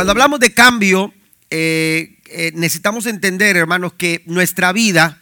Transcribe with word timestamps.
cuando 0.00 0.12
hablamos 0.12 0.40
de 0.40 0.54
cambio, 0.54 1.12
eh, 1.50 2.16
eh, 2.24 2.52
necesitamos 2.54 3.04
entender, 3.04 3.58
hermanos, 3.58 3.92
que 3.98 4.22
nuestra 4.24 4.72
vida, 4.72 5.20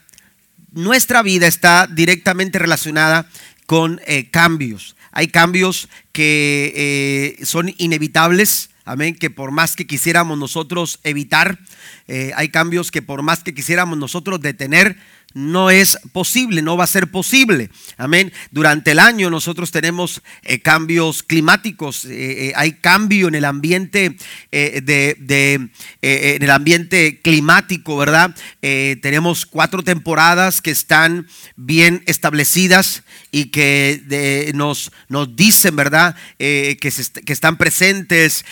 nuestra 0.71 1.21
vida 1.21 1.47
está 1.47 1.85
directamente 1.85 2.59
relacionada 2.59 3.27
con 3.65 3.99
eh, 4.07 4.29
cambios. 4.31 4.95
Hay 5.11 5.27
cambios 5.27 5.89
que 6.13 7.37
son 7.43 7.73
inevitables, 7.77 8.69
amén, 8.85 9.15
que 9.15 9.29
por 9.29 9.51
más 9.51 9.75
que 9.75 9.85
quisiéramos 9.85 10.37
nosotros 10.37 11.01
evitar, 11.03 11.59
hay 12.07 12.47
cambios 12.47 12.89
que 12.89 13.01
por 13.01 13.21
más 13.21 13.43
que 13.43 13.53
quisiéramos 13.53 13.97
nosotros 13.97 14.39
detener, 14.39 14.95
no 15.33 15.69
es 15.69 15.97
posible, 16.11 16.61
no 16.61 16.75
va 16.75 16.85
a 16.85 16.87
ser 16.87 17.11
posible. 17.11 17.69
Amén. 17.97 18.33
Durante 18.51 18.91
el 18.91 18.99
año 18.99 19.29
nosotros 19.29 19.71
tenemos 19.71 20.21
eh, 20.43 20.59
cambios 20.59 21.21
climáticos, 21.21 22.05
eh, 22.05 22.47
eh, 22.47 22.53
hay 22.55 22.73
cambio 22.73 23.27
en 23.27 23.35
el 23.35 23.45
ambiente 23.45 24.17
de, 24.51 25.69
en 26.01 26.43
el 26.43 26.49
ambiente 26.49 27.19
climático, 27.21 27.97
¿verdad? 27.97 28.35
tenemos 28.59 29.45
cuatro 29.45 29.83
temporadas 29.83 30.61
que 30.61 30.71
están 30.71 31.27
bien 31.55 32.03
establecidas 32.05 33.03
y 33.31 33.45
que 33.45 34.51
nos, 34.53 34.91
nos 35.07 35.35
dicen, 35.35 35.75
¿verdad? 35.75 36.15
que, 36.37 36.79
están 37.27 37.57
presentes. 37.57 38.45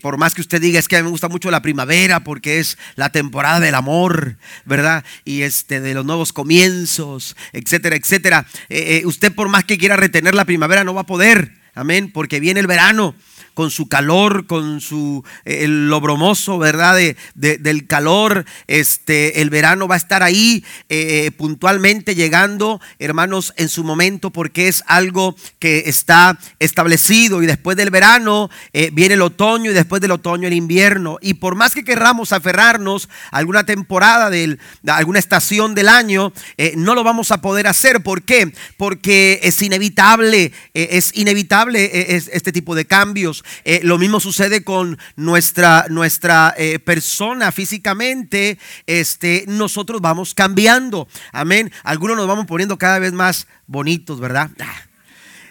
por 0.00 0.18
más 0.18 0.34
que 0.34 0.40
usted 0.40 0.60
diga, 0.60 0.78
es 0.78 0.88
que 0.88 0.96
a 0.96 1.00
mí 1.00 1.04
me 1.04 1.10
gusta 1.10 1.28
mucho 1.28 1.50
la 1.50 1.62
primavera 1.62 2.24
porque 2.24 2.58
es 2.58 2.78
la 2.96 3.10
temporada 3.10 3.60
del 3.60 3.74
amor, 3.74 4.36
¿verdad? 4.64 5.04
Y 5.24 5.42
este 5.42 5.80
de 5.80 5.94
los 5.94 5.99
nuevos 6.04 6.32
comienzos, 6.32 7.36
etcétera, 7.52 7.96
etcétera. 7.96 8.46
Eh, 8.68 9.00
eh, 9.02 9.06
usted 9.06 9.32
por 9.32 9.48
más 9.48 9.64
que 9.64 9.78
quiera 9.78 9.96
retener 9.96 10.34
la 10.34 10.44
primavera 10.44 10.84
no 10.84 10.94
va 10.94 11.02
a 11.02 11.06
poder, 11.06 11.54
amén, 11.74 12.10
porque 12.12 12.40
viene 12.40 12.60
el 12.60 12.66
verano 12.66 13.14
con 13.54 13.70
su 13.70 13.88
calor, 13.88 14.46
con 14.46 14.80
su 14.80 15.24
eh, 15.44 15.66
lo 15.68 16.00
bromoso, 16.00 16.58
¿verdad? 16.58 16.96
De, 16.96 17.16
del 17.34 17.86
calor, 17.86 18.44
este, 18.66 19.42
el 19.42 19.50
verano 19.50 19.86
va 19.86 19.96
a 19.96 19.98
estar 19.98 20.22
ahí 20.22 20.64
eh, 20.88 21.30
puntualmente 21.36 22.14
llegando, 22.14 22.80
hermanos, 22.98 23.52
en 23.56 23.68
su 23.68 23.84
momento, 23.84 24.30
porque 24.30 24.68
es 24.68 24.82
algo 24.86 25.36
que 25.58 25.84
está 25.86 26.38
establecido 26.58 27.42
y 27.42 27.46
después 27.46 27.76
del 27.76 27.90
verano 27.90 28.50
eh, 28.72 28.90
viene 28.92 29.14
el 29.14 29.22
otoño 29.22 29.70
y 29.70 29.74
después 29.74 30.00
del 30.00 30.12
otoño 30.12 30.48
el 30.48 30.54
invierno. 30.54 31.18
Y 31.20 31.34
por 31.34 31.54
más 31.54 31.74
que 31.74 31.84
querramos 31.84 32.32
aferrarnos 32.32 33.08
a 33.30 33.38
alguna 33.38 33.64
temporada, 33.64 34.30
de 34.30 34.58
alguna 34.86 35.18
estación 35.18 35.74
del 35.74 35.88
año, 35.88 36.32
no 36.76 36.94
lo 36.94 37.04
vamos 37.04 37.30
a 37.30 37.40
poder 37.40 37.66
hacer. 37.66 38.02
¿Por 38.02 38.22
qué? 38.22 38.52
Porque 38.76 39.40
es 39.42 39.60
inevitable, 39.62 40.52
es 40.74 41.12
inevitable 41.14 41.90
este 42.16 42.52
tipo 42.52 42.74
de 42.74 42.84
cambios. 42.84 43.29
Eh, 43.64 43.80
lo 43.82 43.98
mismo 43.98 44.20
sucede 44.20 44.64
con 44.64 44.98
nuestra, 45.16 45.86
nuestra 45.88 46.54
eh, 46.56 46.78
persona 46.78 47.52
físicamente. 47.52 48.58
Este, 48.86 49.44
nosotros 49.46 50.00
vamos 50.00 50.34
cambiando. 50.34 51.08
Amén. 51.32 51.72
Algunos 51.82 52.16
nos 52.16 52.26
vamos 52.26 52.46
poniendo 52.46 52.78
cada 52.78 52.98
vez 52.98 53.12
más 53.12 53.46
bonitos, 53.66 54.20
¿verdad? 54.20 54.50
Ah, 54.60 54.82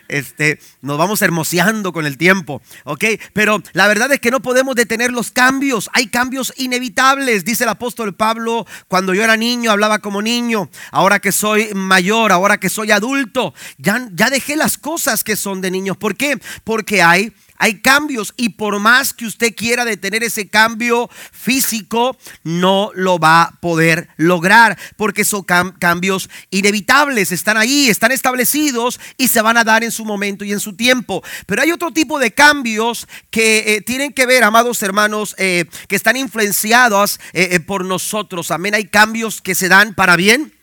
este, 0.10 0.60
nos 0.82 0.98
vamos 0.98 1.22
hermoseando 1.22 1.94
con 1.94 2.06
el 2.06 2.18
tiempo, 2.18 2.62
¿ok? 2.84 3.06
Pero 3.32 3.62
la 3.74 3.88
verdad 3.88 4.12
es 4.12 4.20
que 4.20 4.32
no 4.32 4.42
podemos 4.42 4.76
detener 4.76 5.12
los 5.12 5.32
cambios, 5.32 5.90
hay 5.94 6.08
cambios 6.08 6.52
inevitables, 6.58 7.46
dice 7.46 7.64
el 7.64 7.70
apóstol 7.70 8.16
Pablo, 8.16 8.66
cuando 8.88 9.14
yo 9.14 9.24
era 9.24 9.38
niño 9.38 9.72
hablaba 9.72 10.00
como 10.00 10.22
niño, 10.22 10.70
ahora 10.92 11.20
que 11.20 11.32
soy 11.32 11.74
mayor, 11.76 12.32
ahora 12.32 12.60
que 12.60 12.70
soy 12.70 12.92
adulto, 12.92 13.54
ya, 13.78 14.10
ya 14.14 14.30
dejé 14.30 14.56
las 14.56 14.78
cosas 14.78 15.24
que 15.24 15.36
son 15.36 15.62
de 15.62 15.72
niños, 15.72 15.96
¿por 15.96 16.16
qué? 16.16 16.40
Porque 16.64 17.02
hay 17.04 17.32
hay 17.60 17.82
cambios 17.82 18.34
y 18.38 18.50
por 18.50 18.80
más 18.80 19.14
que 19.14 19.26
usted 19.26 19.54
quiera 19.54 19.84
detener 19.84 20.24
ese 20.24 20.48
cambio 20.48 21.10
físico, 21.32 22.18
no 22.44 22.90
lo 22.96 23.20
va 23.20 23.42
a 23.44 23.52
poder 23.60 24.08
lograr 24.16 24.80
porque 24.96 25.26
son 25.26 25.44
cambios 25.44 26.30
inevitables, 26.50 27.34
están 27.34 27.58
ahí, 27.58 27.90
están 27.90 28.14
establecidos 28.14 29.00
y 29.18 29.28
se 29.28 29.42
van 29.42 29.58
a 29.58 29.66
dar 29.66 29.84
en 29.84 29.92
su 29.92 30.06
momento 30.06 30.46
y 30.46 30.54
en 30.54 30.62
su 30.62 30.76
tiempo. 30.76 31.22
Pero 31.46 31.62
hay 31.62 31.72
otro 31.72 31.92
tipo 31.92 32.18
de 32.18 32.32
cambios 32.32 33.08
que 33.30 33.76
eh, 33.76 33.82
tienen 33.82 34.14
que 34.14 34.26
ver, 34.26 34.46
amados 34.46 34.82
hermanos, 34.82 35.36
eh, 35.38 35.66
que 35.90 35.98
están 35.98 36.16
influenciados 36.16 37.20
eh, 37.34 37.60
por 37.60 37.84
nosotros. 37.84 38.52
Amén, 38.52 38.74
hay 38.74 38.86
cambios 38.86 39.42
que 39.42 39.54
se 39.54 39.68
dan 39.68 39.94
para 39.94 40.16
bien 40.16 40.54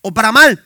o 0.00 0.14
para 0.14 0.32
mal. 0.32 0.64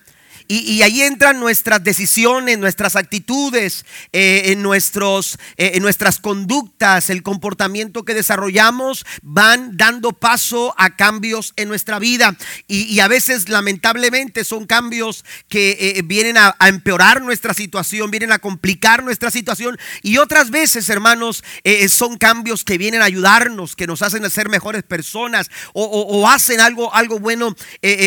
Y, 0.52 0.82
ahí 0.82 1.02
entran 1.02 1.38
nuestras 1.38 1.84
decisiones, 1.84 2.58
nuestras 2.58 2.96
actitudes, 2.96 3.84
eh, 4.12 4.42
en, 4.46 4.62
nuestros, 4.62 5.38
eh, 5.56 5.70
en 5.74 5.82
nuestras 5.84 6.18
conductas, 6.18 7.08
el 7.08 7.22
comportamiento 7.22 8.04
que 8.04 8.14
desarrollamos 8.14 9.06
van 9.22 9.76
dando 9.76 10.10
paso 10.10 10.74
a 10.76 10.96
cambios 10.96 11.52
en 11.54 11.68
nuestra 11.68 12.00
vida. 12.00 12.36
Y, 12.66 12.98
a 12.98 13.06
veces 13.06 13.48
lamentablemente 13.48 14.42
son 14.42 14.66
cambios 14.66 15.24
que 15.48 15.94
eh, 15.96 16.02
vienen 16.04 16.36
a, 16.36 16.56
empeorar 16.66 17.22
nuestra 17.22 17.54
situación, 17.54 18.10
vienen 18.10 18.32
a 18.32 18.40
complicar 18.40 19.04
nuestra 19.04 19.30
situación. 19.30 19.78
Y 20.02 20.18
otras 20.18 20.50
veces, 20.50 20.88
hermanos, 20.88 21.44
son 21.88 22.18
cambios 22.18 22.64
que 22.64 22.76
vienen 22.76 23.02
a 23.02 23.04
ayudarnos, 23.04 23.76
que 23.76 23.86
nos 23.86 24.02
hacen 24.02 24.28
ser 24.28 24.48
mejores 24.48 24.82
personas 24.82 25.48
o, 25.74 26.28
hacen 26.28 26.58
algo, 26.58 26.92
algo 26.92 27.20
bueno 27.20 27.54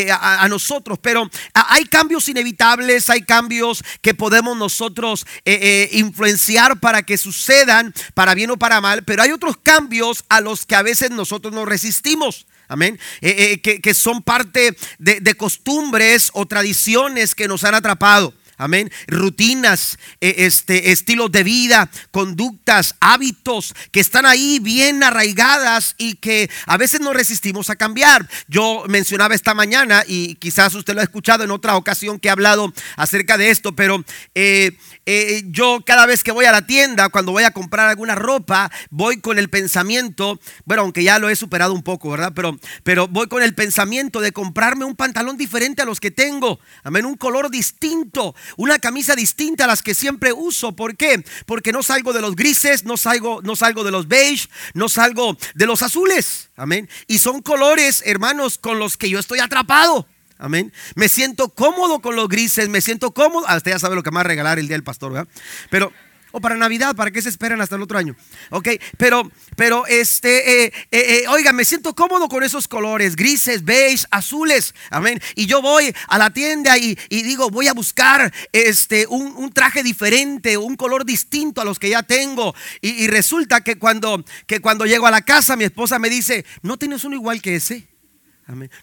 a, 0.10 0.44
a, 0.44 0.50
nosotros. 0.50 1.00
Pero 1.02 1.30
hay 1.54 1.86
cambios 1.86 2.28
inevitables, 2.34 3.10
hay 3.10 3.22
cambios 3.22 3.84
que 4.02 4.14
podemos 4.14 4.58
nosotros 4.58 5.26
eh, 5.46 5.60
eh, 5.62 5.98
influenciar 5.98 6.80
para 6.80 7.04
que 7.04 7.18
sucedan, 7.18 7.94
para 8.14 8.34
bien 8.34 8.52
o 8.52 8.58
para 8.58 8.82
mal, 8.82 9.04
pero 9.04 9.24
hay 9.24 9.32
otros 9.32 9.58
cambios 9.58 10.26
a 10.30 10.42
los 10.42 10.66
que 10.66 10.76
a 10.76 10.82
veces 10.82 11.12
nosotros 11.12 11.54
nos 11.54 11.68
resistimos. 11.68 12.46
Amén. 12.68 13.00
Eh, 13.22 13.62
que, 13.62 13.94
son 13.94 14.24
parte 14.24 14.76
de 14.98 15.36
costumbres 15.36 16.32
o 16.34 16.46
tradiciones 16.48 17.36
que 17.36 17.48
nos 17.48 17.64
han 17.64 17.76
atrapado. 17.76 18.34
Amén. 18.64 18.90
Rutinas, 19.08 20.00
e, 20.22 20.46
este, 20.46 20.94
estilos 20.94 21.30
de 21.34 21.44
vida, 21.44 21.90
conductas, 22.12 22.96
hábitos 23.02 23.76
que 23.92 24.00
están 24.00 24.26
ahí 24.26 24.60
bien 24.60 25.04
arraigadas 25.04 25.96
y 25.98 26.16
que 26.16 26.50
a 26.66 26.78
veces 26.78 27.02
no 27.02 27.12
resistimos 27.12 27.70
a 27.70 27.76
cambiar. 27.76 28.30
Yo 28.48 28.86
mencionaba 28.88 29.36
esta 29.36 29.54
mañana 29.54 30.06
y 30.08 30.36
quizás 30.36 30.76
usted 30.76 30.94
lo 30.94 31.02
ha 31.02 31.04
escuchado 31.04 31.44
en 31.44 31.52
otra 31.52 31.76
ocasión 31.76 32.22
que 32.22 32.30
he 32.30 32.32
hablado 32.32 32.72
acerca 32.96 33.38
de 33.38 33.50
esto, 33.50 33.76
pero 33.76 34.02
eh, 34.34 34.78
eh, 35.06 35.44
yo 35.48 35.84
cada 35.86 36.06
vez 36.06 36.24
que 36.24 36.32
voy 36.32 36.46
a 36.46 36.54
la 36.54 36.66
tienda, 36.66 37.10
cuando 37.10 37.34
voy 37.34 37.44
a 37.44 37.52
comprar 37.52 37.90
alguna 37.90 38.16
ropa, 38.16 38.72
voy 38.90 39.20
con 39.20 39.40
el 39.40 39.50
pensamiento, 39.50 40.40
bueno, 40.64 40.84
aunque 40.84 41.04
ya 41.04 41.20
lo 41.20 41.30
he 41.30 41.36
superado 41.36 41.74
un 41.74 41.84
poco, 41.84 42.12
¿verdad? 42.12 42.32
Pero, 42.34 42.58
pero 42.84 43.10
voy 43.10 43.28
con 43.28 43.44
el 43.44 43.56
pensamiento 43.56 44.22
de 44.22 44.32
comprarme 44.32 44.86
un 44.86 44.96
pantalón 44.96 45.36
diferente 45.36 45.82
a 45.82 45.86
los 45.86 46.00
que 46.00 46.12
tengo. 46.12 46.62
Amén, 46.84 47.06
un 47.06 47.18
color 47.18 47.50
distinto 47.50 48.34
una 48.58 48.80
camisa 48.80 49.16
distinta 49.16 49.66
a 49.66 49.68
las 49.68 49.82
que 49.82 49.94
siempre 49.94 50.34
uso. 50.34 50.76
¿Por 50.76 50.96
qué? 50.96 51.24
Porque 51.46 51.72
no 51.72 51.84
salgo 51.84 52.14
de 52.14 52.22
los 52.22 52.36
grises, 52.36 52.84
no 52.84 52.98
salgo, 52.98 53.42
no 53.42 53.56
salgo 53.56 53.84
de 53.84 53.92
los 53.92 54.08
beige, 54.08 54.48
no 54.74 54.90
salgo 54.90 55.38
de 55.56 55.66
los 55.66 55.82
azules. 55.82 56.50
Amén. 56.56 56.90
Y 57.08 57.20
son 57.20 57.42
colores, 57.42 58.04
hermanos, 58.06 58.58
con 58.58 58.80
los 58.80 58.98
que 58.98 59.10
yo 59.10 59.20
estoy 59.20 59.40
atrapado. 59.40 60.08
Amén. 60.38 60.74
Me 60.96 61.08
siento 61.08 61.50
cómodo 61.50 62.02
con 62.02 62.16
los 62.16 62.28
grises, 62.28 62.68
me 62.68 62.82
siento 62.82 63.12
cómodo. 63.12 63.46
Ah, 63.48 63.62
ya 63.64 63.80
sabe 63.80 63.96
lo 63.96 64.04
que 64.04 64.12
me 64.12 64.16
va 64.16 64.22
a 64.22 64.26
regalar 64.26 64.60
el 64.60 64.68
día 64.68 64.76
del 64.76 64.84
pastor, 64.84 65.14
¿verdad? 65.14 65.28
Pero 65.70 65.94
o 66.36 66.42
para 66.42 66.58
Navidad, 66.58 66.96
¿para 66.96 67.12
qué 67.12 67.22
se 67.22 67.30
esperan 67.30 67.62
hasta 67.62 67.76
el 67.76 67.84
otro 67.84 67.98
año? 67.98 68.16
Ok, 68.50 68.70
pero, 68.98 69.32
pero 69.56 69.86
este, 69.86 70.66
eh, 70.66 70.74
eh, 70.90 71.22
eh, 71.22 71.28
oiga, 71.30 71.54
me 71.54 71.64
siento 71.64 71.94
cómodo 71.94 72.28
con 72.28 72.42
esos 72.42 72.68
colores, 72.68 73.16
grises, 73.16 73.64
beige, 73.64 74.06
azules, 74.10 74.74
amén. 74.90 75.22
Y 75.36 75.46
yo 75.46 75.62
voy 75.62 75.94
a 76.08 76.18
la 76.18 76.32
tienda 76.32 76.76
y, 76.80 76.98
digo, 77.10 77.52
voy 77.52 77.68
a 77.68 77.74
buscar 77.74 78.34
este, 78.52 79.06
un, 79.08 79.54
traje 79.54 79.84
diferente, 79.84 80.58
un 80.58 80.76
color 80.76 81.06
distinto 81.06 81.62
a 81.62 81.66
los 81.66 81.78
que 81.78 81.90
ya 81.90 82.02
tengo. 82.02 82.56
Y, 82.82 83.06
resulta 83.08 83.62
que 83.62 83.78
cuando, 83.78 84.26
que 84.48 84.60
cuando 84.60 84.88
llego 84.88 85.06
a 85.06 85.12
la 85.12 85.22
casa, 85.22 85.56
mi 85.56 85.66
esposa 85.66 86.00
me 86.00 86.10
dice, 86.10 86.46
¿no 86.64 86.78
tienes 86.78 87.04
uno 87.04 87.16
igual 87.16 87.44
que 87.44 87.58
ese? 87.58 87.93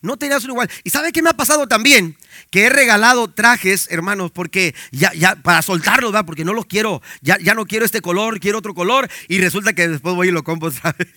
No 0.02 0.16
tenías 0.16 0.44
uno 0.44 0.54
igual. 0.54 0.70
¿Y 0.84 0.90
sabe 0.90 1.12
qué 1.12 1.22
me 1.22 1.30
ha 1.30 1.34
pasado 1.34 1.66
también? 1.66 2.16
Que 2.50 2.64
he 2.64 2.70
regalado 2.70 3.28
trajes, 3.28 3.88
hermanos, 3.90 4.30
porque 4.30 4.74
ya, 4.90 5.12
ya, 5.12 5.36
para 5.36 5.62
soltarlos, 5.62 6.12
¿verdad? 6.12 6.26
Porque 6.26 6.44
no 6.44 6.54
los 6.54 6.66
quiero, 6.66 7.02
ya, 7.20 7.38
ya 7.38 7.54
no 7.54 7.66
quiero 7.66 7.84
este 7.84 8.00
color, 8.00 8.40
quiero 8.40 8.58
otro 8.58 8.74
color. 8.74 9.08
Y 9.28 9.40
resulta 9.40 9.72
que 9.72 9.88
después 9.88 10.14
voy 10.14 10.28
y 10.28 10.32
lo 10.32 10.44
compro 10.44 10.70
vez. 10.98 11.08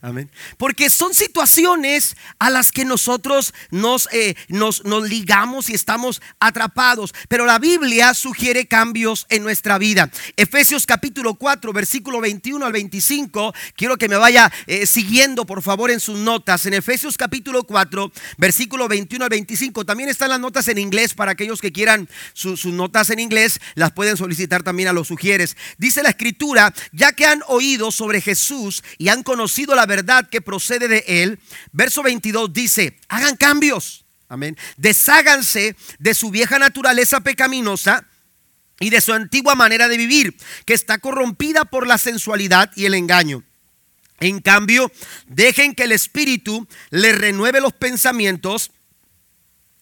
Amén. 0.00 0.30
Porque 0.58 0.90
son 0.90 1.12
situaciones 1.12 2.16
a 2.38 2.50
las 2.50 2.70
que 2.70 2.84
nosotros 2.84 3.52
nos, 3.70 4.08
eh, 4.12 4.36
nos, 4.48 4.84
nos, 4.84 5.08
ligamos 5.08 5.68
y 5.70 5.74
estamos 5.74 6.22
atrapados. 6.38 7.12
Pero 7.28 7.46
la 7.46 7.58
Biblia 7.58 8.14
sugiere 8.14 8.66
cambios 8.66 9.26
en 9.28 9.42
nuestra 9.42 9.76
vida. 9.76 10.08
Efesios 10.36 10.86
capítulo 10.86 11.34
4, 11.34 11.72
versículo 11.72 12.20
21 12.20 12.64
al 12.64 12.72
25. 12.72 13.52
Quiero 13.74 13.96
que 13.96 14.08
me 14.08 14.16
vaya 14.16 14.52
eh, 14.68 14.86
siguiendo, 14.86 15.46
por 15.46 15.62
favor, 15.62 15.90
en 15.90 15.98
sus 15.98 16.18
notas. 16.18 16.64
En 16.66 16.74
Efesios 16.74 17.16
capítulo 17.16 17.64
4, 17.64 18.12
versículo 18.36 18.86
21 18.86 19.24
al 19.24 19.30
25. 19.30 19.84
También 19.84 20.10
están 20.10 20.30
las 20.30 20.38
notas 20.38 20.68
en 20.68 20.78
inglés 20.78 21.14
para 21.14 21.32
aquellos 21.32 21.60
que 21.60 21.72
quieran 21.72 22.08
sus 22.34 22.66
notas 22.66 23.10
en 23.10 23.18
inglés. 23.18 23.60
Las 23.74 23.90
pueden 23.90 24.16
solicitar 24.16 24.62
también 24.62 24.88
a 24.90 24.92
los 24.92 25.08
sugieres. 25.08 25.56
Dice 25.76 26.04
la 26.04 26.10
escritura, 26.10 26.72
ya 26.92 27.10
que 27.12 27.26
han 27.26 27.42
oído 27.48 27.90
sobre 27.90 28.20
Jesús 28.20 28.84
y 28.96 29.08
han 29.08 29.24
conocido 29.24 29.74
la 29.74 29.87
verdad 29.88 30.28
que 30.28 30.40
procede 30.40 30.86
de 30.86 31.04
él. 31.08 31.40
Verso 31.72 32.04
22 32.04 32.52
dice, 32.52 32.96
hagan 33.08 33.36
cambios. 33.36 34.04
Amén. 34.28 34.56
Desháganse 34.76 35.74
de 35.98 36.14
su 36.14 36.30
vieja 36.30 36.58
naturaleza 36.58 37.20
pecaminosa 37.20 38.06
y 38.78 38.90
de 38.90 39.00
su 39.00 39.12
antigua 39.12 39.54
manera 39.54 39.88
de 39.88 39.96
vivir, 39.96 40.36
que 40.64 40.74
está 40.74 40.98
corrompida 40.98 41.64
por 41.64 41.86
la 41.86 41.98
sensualidad 41.98 42.70
y 42.76 42.84
el 42.84 42.94
engaño. 42.94 43.42
En 44.20 44.40
cambio, 44.40 44.90
dejen 45.26 45.74
que 45.74 45.84
el 45.84 45.92
Espíritu 45.92 46.66
les 46.90 47.16
renueve 47.16 47.60
los 47.60 47.72
pensamientos 47.72 48.70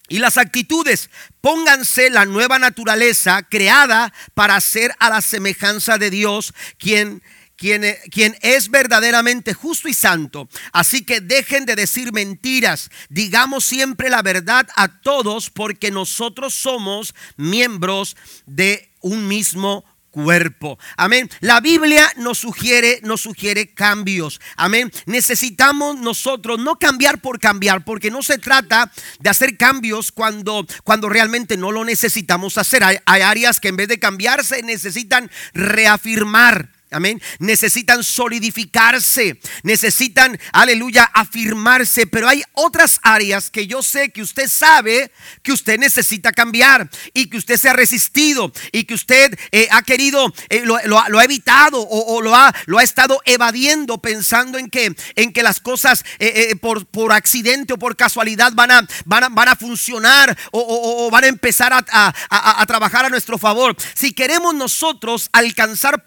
y 0.08 0.18
las 0.18 0.36
actitudes. 0.36 1.10
Pónganse 1.40 2.10
la 2.10 2.24
nueva 2.24 2.58
naturaleza 2.58 3.42
creada 3.42 4.12
para 4.34 4.60
ser 4.60 4.94
a 4.98 5.10
la 5.10 5.20
semejanza 5.20 5.98
de 5.98 6.10
Dios, 6.10 6.54
quien 6.78 7.22
quien, 7.56 7.82
quien, 8.10 8.36
es 8.42 8.70
verdaderamente 8.70 9.54
justo 9.54 9.88
y 9.88 9.94
santo. 9.94 10.48
Así 10.72 11.04
que 11.04 11.20
dejen 11.20 11.66
de 11.66 11.76
decir 11.76 12.12
mentiras. 12.12 12.90
Digamos 13.08 13.64
siempre 13.64 14.10
la 14.10 14.22
verdad 14.22 14.66
a 14.76 15.00
todos 15.00 15.50
porque 15.50 15.90
nosotros 15.90 16.54
somos 16.54 17.14
miembros 17.36 18.16
de 18.46 18.90
un 19.00 19.28
mismo 19.28 19.84
cuerpo. 20.16 20.78
Amén. 20.96 21.28
La 21.40 21.60
Biblia 21.60 22.10
nos 22.16 22.38
sugiere, 22.38 23.00
nos 23.02 23.20
sugiere 23.20 23.74
cambios. 23.74 24.40
Amén. 24.56 24.90
Necesitamos 25.04 25.98
nosotros 25.98 26.58
no 26.58 26.78
cambiar 26.78 27.20
por 27.20 27.38
cambiar, 27.38 27.84
porque 27.84 28.10
no 28.10 28.22
se 28.22 28.38
trata 28.38 28.90
de 29.20 29.28
hacer 29.28 29.58
cambios 29.58 30.12
cuando, 30.12 30.66
cuando 30.84 31.10
realmente 31.10 31.58
no 31.58 31.70
lo 31.70 31.84
necesitamos 31.84 32.56
hacer. 32.56 32.82
Hay, 32.82 32.96
hay 33.04 33.20
áreas 33.20 33.60
que 33.60 33.68
en 33.68 33.76
vez 33.76 33.88
de 33.88 33.98
cambiarse 33.98 34.62
necesitan 34.62 35.30
reafirmar. 35.52 36.75
Amén. 36.92 37.20
Necesitan 37.40 38.04
solidificarse, 38.04 39.40
necesitan, 39.64 40.38
aleluya, 40.52 41.02
afirmarse, 41.02 42.06
pero 42.06 42.28
hay 42.28 42.44
otras 42.52 43.00
áreas 43.02 43.50
que 43.50 43.66
yo 43.66 43.82
sé 43.82 44.10
que 44.10 44.22
usted 44.22 44.48
sabe 44.48 45.10
que 45.42 45.50
usted 45.50 45.80
necesita 45.80 46.30
cambiar 46.30 46.88
y 47.12 47.26
que 47.28 47.38
usted 47.38 47.56
se 47.56 47.68
ha 47.68 47.72
resistido 47.72 48.52
y 48.70 48.84
que 48.84 48.94
usted 48.94 49.36
eh, 49.50 49.66
ha 49.72 49.82
querido, 49.82 50.32
eh, 50.48 50.62
lo, 50.64 51.18
ha 51.18 51.24
evitado 51.24 51.80
o, 51.80 52.22
lo, 52.22 52.36
ha, 52.36 52.54
estado 52.80 53.20
evadiendo 53.24 53.98
pensando 53.98 54.56
en 54.56 54.70
que, 54.70 54.94
en 55.16 55.32
que 55.32 55.42
las 55.42 55.58
cosas 55.58 56.04
eh, 56.20 56.54
por, 56.54 57.12
accidente 57.12 57.72
o 57.72 57.78
por 57.78 57.96
casualidad 57.96 58.52
van 58.52 58.70
a, 58.70 58.86
van 59.04 59.48
a, 59.48 59.56
funcionar 59.56 60.38
o, 60.52 61.10
van 61.10 61.24
a 61.24 61.26
empezar 61.26 61.72
a, 61.72 62.14
a 62.30 62.66
trabajar 62.66 63.06
a 63.06 63.10
nuestro 63.10 63.38
favor. 63.38 63.74
Si 63.94 64.12
queremos 64.12 64.54
nosotros 64.54 65.28
alcanzar 65.32 66.04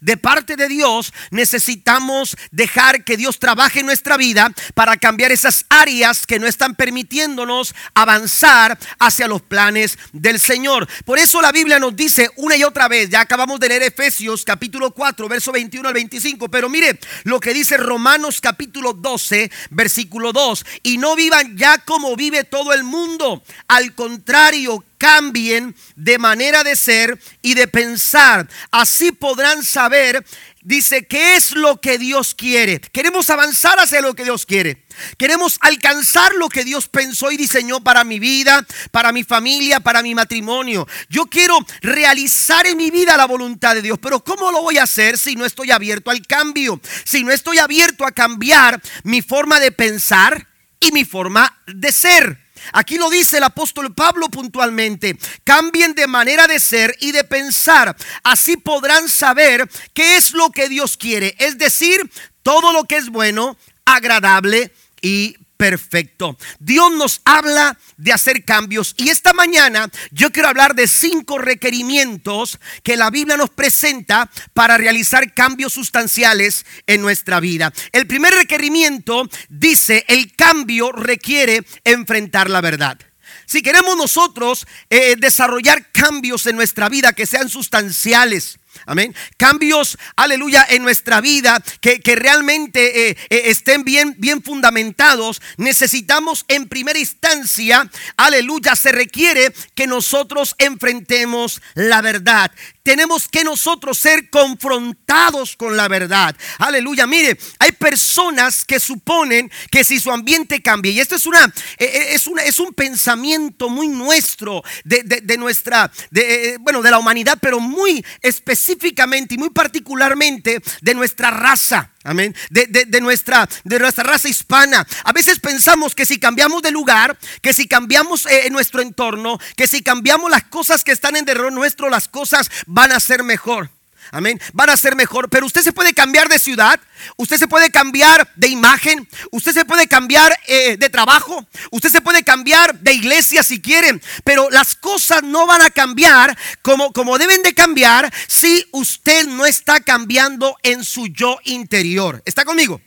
de 0.00 0.16
parte 0.16 0.56
de 0.56 0.68
Dios, 0.68 1.12
necesitamos 1.30 2.36
dejar 2.50 3.04
que 3.04 3.16
Dios 3.16 3.38
trabaje 3.38 3.80
en 3.80 3.86
nuestra 3.86 4.16
vida 4.16 4.52
para 4.74 4.96
cambiar 4.96 5.32
esas 5.32 5.66
áreas 5.68 6.26
que 6.26 6.38
no 6.38 6.46
están 6.46 6.74
permitiéndonos 6.74 7.74
avanzar 7.94 8.78
hacia 8.98 9.26
los 9.26 9.42
planes 9.42 9.98
del 10.12 10.38
Señor. 10.38 10.88
Por 11.04 11.18
eso 11.18 11.42
la 11.42 11.52
Biblia 11.52 11.78
nos 11.78 11.96
dice 11.96 12.30
una 12.36 12.56
y 12.56 12.62
otra 12.64 12.88
vez, 12.88 13.10
ya 13.10 13.20
acabamos 13.20 13.58
de 13.58 13.68
leer 13.68 13.82
Efesios 13.82 14.44
capítulo 14.44 14.92
4, 14.92 15.28
verso 15.28 15.50
21 15.50 15.88
al 15.88 15.94
25, 15.94 16.48
pero 16.48 16.68
mire 16.68 16.98
lo 17.24 17.40
que 17.40 17.52
dice 17.52 17.76
Romanos 17.76 18.40
capítulo 18.40 18.92
12, 18.92 19.50
versículo 19.70 20.32
2, 20.32 20.64
y 20.84 20.98
no 20.98 21.16
vivan 21.16 21.56
ya 21.56 21.78
como 21.78 22.14
vive 22.14 22.44
todo 22.44 22.72
el 22.72 22.84
mundo, 22.84 23.42
al 23.66 23.94
contrario, 23.94 24.84
cambien 24.98 25.74
de 25.96 26.18
manera 26.18 26.64
de 26.64 26.76
ser 26.76 27.18
y 27.40 27.54
de 27.54 27.68
pensar. 27.68 28.48
Así 28.70 29.12
podrán 29.12 29.64
saber, 29.64 30.24
dice, 30.62 31.06
qué 31.06 31.36
es 31.36 31.52
lo 31.52 31.80
que 31.80 31.98
Dios 31.98 32.34
quiere. 32.34 32.80
Queremos 32.80 33.30
avanzar 33.30 33.78
hacia 33.78 34.02
lo 34.02 34.14
que 34.14 34.24
Dios 34.24 34.44
quiere. 34.44 34.84
Queremos 35.16 35.58
alcanzar 35.60 36.34
lo 36.34 36.48
que 36.48 36.64
Dios 36.64 36.88
pensó 36.88 37.30
y 37.30 37.36
diseñó 37.36 37.80
para 37.80 38.04
mi 38.04 38.18
vida, 38.18 38.66
para 38.90 39.12
mi 39.12 39.24
familia, 39.24 39.80
para 39.80 40.02
mi 40.02 40.14
matrimonio. 40.14 40.86
Yo 41.08 41.26
quiero 41.26 41.58
realizar 41.80 42.66
en 42.66 42.76
mi 42.76 42.90
vida 42.90 43.16
la 43.16 43.26
voluntad 43.26 43.74
de 43.74 43.82
Dios, 43.82 43.98
pero 44.02 44.22
¿cómo 44.22 44.50
lo 44.50 44.62
voy 44.62 44.78
a 44.78 44.82
hacer 44.82 45.16
si 45.16 45.36
no 45.36 45.44
estoy 45.44 45.70
abierto 45.70 46.10
al 46.10 46.26
cambio? 46.26 46.80
Si 47.04 47.24
no 47.24 47.32
estoy 47.32 47.58
abierto 47.58 48.04
a 48.04 48.12
cambiar 48.12 48.80
mi 49.04 49.22
forma 49.22 49.60
de 49.60 49.72
pensar 49.72 50.48
y 50.80 50.92
mi 50.92 51.04
forma 51.04 51.60
de 51.66 51.92
ser. 51.92 52.47
Aquí 52.72 52.96
lo 52.96 53.10
dice 53.10 53.38
el 53.38 53.44
apóstol 53.44 53.94
Pablo 53.94 54.28
puntualmente. 54.28 55.18
Cambien 55.44 55.94
de 55.94 56.06
manera 56.06 56.46
de 56.46 56.60
ser 56.60 56.94
y 57.00 57.12
de 57.12 57.24
pensar. 57.24 57.96
Así 58.22 58.56
podrán 58.56 59.08
saber 59.08 59.68
qué 59.94 60.16
es 60.16 60.32
lo 60.32 60.50
que 60.50 60.68
Dios 60.68 60.96
quiere. 60.96 61.34
Es 61.38 61.58
decir, 61.58 62.10
todo 62.42 62.72
lo 62.72 62.84
que 62.84 62.96
es 62.96 63.08
bueno, 63.08 63.56
agradable 63.84 64.72
y 65.00 65.36
perfecto. 65.58 66.38
Dios 66.60 66.90
nos 66.92 67.20
habla 67.24 67.76
de 67.98 68.12
hacer 68.12 68.44
cambios 68.44 68.94
y 68.96 69.10
esta 69.10 69.34
mañana 69.34 69.90
yo 70.12 70.30
quiero 70.30 70.48
hablar 70.48 70.74
de 70.74 70.86
cinco 70.86 71.36
requerimientos 71.36 72.58
que 72.82 72.96
la 72.96 73.10
Biblia 73.10 73.36
nos 73.36 73.50
presenta 73.50 74.30
para 74.54 74.78
realizar 74.78 75.34
cambios 75.34 75.74
sustanciales 75.74 76.64
en 76.86 77.02
nuestra 77.02 77.40
vida. 77.40 77.74
El 77.92 78.06
primer 78.06 78.32
requerimiento 78.32 79.28
dice, 79.50 80.04
el 80.08 80.34
cambio 80.34 80.92
requiere 80.92 81.64
enfrentar 81.84 82.48
la 82.48 82.60
verdad. 82.60 82.98
Si 83.44 83.60
queremos 83.60 83.96
nosotros 83.96 84.66
eh, 84.90 85.16
desarrollar 85.18 85.90
cambios 85.90 86.46
en 86.46 86.54
nuestra 86.54 86.88
vida 86.88 87.14
que 87.14 87.26
sean 87.26 87.48
sustanciales, 87.48 88.58
Amén. 88.86 89.14
Cambios, 89.36 89.98
aleluya, 90.16 90.66
en 90.68 90.82
nuestra 90.82 91.20
vida 91.20 91.62
que, 91.80 92.00
realmente 92.16 93.10
eh, 93.10 93.16
eh, 93.30 93.42
estén 93.46 93.84
bien, 93.84 94.14
bien 94.18 94.42
fundamentados. 94.42 95.40
Necesitamos 95.56 96.44
en 96.48 96.68
primera 96.68 96.98
instancia, 96.98 97.88
aleluya, 98.16 98.74
se 98.76 98.92
requiere 98.92 99.52
que 99.74 99.86
nosotros 99.86 100.54
enfrentemos 100.58 101.60
la 101.74 102.00
verdad 102.00 102.50
tenemos 102.88 103.28
que 103.28 103.44
nosotros 103.44 103.98
ser 103.98 104.30
confrontados 104.30 105.56
con 105.56 105.76
la 105.76 105.88
verdad. 105.88 106.34
Aleluya. 106.56 107.06
Mire, 107.06 107.36
hay 107.58 107.72
personas 107.72 108.64
que 108.64 108.80
suponen 108.80 109.50
que 109.70 109.84
si 109.84 110.00
su 110.00 110.10
ambiente 110.10 110.62
cambia, 110.62 110.90
y 110.90 110.98
esto 110.98 111.16
es 111.16 111.26
una, 111.26 111.52
e, 111.76 111.84
e, 111.84 112.14
es 112.14 112.26
una, 112.26 112.44
es 112.44 112.58
un 112.58 112.72
pensamiento 112.72 113.68
muy 113.68 113.88
nuestro 113.88 114.62
de, 114.84 115.36
nuestra, 115.36 115.92
de, 116.10 116.56
bueno, 116.60 116.80
de 116.80 116.90
la 116.90 116.98
humanidad, 116.98 117.36
pero 117.42 117.60
muy 117.60 118.02
específicamente 118.22 119.34
y 119.34 119.38
muy 119.38 119.50
particularmente 119.50 120.62
de 120.80 120.94
nuestra 120.94 121.30
raza. 121.30 121.92
Amén. 122.08 122.34
De, 122.48 123.00
nuestra, 123.02 123.46
de 123.64 123.78
nuestra 123.78 124.02
raza 124.02 124.30
hispana. 124.30 124.86
A 125.04 125.12
veces 125.12 125.40
pensamos 125.40 125.94
que 125.94 126.06
si 126.06 126.18
cambiamos 126.18 126.62
de 126.62 126.70
lugar, 126.70 127.18
que 127.42 127.52
si 127.52 127.68
cambiamos 127.68 128.24
eh, 128.24 128.48
nuestro 128.50 128.80
entorno, 128.80 129.38
que 129.56 129.66
si 129.66 129.82
cambiamos 129.82 130.30
las 130.30 130.44
cosas 130.44 130.84
que 130.84 130.92
están 130.92 131.16
en 131.16 131.26
derredor 131.26 131.52
nuestro, 131.52 131.90
las 131.90 132.08
cosas 132.08 132.50
van 132.66 132.92
a 132.92 133.00
ser 133.00 133.24
mejor. 133.24 133.68
Amén. 134.10 134.40
Van 134.52 134.70
a 134.70 134.76
ser 134.76 134.96
mejor. 134.96 135.28
Pero 135.28 135.46
usted 135.46 135.62
se 135.62 135.72
puede 135.72 135.94
cambiar 135.94 136.28
de 136.28 136.38
ciudad. 136.38 136.80
Usted 137.16 137.36
se 137.36 137.48
puede 137.48 137.70
cambiar 137.70 138.30
de 138.36 138.48
imagen. 138.48 139.08
Usted 139.30 139.52
se 139.52 139.64
puede 139.64 139.86
cambiar 139.86 140.38
eh, 140.46 140.76
de 140.76 140.88
trabajo. 140.90 141.46
Usted 141.70 141.90
se 141.90 142.00
puede 142.00 142.22
cambiar 142.22 142.78
de 142.80 142.92
iglesia 142.92 143.42
si 143.42 143.60
quieren. 143.60 144.02
Pero 144.24 144.50
las 144.50 144.74
cosas 144.76 145.22
no 145.22 145.46
van 145.46 145.62
a 145.62 145.70
cambiar 145.70 146.36
como, 146.62 146.92
como 146.92 147.18
deben 147.18 147.42
de 147.42 147.54
cambiar 147.54 148.12
si 148.26 148.66
usted 148.72 149.26
no 149.26 149.46
está 149.46 149.80
cambiando 149.80 150.56
en 150.62 150.84
su 150.84 151.06
yo 151.08 151.38
interior. 151.44 152.22
¿Está 152.24 152.44
conmigo? 152.44 152.80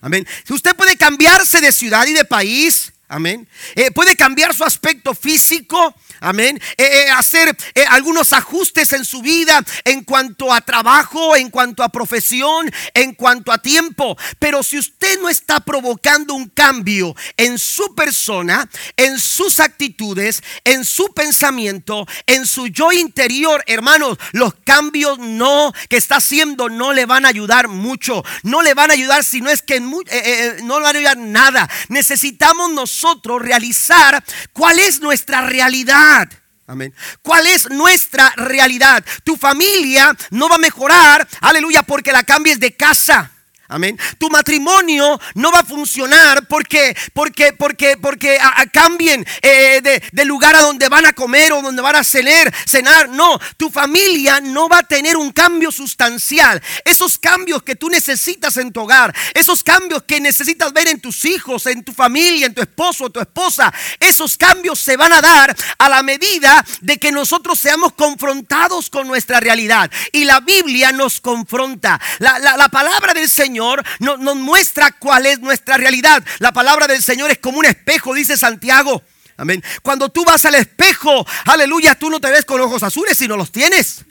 Amén. 0.00 0.26
Si 0.46 0.52
usted 0.52 0.74
puede 0.74 0.96
cambiarse 0.96 1.60
de 1.60 1.72
ciudad 1.72 2.06
y 2.06 2.12
de 2.12 2.24
país. 2.24 2.91
Amén. 3.12 3.46
Eh, 3.74 3.90
puede 3.90 4.16
cambiar 4.16 4.54
su 4.54 4.64
aspecto 4.64 5.14
físico. 5.14 5.94
Amén. 6.20 6.58
Eh, 6.78 6.84
eh, 6.84 7.10
hacer 7.10 7.54
algunos 7.90 8.32
ajustes 8.32 8.90
en 8.94 9.04
su 9.04 9.20
vida 9.20 9.62
en 9.84 10.02
cuanto 10.02 10.50
a 10.50 10.62
trabajo, 10.62 11.36
en 11.36 11.50
cuanto 11.50 11.82
a 11.82 11.90
profesión, 11.90 12.72
en 12.94 13.12
cuanto 13.12 13.52
a 13.52 13.58
tiempo. 13.58 14.16
Pero 14.38 14.62
si 14.62 14.78
usted 14.78 15.20
no 15.20 15.28
está 15.28 15.60
provocando 15.60 16.32
un 16.32 16.48
cambio 16.48 17.14
en 17.36 17.58
su 17.58 17.94
persona, 17.94 18.66
en 18.96 19.18
sus 19.18 19.60
actitudes, 19.60 20.42
en 20.64 20.82
su 20.82 21.12
pensamiento, 21.12 22.06
en 22.24 22.46
su 22.46 22.68
yo 22.68 22.92
interior, 22.92 23.62
hermanos, 23.66 24.16
los 24.32 24.54
cambios 24.64 25.18
no 25.18 25.74
que 25.90 25.98
está 25.98 26.16
haciendo 26.16 26.70
no 26.70 26.94
le 26.94 27.04
van 27.04 27.26
a 27.26 27.28
ayudar 27.28 27.68
mucho. 27.68 28.24
No 28.42 28.62
le 28.62 28.72
van 28.72 28.90
a 28.90 28.94
ayudar 28.94 29.22
si 29.22 29.42
no 29.42 29.50
es 29.50 29.60
que 29.60 29.80
no 29.80 30.00
le 30.00 30.62
van 30.64 30.96
a 30.96 30.98
ayudar 30.98 31.18
nada. 31.18 31.68
Necesitamos 31.90 32.72
nosotros 32.72 33.01
nosotros 33.02 33.42
realizar 33.42 34.22
cuál 34.52 34.78
es 34.78 35.00
nuestra 35.00 35.40
realidad. 35.40 36.28
Amén. 36.68 36.94
¿Cuál 37.20 37.46
es 37.48 37.68
nuestra 37.68 38.32
realidad? 38.36 39.04
Tu 39.24 39.36
familia 39.36 40.16
no 40.30 40.48
va 40.48 40.54
a 40.54 40.58
mejorar, 40.58 41.26
aleluya, 41.40 41.82
porque 41.82 42.12
la 42.12 42.22
cambies 42.22 42.60
de 42.60 42.76
casa. 42.76 43.31
Amén. 43.72 43.98
Tu 44.18 44.28
matrimonio 44.28 45.18
no 45.34 45.50
va 45.50 45.60
a 45.60 45.64
funcionar 45.64 46.46
porque, 46.46 46.94
porque, 47.14 47.54
porque, 47.54 47.96
porque 47.96 48.38
cambien 48.70 49.26
eh, 49.40 49.80
de, 50.12 50.24
lugar 50.26 50.54
a 50.56 50.60
donde 50.60 50.90
van 50.90 51.06
a 51.06 51.14
comer 51.14 51.54
o 51.54 51.62
donde 51.62 51.80
van 51.80 51.96
a 51.96 52.04
cenar, 52.04 52.52
cenar. 52.66 53.08
No, 53.08 53.40
tu 53.56 53.70
familia 53.70 54.40
no 54.42 54.68
va 54.68 54.80
a 54.80 54.82
tener 54.82 55.16
un 55.16 55.32
cambio 55.32 55.72
sustancial. 55.72 56.62
Esos 56.84 57.16
cambios 57.16 57.62
que 57.62 57.74
tú 57.74 57.88
necesitas 57.88 58.58
en 58.58 58.72
tu 58.72 58.82
hogar, 58.82 59.14
esos 59.32 59.62
cambios 59.62 60.02
que 60.02 60.20
necesitas 60.20 60.70
ver 60.74 60.88
en 60.88 61.00
tus 61.00 61.24
hijos, 61.24 61.64
en 61.64 61.82
tu 61.82 61.94
familia, 61.94 62.46
en 62.46 62.54
tu 62.54 62.60
esposo 62.60 63.04
o 63.04 63.10
tu 63.10 63.20
esposa, 63.20 63.72
esos 63.98 64.36
cambios 64.36 64.80
se 64.80 64.98
van 64.98 65.14
a 65.14 65.22
dar 65.22 65.56
a 65.78 65.88
la 65.88 66.02
medida 66.02 66.62
de 66.82 66.98
que 66.98 67.10
nosotros 67.10 67.58
seamos 67.58 67.94
confrontados 67.94 68.90
con 68.90 69.08
nuestra 69.08 69.40
realidad. 69.40 69.90
Y 70.12 70.24
la 70.24 70.40
Biblia 70.40 70.92
nos 70.92 71.22
confronta. 71.22 71.98
la, 72.18 72.38
la 72.38 72.68
palabra 72.68 73.14
del 73.14 73.30
Señor 73.30 73.61
nos, 73.98 74.36
muestra 74.36 74.92
cuál 74.92 75.26
es 75.26 75.40
nuestra 75.40 75.76
realidad. 75.76 76.22
La 76.38 76.52
palabra 76.52 76.86
del 76.86 77.02
Señor 77.02 77.30
es 77.30 77.38
como 77.38 77.58
un 77.58 77.66
espejo, 77.66 78.14
dice 78.14 78.36
Santiago. 78.36 79.02
Amén. 79.36 79.62
Cuando 79.82 80.08
tú 80.08 80.24
vas 80.24 80.44
al 80.44 80.54
espejo, 80.54 81.26
aleluya, 81.46 81.94
tú 81.94 82.10
no 82.10 82.20
te 82.20 82.30
ves 82.30 82.44
con 82.44 82.60
ojos 82.60 82.82
azules, 82.82 83.16
si 83.16 83.26
no 83.26 83.36
los 83.36 83.50
tienes. 83.50 84.04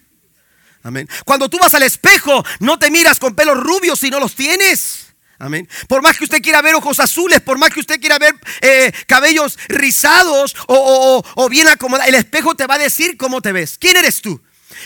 Amén. 0.84 1.08
Cuando 1.26 1.50
tú 1.50 1.60
vas 1.60 1.74
al 1.74 1.84
espejo, 1.84 2.44
no 2.60 2.80
te 2.80 2.90
miras 2.90 3.20
con 3.20 3.36
pelos 3.36 3.58
rubios 3.58 4.00
si 4.00 4.10
no 4.10 4.20
los 4.20 4.36
tienes. 4.36 5.14
Amén. 5.38 5.68
Por 5.88 6.04
más 6.04 6.18
que 6.18 6.24
usted 6.24 6.42
quiera 6.42 6.62
ver 6.62 6.76
ojos 6.76 7.00
azules, 7.00 7.42
por 7.42 7.58
más 7.58 7.72
que 7.72 7.80
usted 7.80 8.00
quiera 8.00 8.20
ver 8.20 8.36
eh, 8.62 8.92
cabellos 9.08 9.58
rizados 9.70 10.56
o, 10.68 11.24
o, 11.36 11.50
bien 11.50 11.68
acomodados, 11.68 12.10
el 12.10 12.16
espejo 12.16 12.54
te 12.54 12.68
va 12.68 12.76
a 12.76 12.80
decir 12.80 13.18
cómo 13.18 13.42
te 13.42 13.52
ves. 13.52 13.78
¿Quién 13.80 13.98
eres 13.98 14.22
tú? 14.22 14.40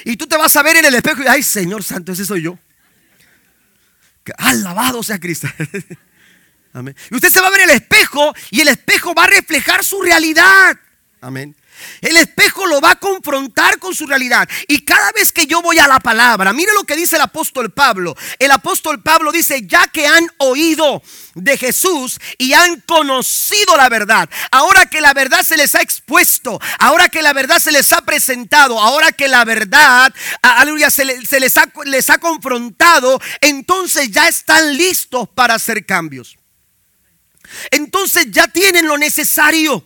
Y 0.06 0.16
tú 0.16 0.28
te 0.28 0.38
vas 0.38 0.56
a 0.56 0.64
ver 0.64 0.78
en 0.78 0.86
el 0.86 0.96
espejo 0.96 1.24
y, 1.24 1.28
ay, 1.28 1.44
Señor 1.44 1.84
Santo, 1.84 2.14
ese 2.14 2.26
soy 2.26 2.44
yo. 2.44 2.58
Alabado 4.38 5.03
sea 5.03 5.20
Cristo. 5.20 5.48
Amén. 6.74 6.96
Y 7.10 7.15
usted 7.15 7.29
se 7.29 7.39
va 7.39 7.48
a 7.48 7.51
ver 7.51 7.62
el 7.62 7.70
espejo 7.70 8.34
y 8.51 8.62
el 8.62 8.67
espejo 8.67 9.13
va 9.13 9.24
a 9.24 9.27
reflejar 9.27 9.84
su 9.84 10.01
realidad. 10.01 10.77
Amén. 11.22 11.55
El 12.01 12.17
espejo 12.17 12.65
lo 12.65 12.82
va 12.82 12.91
a 12.91 13.00
confrontar 13.00 13.79
con 13.79 13.96
su 13.96 14.05
realidad. 14.05 14.48
Y 14.67 14.84
cada 14.84 15.12
vez 15.12 15.32
que 15.32 15.48
yo 15.48 15.62
voy 15.62 15.79
a 15.79 15.88
la 15.88 16.00
palabra, 16.00 16.53
mire 16.53 16.74
lo 16.74 16.84
que 16.84 16.96
dice 16.96 17.15
el 17.15 17.22
apóstol 17.22 17.72
Pablo. 17.72 18.15
El 18.39 18.51
apóstol 18.51 19.01
Pablo 19.01 19.32
dice, 19.32 19.65
ya 19.65 19.88
que 19.88 20.08
han 20.08 20.27
oído 20.38 21.01
de 21.34 21.58
Jesús 21.58 22.20
y 22.38 22.53
han 22.53 22.82
conocido 22.82 23.75
la 23.75 23.89
verdad, 23.89 24.29
ahora 24.51 24.86
que 24.86 25.01
la 25.01 25.13
verdad 25.13 25.44
se 25.44 25.58
les 25.58 25.75
ha 25.75 25.82
expuesto, 25.82 26.60
ahora 26.79 27.10
que 27.10 27.22
la 27.22 27.34
verdad 27.34 27.60
se 27.60 27.72
les 27.72 27.91
ha 27.94 28.01
presentado, 28.01 28.79
ahora 28.79 29.12
que 29.12 29.27
la 29.27 29.44
verdad, 29.44 30.13
aleluya, 30.41 30.89
se, 30.89 31.05
les, 31.05 31.58
ha, 31.58 31.72
les 31.86 32.10
ha 32.10 32.17
confrontado, 32.20 33.20
entonces 33.41 34.12
ya 34.12 34.27
están 34.27 34.77
listos 34.77 35.27
para 35.29 35.55
hacer 35.55 35.86
cambios. 35.86 36.38
Entonces 37.72 38.27
ya 38.32 38.48
tienen 38.48 38.88
lo 38.88 38.98
necesario 38.98 39.84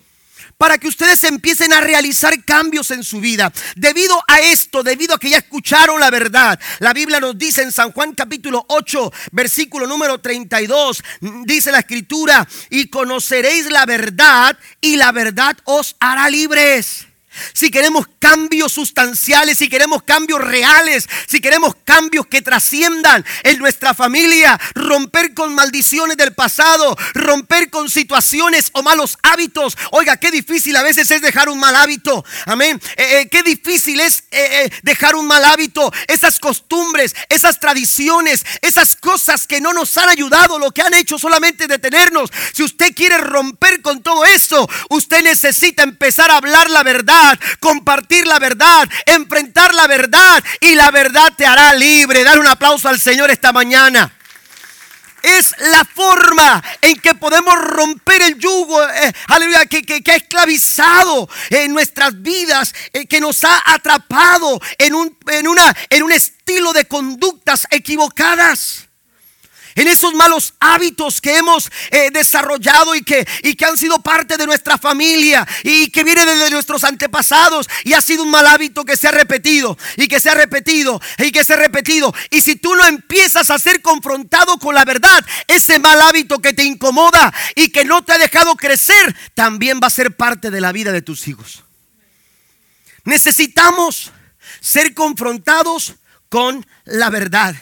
para 0.59 0.77
que 0.77 0.89
ustedes 0.89 1.23
empiecen 1.23 1.71
a 1.71 1.79
realizar 1.79 2.43
cambios 2.43 2.91
en 2.91 3.01
su 3.01 3.21
vida. 3.21 3.51
Debido 3.77 4.21
a 4.27 4.41
esto, 4.41 4.83
debido 4.83 5.15
a 5.15 5.17
que 5.17 5.29
ya 5.29 5.37
escucharon 5.37 6.01
la 6.01 6.11
verdad, 6.11 6.59
la 6.79 6.91
Biblia 6.91 7.21
nos 7.21 7.37
dice 7.37 7.61
en 7.61 7.71
San 7.71 7.93
Juan 7.93 8.13
capítulo 8.13 8.65
8, 8.67 9.11
versículo 9.31 9.87
número 9.87 10.19
32, 10.19 11.01
dice 11.45 11.71
la 11.71 11.79
escritura, 11.79 12.45
y 12.69 12.89
conoceréis 12.89 13.71
la 13.71 13.85
verdad 13.85 14.59
y 14.81 14.97
la 14.97 15.13
verdad 15.13 15.57
os 15.63 15.95
hará 15.97 16.29
libres 16.29 17.08
si 17.53 17.69
queremos 17.69 18.07
cambios 18.19 18.71
sustanciales, 18.71 19.57
si 19.57 19.69
queremos 19.69 20.03
cambios 20.03 20.41
reales, 20.41 21.07
si 21.27 21.39
queremos 21.39 21.75
cambios 21.83 22.27
que 22.27 22.41
trasciendan 22.41 23.25
en 23.43 23.59
nuestra 23.59 23.93
familia, 23.93 24.59
romper 24.73 25.33
con 25.33 25.53
maldiciones 25.53 26.17
del 26.17 26.33
pasado, 26.33 26.97
romper 27.13 27.69
con 27.69 27.89
situaciones 27.89 28.69
o 28.73 28.83
malos 28.83 29.17
hábitos. 29.23 29.77
Oiga, 29.91 30.17
qué 30.17 30.31
difícil 30.31 30.75
a 30.75 30.83
veces 30.83 31.09
es 31.11 31.21
dejar 31.21 31.49
un 31.49 31.59
mal 31.59 31.75
hábito. 31.75 32.23
Amén. 32.45 32.79
Eh, 32.97 33.21
eh, 33.21 33.29
qué 33.29 33.43
difícil 33.43 33.99
es 33.99 34.23
eh, 34.31 34.69
dejar 34.83 35.15
un 35.15 35.27
mal 35.27 35.43
hábito. 35.45 35.91
Esas 36.07 36.39
costumbres, 36.39 37.15
esas 37.29 37.59
tradiciones, 37.59 38.45
esas 38.61 38.95
cosas 38.95 39.47
que 39.47 39.61
no 39.61 39.73
nos 39.73 39.97
han 39.97 40.09
ayudado, 40.09 40.59
lo 40.59 40.71
que 40.71 40.81
han 40.81 40.93
hecho 40.93 41.19
solamente 41.19 41.67
detenernos. 41.67 42.29
Si 42.53 42.63
usted 42.63 42.93
quiere 42.95 43.17
romper 43.17 43.81
con 43.81 44.01
todo 44.01 44.25
eso, 44.25 44.67
usted 44.89 45.23
necesita 45.23 45.83
empezar 45.83 46.31
a 46.31 46.37
hablar 46.37 46.69
la 46.69 46.83
verdad 46.83 47.28
compartir 47.59 48.27
la 48.27 48.39
verdad, 48.39 48.87
enfrentar 49.05 49.73
la 49.73 49.87
verdad 49.87 50.43
y 50.59 50.75
la 50.75 50.91
verdad 50.91 51.33
te 51.35 51.45
hará 51.45 51.73
libre. 51.73 52.23
Dar 52.23 52.39
un 52.39 52.47
aplauso 52.47 52.89
al 52.89 52.99
Señor 52.99 53.31
esta 53.31 53.51
mañana. 53.51 54.11
Es 55.21 55.53
la 55.59 55.83
forma 55.83 56.63
en 56.81 56.97
que 56.99 57.13
podemos 57.13 57.53
romper 57.55 58.21
el 58.21 58.39
yugo, 58.39 58.81
eh, 58.89 59.13
que, 59.69 60.11
ha 60.11 60.15
esclavizado 60.15 61.29
en 61.49 61.73
nuestras 61.73 62.21
vidas, 62.21 62.73
eh, 62.93 63.05
que 63.05 63.19
nos 63.19 63.43
ha 63.43 63.61
atrapado 63.65 64.61
en 64.77 64.95
un, 64.95 65.17
en, 65.27 65.47
una, 65.47 65.75
en 65.89 66.03
un 66.03 66.13
estilo 66.13 66.71
de 66.71 66.85
conductas 66.85 67.67
equivocadas 67.69 68.88
en 69.79 69.87
esos 69.87 70.13
malos 70.13 70.53
hábitos 70.59 71.21
que 71.21 71.37
hemos 71.37 71.71
eh, 71.89 72.11
desarrollado 72.11 72.95
y 72.95 73.01
que, 73.01 73.25
y 73.43 73.55
que 73.55 73.63
han 73.63 73.77
sido 73.77 73.99
parte 74.01 74.35
de 74.35 74.45
nuestra 74.45 74.77
familia 74.77 75.47
y 75.63 75.89
que 75.89 76.03
viene 76.03 76.25
desde 76.25 76.49
nuestros 76.49 76.83
antepasados 76.83 77.69
y 77.85 77.93
ha 77.93 78.01
sido 78.01 78.23
un 78.23 78.29
mal 78.29 78.45
hábito 78.45 78.83
que 78.83 78.97
se 78.97 79.07
ha 79.07 79.11
repetido 79.11 79.77
y 79.95 80.09
que 80.09 80.19
se 80.19 80.29
ha 80.29 80.33
repetido 80.33 80.99
y 81.17 81.31
que 81.31 81.45
se 81.45 81.53
ha 81.53 81.55
repetido. 81.55 82.13
Y 82.29 82.41
si 82.41 82.57
tú 82.57 82.75
no 82.75 82.85
empiezas 82.85 83.49
a 83.49 83.57
ser 83.57 83.81
confrontado 83.81 84.59
con 84.59 84.75
la 84.75 84.83
verdad, 84.83 85.25
ese 85.47 85.79
mal 85.79 86.01
hábito 86.01 86.39
que 86.39 86.51
te 86.51 86.65
incomoda 86.65 87.33
y 87.55 87.69
que 87.69 87.85
no 87.85 88.03
te 88.03 88.11
ha 88.11 88.17
dejado 88.17 88.57
crecer, 88.57 89.15
también 89.33 89.79
va 89.81 89.87
a 89.87 89.91
ser 89.91 90.13
parte 90.13 90.51
de 90.51 90.59
la 90.59 90.73
vida 90.73 90.91
de 90.91 91.01
tus 91.01 91.25
hijos. 91.29 91.63
Necesitamos 93.05 94.11
ser 94.59 94.93
confrontados 94.93 95.95
con 96.27 96.67
la 96.83 97.09
verdad. 97.09 97.55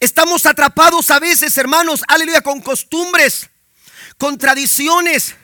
Estamos 0.00 0.46
atrapados 0.46 1.10
a 1.10 1.18
veces, 1.18 1.56
hermanos, 1.58 2.02
aleluya, 2.08 2.40
con 2.40 2.60
costumbres, 2.60 3.48
con 4.16 4.38
tradiciones, 4.38 5.36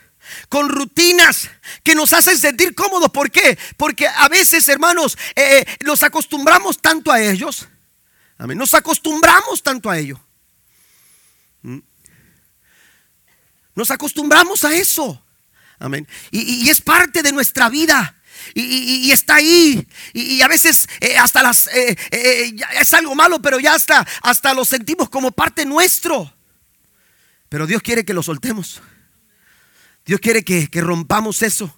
con 0.49 0.69
rutinas 0.69 1.49
que 1.83 1.95
nos 1.95 2.13
hacen 2.13 2.37
sentir 2.37 2.73
cómodos. 2.75 3.11
¿Por 3.11 3.31
qué? 3.31 3.57
Porque 3.77 4.07
a 4.07 4.27
veces, 4.27 4.67
hermanos, 4.69 5.17
eh, 5.35 5.65
eh, 5.67 5.77
nos 5.85 6.03
acostumbramos 6.03 6.81
tanto 6.81 7.11
a 7.11 7.21
ellos. 7.21 7.67
Amén. 8.37 8.57
Nos 8.57 8.73
acostumbramos 8.73 9.63
tanto 9.63 9.89
a 9.89 9.97
ello. 9.97 10.19
¿Mm? 11.61 11.79
Nos 13.75 13.91
acostumbramos 13.91 14.63
a 14.63 14.73
eso. 14.73 15.21
Amén. 15.77 16.07
y, 16.31 16.69
es 16.69 16.79
parte 16.81 17.21
de 17.21 17.33
nuestra 17.33 17.69
vida 17.69 18.15
y, 18.53 19.11
está 19.11 19.35
ahí. 19.35 19.87
Y, 20.13 20.41
a 20.41 20.47
veces 20.47 20.87
eh, 20.99 21.17
hasta 21.17 21.43
las 21.43 21.67
eh, 21.67 21.95
eh, 22.11 22.55
es 22.79 22.93
algo 22.93 23.15
malo, 23.15 23.41
pero 23.41 23.59
ya 23.59 23.73
hasta, 23.73 24.05
hasta 24.21 24.53
lo 24.53 24.65
sentimos 24.65 25.09
como 25.09 25.31
parte 25.31 25.65
nuestro. 25.65 26.31
Pero 27.49 27.67
Dios 27.67 27.81
quiere 27.81 28.05
que 28.05 28.13
lo 28.13 28.23
soltemos. 28.23 28.81
Dios 30.05 30.19
quiere 30.19 30.43
que, 30.43 30.69
rompamos 30.81 31.41
eso. 31.41 31.75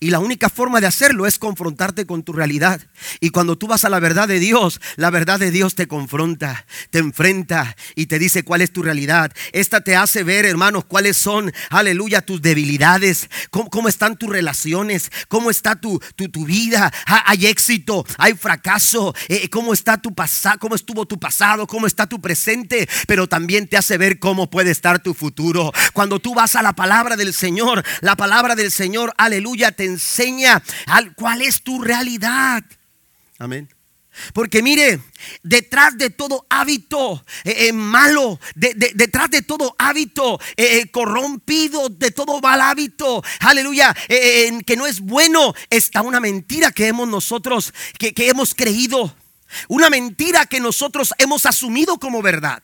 Y 0.00 0.10
la 0.10 0.18
única 0.18 0.48
forma 0.48 0.80
de 0.80 0.86
hacerlo 0.86 1.26
es 1.26 1.38
confrontarte 1.38 2.06
con 2.06 2.22
tu 2.22 2.32
realidad. 2.32 2.80
Y 3.20 3.30
cuando 3.30 3.56
tú 3.56 3.66
vas 3.66 3.84
a 3.84 3.88
la 3.88 4.00
verdad 4.00 4.28
de 4.28 4.38
Dios, 4.38 4.80
la 4.96 5.10
verdad 5.10 5.38
de 5.38 5.50
Dios 5.50 5.74
te 5.74 5.86
confronta, 5.86 6.66
te 6.90 6.98
enfrenta 6.98 7.76
y 7.94 8.06
te 8.06 8.18
dice 8.18 8.42
cuál 8.42 8.60
es 8.60 8.72
tu 8.72 8.82
realidad. 8.82 9.32
Esta 9.52 9.82
te 9.82 9.96
hace 9.96 10.22
ver, 10.22 10.44
hermanos, 10.46 10.84
cuáles 10.84 11.16
son, 11.16 11.52
aleluya, 11.70 12.22
tus 12.22 12.42
debilidades, 12.42 13.28
cómo, 13.50 13.88
están 13.88 14.16
tus 14.16 14.30
relaciones, 14.30 15.10
cómo 15.28 15.50
está 15.50 15.76
tu, 15.76 16.00
tu, 16.16 16.44
vida. 16.44 16.92
Hay 17.06 17.46
éxito, 17.46 18.04
hay 18.18 18.34
fracaso, 18.34 19.14
eh, 19.28 19.48
cómo 19.48 19.72
está 19.72 20.00
tu 20.00 20.14
pasado, 20.14 20.58
cómo 20.58 20.74
estuvo 20.74 21.06
tu 21.06 21.18
pasado, 21.18 21.66
cómo 21.66 21.86
está 21.86 22.06
tu 22.06 22.20
presente, 22.20 22.88
pero 23.06 23.26
también 23.26 23.68
te 23.68 23.76
hace 23.76 23.98
ver 23.98 24.18
cómo 24.18 24.50
puede 24.50 24.70
estar 24.70 25.02
tu 25.02 25.14
futuro. 25.14 25.72
Cuando 25.92 26.18
tú 26.18 26.34
vas 26.34 26.56
a 26.56 26.62
la 26.62 26.74
palabra 26.74 27.16
del 27.16 27.32
Señor, 27.32 27.84
la 28.00 28.16
palabra 28.16 28.54
del 28.54 28.70
Señor, 28.70 29.14
aleluya, 29.16 29.72
te 29.72 29.83
enseña 29.84 30.62
cuál 31.16 31.42
es 31.42 31.62
tu 31.62 31.80
realidad. 31.82 32.64
Amén. 33.38 33.68
Porque 34.32 34.62
mire, 34.62 35.00
detrás 35.42 35.98
de 35.98 36.10
todo 36.10 36.46
hábito 36.48 37.24
eh, 37.42 37.66
eh, 37.68 37.72
malo, 37.72 38.38
detrás 38.54 39.28
de 39.30 39.42
todo 39.42 39.74
hábito 39.78 40.38
eh, 40.56 40.90
corrompido, 40.90 41.88
de 41.88 42.10
todo 42.12 42.40
mal 42.40 42.60
hábito, 42.60 43.22
aleluya, 43.40 43.94
que 43.94 44.76
no 44.76 44.86
es 44.86 45.00
bueno, 45.00 45.54
está 45.68 46.02
una 46.02 46.20
mentira 46.20 46.70
que 46.70 46.86
hemos 46.86 47.08
nosotros, 47.08 47.74
que 47.98 48.28
hemos 48.28 48.54
creído. 48.54 49.14
Una 49.68 49.88
mentira 49.88 50.46
que 50.46 50.58
nosotros 50.58 51.14
hemos 51.18 51.46
asumido 51.46 51.98
como 51.98 52.22
verdad 52.22 52.62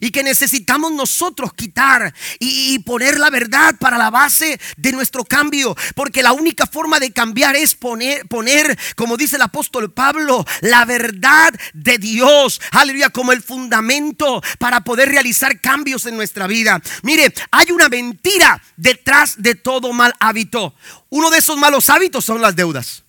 y 0.00 0.10
que 0.10 0.22
necesitamos 0.22 0.92
nosotros 0.92 1.52
quitar 1.54 2.14
y, 2.38 2.78
poner 2.80 3.18
la 3.18 3.30
verdad 3.30 3.74
para 3.78 3.98
la 3.98 4.10
base 4.10 4.60
de 4.76 4.92
nuestro 4.92 5.24
cambio. 5.24 5.74
Porque 5.94 6.22
la 6.22 6.32
única 6.32 6.66
forma 6.66 7.00
de 7.00 7.12
cambiar 7.12 7.56
es 7.56 7.74
poner, 7.74 8.26
poner, 8.26 8.78
como 8.94 9.16
dice 9.16 9.36
el 9.36 9.42
apóstol 9.42 9.92
Pablo, 9.92 10.44
la 10.60 10.84
verdad 10.84 11.52
de 11.72 11.98
Dios, 11.98 12.60
aleluya, 12.70 13.10
como 13.10 13.32
el 13.32 13.42
fundamento 13.42 14.42
para 14.58 14.82
poder 14.82 15.08
realizar 15.08 15.60
cambios 15.60 16.06
en 16.06 16.16
nuestra 16.16 16.46
vida. 16.46 16.80
Mire, 17.02 17.32
hay 17.50 17.70
una 17.70 17.88
mentira 17.88 18.62
detrás 18.76 19.34
de 19.38 19.54
todo 19.54 19.92
mal 19.92 20.14
hábito. 20.20 20.74
Uno 21.08 21.30
de 21.30 21.38
esos 21.38 21.56
malos 21.56 21.90
hábitos 21.90 22.24
son 22.24 22.40
las 22.40 22.54
deudas. 22.54 23.04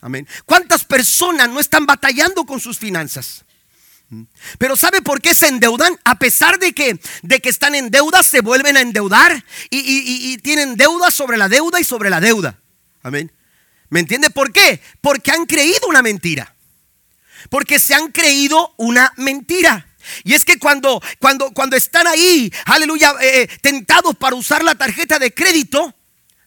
Amén. 0.00 0.28
¿Cuántas 0.44 0.84
personas 0.84 1.48
no 1.48 1.60
están 1.60 1.86
batallando 1.86 2.44
con 2.44 2.60
sus 2.60 2.78
finanzas? 2.78 3.44
Pero 4.58 4.76
¿sabe 4.76 5.02
por 5.02 5.20
qué 5.20 5.34
se 5.34 5.48
endeudan? 5.48 5.98
A 6.04 6.18
pesar 6.18 6.58
de 6.58 6.72
que, 6.72 6.98
de 7.22 7.40
que 7.40 7.48
están 7.48 7.74
en 7.74 7.90
deuda, 7.90 8.22
se 8.22 8.40
vuelven 8.40 8.76
a 8.76 8.80
endeudar 8.80 9.44
y, 9.70 10.38
tienen 10.38 10.76
deuda 10.76 11.10
sobre 11.10 11.36
la 11.36 11.48
deuda 11.48 11.80
y 11.80 11.84
sobre 11.84 12.10
la 12.10 12.20
deuda. 12.20 12.58
Amén. 13.02 13.32
¿Me 13.88 14.00
entiende 14.00 14.30
por 14.30 14.52
qué? 14.52 14.80
Porque 15.00 15.30
han 15.30 15.46
creído 15.46 15.88
una 15.88 16.02
mentira. 16.02 16.54
Porque 17.50 17.78
se 17.78 17.94
han 17.94 18.12
creído 18.12 18.74
una 18.76 19.12
mentira. 19.16 19.86
Y 20.22 20.34
es 20.34 20.44
que 20.44 20.58
cuando, 20.58 21.02
cuando, 21.18 21.50
cuando 21.52 21.76
están 21.76 22.06
ahí, 22.06 22.52
aleluya, 22.66 23.14
eh, 23.20 23.42
eh, 23.42 23.58
tentados 23.60 24.16
para 24.16 24.36
usar 24.36 24.62
la 24.62 24.74
tarjeta 24.74 25.18
de 25.18 25.32
crédito, 25.32 25.94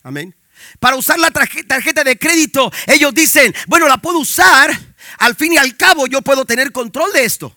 amén, 0.04 0.36
para 0.80 0.96
usar 0.96 1.18
la 1.20 1.32
tarjeta 1.32 2.04
de 2.04 2.18
crédito, 2.18 2.72
ellos 2.86 3.14
dicen, 3.14 3.54
bueno, 3.68 3.88
la 3.88 3.98
puedo 3.98 4.20
usar, 4.20 4.70
al 5.18 5.36
fin 5.36 5.54
y 5.54 5.58
al 5.58 5.76
cabo 5.76 6.08
yo 6.08 6.22
puedo 6.22 6.46
tener 6.46 6.72
control 6.72 7.12
de 7.14 7.26
esto. 7.26 7.57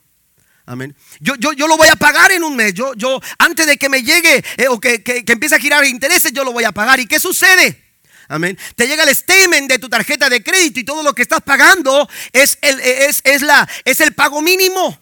Amén. 0.71 0.95
Yo, 1.19 1.35
yo, 1.35 1.53
yo, 1.53 1.67
lo 1.67 1.77
voy 1.77 1.89
a 1.89 1.97
pagar 1.97 2.31
en 2.31 2.45
un 2.45 2.55
mes. 2.55 2.73
Yo, 2.75 2.95
yo 2.95 3.21
antes 3.39 3.67
de 3.67 3.77
que 3.77 3.89
me 3.89 4.05
llegue 4.05 4.45
eh, 4.57 4.69
o 4.69 4.79
que, 4.79 5.03
empiece 5.27 5.57
a 5.57 5.59
girar 5.59 5.85
intereses, 5.85 6.31
yo 6.33 6.45
lo 6.45 6.53
voy 6.53 6.63
a 6.63 6.71
pagar. 6.71 7.01
¿Y 7.01 7.07
qué 7.07 7.19
sucede? 7.19 7.83
Amén. 8.29 8.57
Te 8.77 8.87
llega 8.87 9.03
el 9.03 9.13
statement 9.13 9.69
de 9.69 9.81
tu 9.81 9.89
tarjeta 9.89 10.29
de 10.29 10.45
crédito 10.45 10.79
y 10.79 10.85
todo 10.85 11.03
lo 11.03 11.13
que 11.13 11.23
estás 11.23 11.41
pagando 11.41 12.09
es 12.33 12.57
el, 12.63 12.79
es, 12.79 13.21
es 13.25 13.43
la, 13.43 13.69
es 13.85 13.99
el 13.99 14.15
pago 14.15 14.41
mínimo. 14.41 14.97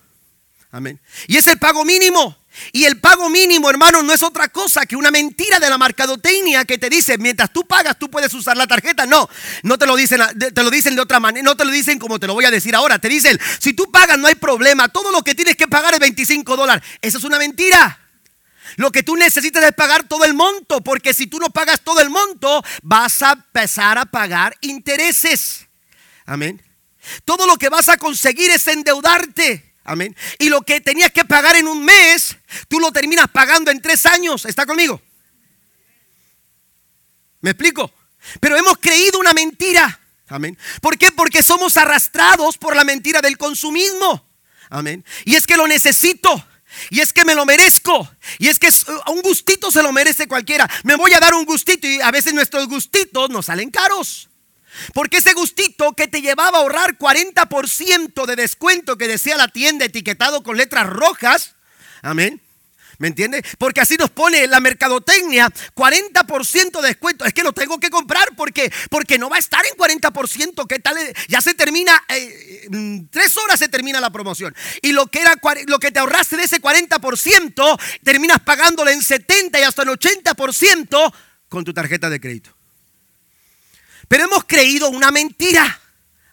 Amén. 0.71 0.99
Y 1.27 1.37
es 1.37 1.47
el 1.49 1.59
pago 1.59 1.85
mínimo. 1.85 2.39
Y 2.73 2.85
el 2.85 3.01
pago 3.01 3.29
mínimo, 3.31 3.69
hermano, 3.71 4.03
no 4.03 4.13
es 4.13 4.23
otra 4.23 4.49
cosa 4.49 4.87
que 4.87 4.97
una 4.97 5.11
mentira 5.11 5.59
de 5.59 5.69
la 5.69 5.79
mercadotecnia 5.79 6.65
que 6.65 6.79
te 6.79 6.91
dice, 6.91 7.19
mientras 7.19 7.53
tú 7.53 7.67
pagas, 7.67 7.99
tú 7.99 8.11
puedes 8.11 8.33
usar 8.35 8.57
la 8.57 8.67
tarjeta. 8.67 9.07
No, 9.07 9.29
no 9.63 9.79
te 9.79 9.87
lo 9.87 9.97
dicen, 9.97 10.21
te 10.55 10.63
lo 10.63 10.71
dicen 10.71 10.95
de 10.95 11.03
otra 11.03 11.21
manera, 11.21 11.45
no 11.45 11.57
te 11.57 11.65
lo 11.65 11.71
dicen 11.71 11.99
como 11.99 12.19
te 12.19 12.27
lo 12.27 12.35
voy 12.35 12.45
a 12.45 12.51
decir 12.51 12.75
ahora. 12.75 12.99
Te 12.99 13.09
dicen, 13.09 13.39
si 13.59 13.73
tú 13.73 13.91
pagas, 13.91 14.19
no 14.19 14.27
hay 14.27 14.35
problema. 14.35 14.89
Todo 14.89 15.11
lo 15.13 15.23
que 15.23 15.35
tienes 15.35 15.57
que 15.57 15.69
pagar 15.69 15.95
es 15.95 16.01
25 16.01 16.57
dólares. 16.57 16.85
Eso 17.01 17.19
es 17.19 17.25
una 17.25 17.39
mentira. 17.39 17.99
Lo 18.77 18.93
que 18.93 19.03
tú 19.03 19.17
necesitas 19.17 19.65
es 19.65 19.73
pagar 19.73 20.07
todo 20.07 20.25
el 20.25 20.35
monto, 20.35 20.81
porque 20.83 21.15
si 21.15 21.27
tú 21.27 21.39
no 21.39 21.51
pagas 21.51 21.81
todo 21.81 22.01
el 22.01 22.11
monto, 22.11 22.63
vas 22.83 23.23
a 23.23 23.33
empezar 23.33 23.99
a 23.99 24.05
pagar 24.05 24.57
intereses. 24.61 25.67
Amén. 26.27 26.63
Todo 27.25 27.47
lo 27.47 27.57
que 27.57 27.69
vas 27.69 27.89
a 27.89 27.97
conseguir 27.97 28.51
es 28.51 28.67
endeudarte. 28.67 29.75
Amén. 29.85 30.15
Y 30.39 30.49
lo 30.49 30.63
que 30.63 30.81
tenías 30.81 31.11
que 31.11 31.25
pagar 31.25 31.57
en 31.57 31.67
un 31.67 31.85
mes, 31.85 32.37
tú 32.69 32.81
lo 32.81 32.93
terminas 32.93 33.29
pagando 33.31 33.71
en 33.71 33.81
tres 33.81 34.07
años. 34.07 34.45
¿Está 34.45 34.67
conmigo? 34.67 35.01
¿Me 37.41 37.51
explico? 37.51 37.93
Pero 38.41 38.57
hemos 38.57 38.79
creído 38.79 39.19
una 39.19 39.33
mentira. 39.33 40.01
Amén. 40.29 40.59
¿Por 40.81 40.99
qué? 40.99 41.13
Porque 41.13 41.43
somos 41.43 41.77
arrastrados 41.77 42.59
por 42.59 42.77
la 42.77 42.85
mentira 42.85 43.21
del 43.21 43.39
consumismo. 43.39 44.29
Amén. 44.71 45.05
Y 45.25 45.37
es 45.37 45.47
que 45.47 45.57
lo 45.57 45.67
necesito. 45.67 46.45
Y 46.91 47.01
es 47.01 47.13
que 47.13 47.25
me 47.25 47.35
lo 47.35 47.47
merezco. 47.47 48.09
Y 48.39 48.49
es 48.49 48.59
que 48.59 48.69
un 49.07 49.23
gustito 49.23 49.71
se 49.71 49.83
lo 49.83 49.93
merece 49.93 50.29
cualquiera. 50.29 50.69
Me 50.85 50.97
voy 50.97 51.15
a 51.15 51.21
dar 51.21 51.35
un 51.35 51.45
gustito 51.45 51.87
y 51.87 52.01
a 52.01 52.11
veces 52.11 52.35
nuestros 52.35 52.69
gustitos 52.69 53.31
nos 53.31 53.47
salen 53.47 53.71
caros. 53.71 54.29
Porque 54.93 55.17
ese 55.19 55.33
gustito 55.33 55.95
que 55.95 56.09
te 56.09 56.21
llevaba 56.21 56.59
a 56.59 56.61
ahorrar 56.61 56.99
40% 56.99 58.27
de 58.27 58.37
descuento 58.37 58.99
que 58.99 59.09
decía 59.09 59.37
la 59.37 59.49
tienda 59.49 59.87
etiquetado 59.87 60.43
con 60.43 60.57
letras 60.57 60.87
rojas, 60.87 61.57
amén. 62.03 62.41
¿Me 62.99 63.07
entiende? 63.07 63.45
Porque 63.59 63.81
así 63.81 63.97
nos 63.97 64.11
pone 64.11 64.49
la 64.49 64.59
mercadotecnia 64.59 65.49
40% 65.75 66.81
de 66.81 66.89
descuento. 66.89 67.25
Es 67.25 67.33
que 67.33 67.45
lo 67.45 67.53
tengo 67.53 67.79
que 67.79 67.91
comprar 67.91 68.29
porque, 68.37 68.73
porque 68.91 69.19
no 69.19 69.31
va 69.31 69.37
a 69.37 69.39
estar 69.39 69.65
en 69.65 69.77
40%. 69.77 70.67
¿Qué 70.67 70.81
tal? 70.81 70.97
Ya 71.29 71.41
se 71.41 71.55
termina, 71.55 72.03
eh, 72.09 72.69
tres 73.11 73.37
horas 73.37 73.61
se 73.61 73.69
termina 73.69 74.01
la 74.01 74.11
promoción. 74.11 74.53
Y 74.83 74.91
lo 74.91 75.07
que, 75.07 75.21
era, 75.21 75.37
lo 75.67 75.79
que 75.79 75.93
te 75.93 76.01
ahorraste 76.01 76.37
de 76.37 76.45
ese 76.45 76.61
40%, 76.61 77.81
terminas 78.03 78.41
pagándole 78.41 78.93
en 78.93 79.03
70 79.03 79.61
y 79.61 79.63
hasta 79.63 79.83
en 79.83 79.89
80% 79.91 81.15
con 81.49 81.65
tu 81.65 81.73
tarjeta 81.73 82.11
de 82.11 82.21
crédito. 82.21 82.53
Pero 84.09 84.25
hemos 84.25 84.43
creído 84.43 84.89
una 84.89 85.13
mentira. 85.13 85.81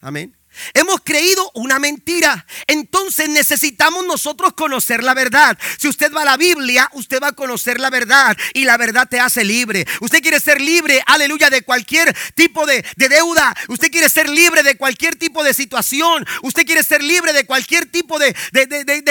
Amén. 0.01 0.34
Hemos 0.73 1.01
creído 1.03 1.51
una 1.53 1.79
mentira. 1.79 2.45
Entonces 2.67 3.29
necesitamos 3.29 4.05
nosotros 4.05 4.53
conocer 4.53 5.03
la 5.03 5.13
verdad. 5.13 5.57
Si 5.77 5.87
usted 5.87 6.11
va 6.13 6.21
a 6.21 6.25
la 6.25 6.37
Biblia, 6.37 6.89
usted 6.93 7.21
va 7.21 7.29
a 7.29 7.33
conocer 7.33 7.79
la 7.79 7.89
verdad 7.89 8.37
y 8.53 8.65
la 8.65 8.77
verdad 8.77 9.07
te 9.09 9.19
hace 9.19 9.43
libre. 9.43 9.85
Usted 10.01 10.21
quiere 10.21 10.39
ser 10.39 10.61
libre, 10.61 11.01
aleluya, 11.05 11.49
de 11.49 11.61
cualquier 11.61 12.15
tipo 12.33 12.65
de, 12.65 12.85
deuda. 12.95 13.55
Usted 13.67 13.91
quiere 13.91 14.09
ser 14.09 14.29
libre 14.29 14.63
de 14.63 14.77
cualquier 14.77 15.15
tipo 15.15 15.43
de 15.43 15.53
situación. 15.53 16.25
Usted 16.41 16.65
quiere 16.65 16.83
ser 16.83 17.03
libre 17.03 17.33
de 17.33 17.45
cualquier 17.45 17.85
tipo 17.85 18.19
de, 18.19 18.35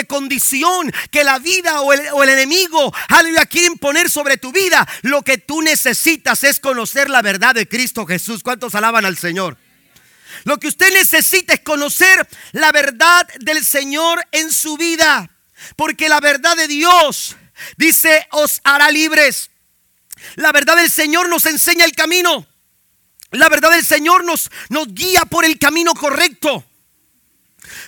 condición 0.08 0.92
que 1.10 1.24
la 1.24 1.38
vida 1.38 1.80
o 1.80 1.92
el, 1.92 2.00
o 2.12 2.22
el 2.22 2.28
enemigo, 2.28 2.92
aleluya, 3.08 3.46
quiere 3.46 3.68
imponer 3.68 4.10
sobre 4.10 4.36
tu 4.36 4.52
vida. 4.52 4.86
Lo 5.02 5.22
que 5.22 5.38
tú 5.38 5.62
necesitas 5.62 6.44
es 6.44 6.60
conocer 6.60 7.10
la 7.10 7.22
verdad 7.22 7.54
de 7.54 7.68
Cristo 7.68 8.06
Jesús. 8.06 8.42
¿Cuántos 8.42 8.74
alaban 8.74 9.04
al 9.04 9.16
Señor? 9.16 9.56
Lo 10.44 10.58
que 10.58 10.68
usted 10.68 10.92
necesita 10.92 11.54
es 11.54 11.60
conocer 11.60 12.26
la 12.52 12.70
verdad 12.70 13.26
del 13.40 13.64
Señor 13.64 14.26
en 14.30 14.52
su 14.52 14.76
vida. 14.76 15.30
Porque 15.76 16.08
la 16.08 16.20
verdad 16.20 16.56
de 16.56 16.68
Dios, 16.68 17.36
dice, 17.76 18.26
os 18.30 18.60
hará 18.64 18.90
libres. 18.90 19.50
La 20.36 20.52
verdad 20.52 20.76
del 20.76 20.90
Señor 20.90 21.28
nos 21.28 21.46
enseña 21.46 21.84
el 21.84 21.92
camino. 21.92 22.46
La 23.30 23.48
verdad 23.48 23.70
del 23.70 23.84
Señor 23.84 24.24
nos, 24.24 24.50
nos 24.68 24.92
guía 24.94 25.24
por 25.24 25.44
el 25.44 25.58
camino 25.58 25.94
correcto. 25.94 26.64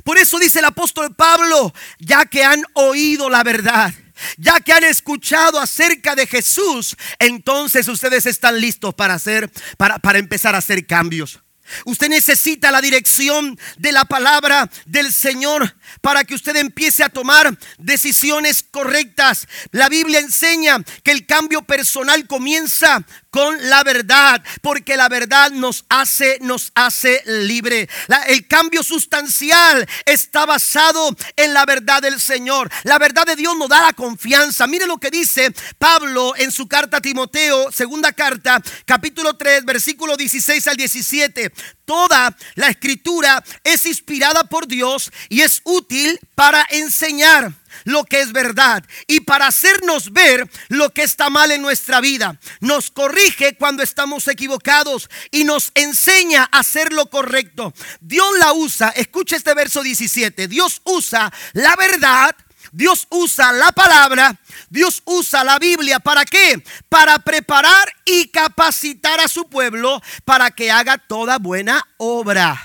Por 0.04 0.18
eso 0.18 0.38
dice 0.38 0.60
el 0.60 0.64
apóstol 0.64 1.14
Pablo, 1.14 1.72
ya 1.98 2.24
que 2.24 2.42
han 2.42 2.64
oído 2.72 3.28
la 3.28 3.42
verdad, 3.42 3.92
ya 4.38 4.60
que 4.60 4.72
han 4.72 4.84
escuchado 4.84 5.60
acerca 5.60 6.14
de 6.14 6.26
Jesús, 6.26 6.96
entonces 7.18 7.86
ustedes 7.86 8.24
están 8.24 8.58
listos 8.58 8.94
para 8.94 9.14
hacer, 9.14 9.50
para, 9.76 9.98
para 9.98 10.18
empezar 10.18 10.54
a 10.54 10.58
hacer 10.58 10.86
cambios. 10.86 11.40
Usted 11.84 12.08
necesita 12.08 12.70
la 12.70 12.80
dirección 12.80 13.58
de 13.78 13.92
la 13.92 14.04
palabra 14.04 14.70
del 14.86 15.12
Señor 15.12 15.76
para 16.00 16.24
que 16.24 16.34
usted 16.34 16.56
empiece 16.56 17.02
a 17.02 17.08
tomar 17.08 17.56
decisiones 17.78 18.64
correctas. 18.70 19.46
La 19.70 19.88
Biblia 19.88 20.20
enseña 20.20 20.82
que 21.02 21.12
el 21.12 21.26
cambio 21.26 21.62
personal 21.62 22.26
comienza 22.26 23.04
con 23.36 23.68
la 23.68 23.84
verdad, 23.84 24.42
porque 24.62 24.96
la 24.96 25.10
verdad 25.10 25.50
nos 25.50 25.84
hace, 25.90 26.38
nos 26.40 26.72
hace 26.74 27.22
libre. 27.26 27.86
el 28.28 28.46
cambio 28.48 28.82
sustancial 28.82 29.86
está 30.06 30.46
basado 30.46 31.14
en 31.36 31.52
la 31.52 31.66
verdad 31.66 32.00
del 32.00 32.18
Señor. 32.18 32.70
La 32.84 32.98
verdad 32.98 33.26
de 33.26 33.36
Dios 33.36 33.54
nos 33.58 33.68
da 33.68 33.82
la 33.82 33.92
confianza. 33.92 34.66
Mire 34.66 34.86
lo 34.86 34.96
que 34.96 35.10
dice 35.10 35.52
Pablo 35.76 36.32
en 36.34 36.50
su 36.50 36.66
carta 36.66 36.96
a 36.96 37.02
Timoteo, 37.02 37.70
segunda 37.70 38.10
carta, 38.10 38.62
capítulo 38.86 39.36
3, 39.36 39.66
versículo 39.66 40.16
16 40.16 40.68
al 40.68 40.76
17. 40.78 41.52
Toda 41.84 42.34
la 42.54 42.68
escritura 42.68 43.44
es 43.62 43.84
inspirada 43.84 44.44
por 44.44 44.66
Dios 44.66 45.12
y 45.28 45.42
es 45.42 45.60
útil 45.64 46.18
para 46.34 46.66
enseñar 46.70 47.52
lo 47.84 48.04
que 48.04 48.20
es 48.20 48.32
verdad 48.32 48.84
y 49.06 49.20
para 49.20 49.46
hacernos 49.46 50.12
ver 50.12 50.48
lo 50.68 50.90
que 50.90 51.02
está 51.02 51.30
mal 51.30 51.50
en 51.50 51.62
nuestra 51.62 52.00
vida. 52.00 52.38
Nos 52.60 52.90
corrige 52.90 53.56
cuando 53.56 53.82
estamos 53.82 54.28
equivocados 54.28 55.08
y 55.30 55.44
nos 55.44 55.72
enseña 55.74 56.48
a 56.50 56.60
hacer 56.60 56.92
lo 56.92 57.06
correcto. 57.06 57.72
Dios 58.00 58.28
la 58.38 58.52
usa, 58.52 58.90
escucha 58.90 59.36
este 59.36 59.54
verso 59.54 59.82
17, 59.82 60.48
Dios 60.48 60.80
usa 60.84 61.32
la 61.52 61.76
verdad. 61.76 62.34
Dios 62.72 63.06
usa 63.10 63.52
la 63.52 63.72
palabra, 63.72 64.36
Dios 64.68 65.00
usa 65.06 65.44
la 65.44 65.58
Biblia, 65.58 66.00
¿para 66.00 66.24
qué? 66.24 66.62
Para 66.88 67.18
preparar 67.20 67.88
y 68.04 68.28
capacitar 68.28 69.20
a 69.20 69.28
su 69.28 69.48
pueblo 69.48 70.02
para 70.24 70.50
que 70.50 70.70
haga 70.70 70.98
toda 70.98 71.38
buena 71.38 71.86
obra. 71.96 72.60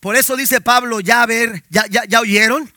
Por 0.00 0.16
eso 0.16 0.36
dice 0.36 0.60
Pablo, 0.60 1.00
ya 1.00 1.24
ver, 1.24 1.62
ya, 1.70 1.86
ya, 1.88 2.04
ya 2.04 2.20
oyeron 2.20 2.70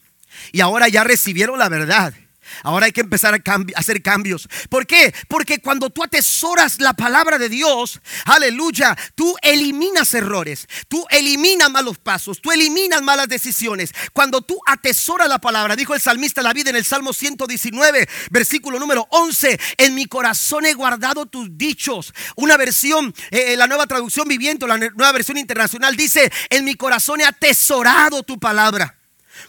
y 0.52 0.62
ahora 0.62 0.88
ya 0.88 1.04
recibieron 1.04 1.60
la 1.60 1.70
verdad. 1.70 2.14
Ahora 2.62 2.86
hay 2.86 2.92
que 2.92 3.02
empezar 3.02 3.34
a, 3.34 3.42
hacer 3.76 4.02
cambios. 4.02 4.48
¿Por 4.70 4.86
qué? 4.86 5.14
Porque 5.28 5.60
cuando 5.60 5.90
tú 5.90 6.04
atesoras 6.04 6.80
la 6.80 6.94
palabra 6.94 7.38
de 7.38 7.50
Dios, 7.50 8.00
aleluya, 8.26 8.96
tú 9.16 9.36
eliminas 9.42 10.14
errores, 10.14 10.68
tú 10.88 11.06
eliminas 11.10 11.72
malos 11.72 11.98
pasos, 11.98 12.42
tú 12.42 12.52
eliminas 12.52 13.02
malas 13.02 13.28
decisiones. 13.28 13.94
Cuando 14.12 14.42
tú 14.42 14.60
atesoras 14.68 15.28
la 15.28 15.40
palabra, 15.40 15.76
dijo 15.76 15.96
el 15.96 16.02
salmista 16.02 16.42
David 16.42 16.68
en 16.68 16.76
el 16.76 16.86
Salmo 16.86 17.14
119, 17.14 18.08
versículo 18.30 18.80
número 18.80 19.08
11, 19.10 19.60
en 19.78 19.96
mi 19.96 20.06
corazón 20.06 20.66
he 20.66 20.74
guardado 20.74 21.26
tus 21.26 21.58
dichos. 21.58 22.14
Una 22.36 22.58
versión, 22.58 23.14
eh, 23.32 23.54
eh, 23.54 23.58
la 23.58 23.68
nueva 23.68 23.88
traducción 23.88 24.28
viviente, 24.28 24.68
la 24.68 24.78
nueva 24.78 25.12
versión 25.12 25.38
internacional 25.38 25.96
dice, 25.96 26.32
en 26.50 26.66
mi 26.66 26.76
corazón 26.76 27.22
he 27.22 27.26
atesorado 27.26 28.24
tu 28.24 28.40
palabra 28.40 28.98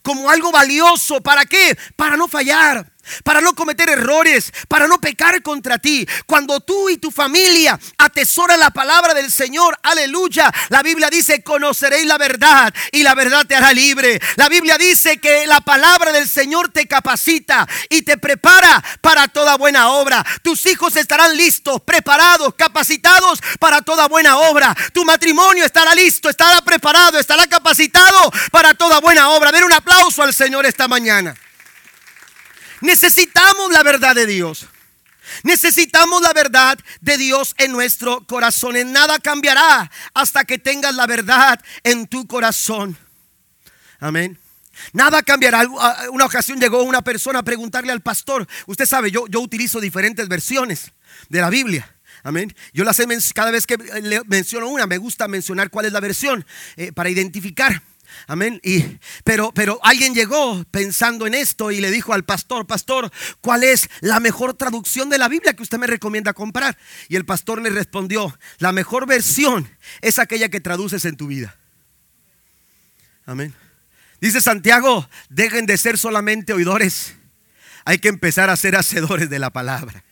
como 0.02 0.30
algo 0.30 0.50
valioso. 0.52 1.20
¿Para 1.20 1.44
qué? 1.44 1.76
Para 1.96 2.16
no 2.16 2.28
fallar 2.28 2.93
para 3.22 3.40
no 3.40 3.54
cometer 3.54 3.88
errores, 3.88 4.52
para 4.68 4.86
no 4.86 5.00
pecar 5.00 5.42
contra 5.42 5.78
ti. 5.78 6.06
Cuando 6.26 6.60
tú 6.60 6.88
y 6.88 6.98
tu 6.98 7.10
familia 7.10 7.78
atesoran 7.98 8.60
la 8.60 8.70
palabra 8.70 9.14
del 9.14 9.30
Señor, 9.30 9.78
aleluya, 9.82 10.52
la 10.68 10.82
Biblia 10.82 11.10
dice, 11.10 11.42
conoceréis 11.42 12.06
la 12.06 12.18
verdad 12.18 12.72
y 12.92 13.02
la 13.02 13.14
verdad 13.14 13.46
te 13.46 13.56
hará 13.56 13.72
libre. 13.72 14.20
La 14.36 14.48
Biblia 14.48 14.78
dice 14.78 15.18
que 15.18 15.46
la 15.46 15.60
palabra 15.60 16.12
del 16.12 16.28
Señor 16.28 16.70
te 16.70 16.86
capacita 16.86 17.66
y 17.88 18.02
te 18.02 18.18
prepara 18.18 18.82
para 19.00 19.28
toda 19.28 19.56
buena 19.56 19.88
obra. 19.88 20.24
Tus 20.42 20.66
hijos 20.66 20.96
estarán 20.96 21.36
listos, 21.36 21.80
preparados, 21.82 22.54
capacitados 22.54 23.40
para 23.58 23.82
toda 23.82 24.08
buena 24.08 24.38
obra. 24.38 24.74
Tu 24.92 25.04
matrimonio 25.04 25.64
estará 25.64 25.94
listo, 25.94 26.28
estará 26.28 26.62
preparado, 26.62 27.18
estará 27.18 27.46
capacitado 27.46 28.30
para 28.50 28.74
toda 28.74 29.00
buena 29.00 29.30
obra. 29.30 29.52
Den 29.52 29.64
un 29.64 29.72
aplauso 29.72 30.22
al 30.22 30.34
Señor 30.34 30.66
esta 30.66 30.88
mañana. 30.88 31.34
Necesitamos 32.84 33.72
la 33.72 33.82
verdad 33.82 34.14
de 34.14 34.26
Dios. 34.26 34.66
Necesitamos 35.42 36.20
la 36.20 36.34
verdad 36.34 36.78
de 37.00 37.16
Dios 37.16 37.54
en 37.56 37.72
nuestro 37.72 38.26
corazón. 38.26 38.76
En 38.76 38.92
nada 38.92 39.18
cambiará 39.18 39.90
hasta 40.12 40.44
que 40.44 40.58
tengas 40.58 40.94
la 40.94 41.06
verdad 41.06 41.58
en 41.82 42.06
tu 42.06 42.26
corazón. 42.26 42.98
Amén. 44.00 44.38
Nada 44.92 45.22
cambiará. 45.22 45.66
Una 46.10 46.26
ocasión 46.26 46.60
llegó 46.60 46.82
una 46.82 47.00
persona 47.00 47.38
a 47.38 47.42
preguntarle 47.42 47.90
al 47.90 48.02
pastor. 48.02 48.46
Usted 48.66 48.84
sabe, 48.84 49.10
yo, 49.10 49.26
yo 49.28 49.40
utilizo 49.40 49.80
diferentes 49.80 50.28
versiones 50.28 50.92
de 51.30 51.40
la 51.40 51.48
Biblia. 51.48 51.90
Amén. 52.22 52.54
Yo 52.74 52.84
las 52.84 52.96
sé 52.96 53.06
cada 53.34 53.50
vez 53.50 53.66
que 53.66 53.78
menciono 54.26 54.68
una, 54.68 54.86
me 54.86 54.98
gusta 54.98 55.26
mencionar 55.26 55.70
cuál 55.70 55.86
es 55.86 55.92
la 55.92 56.00
versión 56.00 56.44
eh, 56.76 56.92
para 56.92 57.08
identificar. 57.08 57.82
Amén. 58.26 58.60
Y, 58.62 58.98
pero, 59.24 59.52
pero 59.52 59.80
alguien 59.82 60.14
llegó 60.14 60.64
pensando 60.70 61.26
en 61.26 61.34
esto 61.34 61.70
y 61.70 61.80
le 61.80 61.90
dijo 61.90 62.12
al 62.12 62.24
pastor, 62.24 62.66
pastor, 62.66 63.10
¿cuál 63.40 63.64
es 63.64 63.88
la 64.00 64.20
mejor 64.20 64.54
traducción 64.54 65.10
de 65.10 65.18
la 65.18 65.28
Biblia 65.28 65.54
que 65.54 65.62
usted 65.62 65.78
me 65.78 65.86
recomienda 65.86 66.32
comprar? 66.32 66.76
Y 67.08 67.16
el 67.16 67.24
pastor 67.24 67.60
le 67.60 67.70
respondió, 67.70 68.38
la 68.58 68.72
mejor 68.72 69.06
versión 69.06 69.68
es 70.00 70.18
aquella 70.18 70.48
que 70.48 70.60
traduces 70.60 71.04
en 71.04 71.16
tu 71.16 71.26
vida. 71.26 71.56
Amén. 73.26 73.54
Dice 74.20 74.40
Santiago, 74.40 75.08
dejen 75.28 75.66
de 75.66 75.78
ser 75.78 75.98
solamente 75.98 76.52
oidores. 76.52 77.14
Hay 77.84 77.98
que 77.98 78.08
empezar 78.08 78.50
a 78.50 78.56
ser 78.56 78.76
hacedores 78.76 79.28
de 79.28 79.38
la 79.38 79.50
palabra. 79.50 80.03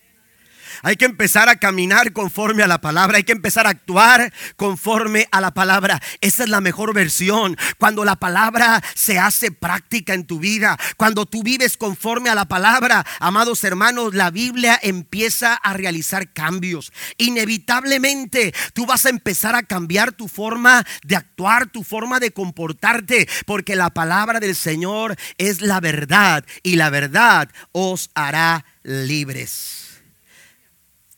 Hay 0.82 0.96
que 0.96 1.04
empezar 1.04 1.48
a 1.48 1.56
caminar 1.56 2.12
conforme 2.12 2.62
a 2.62 2.66
la 2.66 2.80
palabra. 2.80 3.18
Hay 3.18 3.24
que 3.24 3.32
empezar 3.32 3.66
a 3.66 3.70
actuar 3.70 4.32
conforme 4.56 5.28
a 5.30 5.40
la 5.40 5.52
palabra. 5.52 6.00
Esa 6.20 6.44
es 6.44 6.48
la 6.48 6.60
mejor 6.60 6.94
versión. 6.94 7.56
Cuando 7.78 8.04
la 8.04 8.16
palabra 8.16 8.82
se 8.94 9.18
hace 9.18 9.50
práctica 9.50 10.14
en 10.14 10.26
tu 10.26 10.38
vida. 10.38 10.78
Cuando 10.96 11.26
tú 11.26 11.42
vives 11.42 11.76
conforme 11.76 12.30
a 12.30 12.34
la 12.34 12.46
palabra. 12.46 13.04
Amados 13.20 13.64
hermanos, 13.64 14.14
la 14.14 14.30
Biblia 14.30 14.78
empieza 14.82 15.54
a 15.54 15.74
realizar 15.74 16.32
cambios. 16.32 16.92
Inevitablemente 17.18 18.54
tú 18.72 18.86
vas 18.86 19.06
a 19.06 19.10
empezar 19.10 19.54
a 19.54 19.62
cambiar 19.62 20.12
tu 20.12 20.28
forma 20.28 20.84
de 21.04 21.16
actuar, 21.16 21.66
tu 21.66 21.82
forma 21.84 22.20
de 22.20 22.32
comportarte. 22.32 23.28
Porque 23.46 23.76
la 23.76 23.90
palabra 23.90 24.40
del 24.40 24.56
Señor 24.56 25.16
es 25.38 25.60
la 25.60 25.80
verdad. 25.80 26.44
Y 26.62 26.76
la 26.76 26.90
verdad 26.90 27.48
os 27.72 28.10
hará 28.14 28.64
libres. 28.82 29.81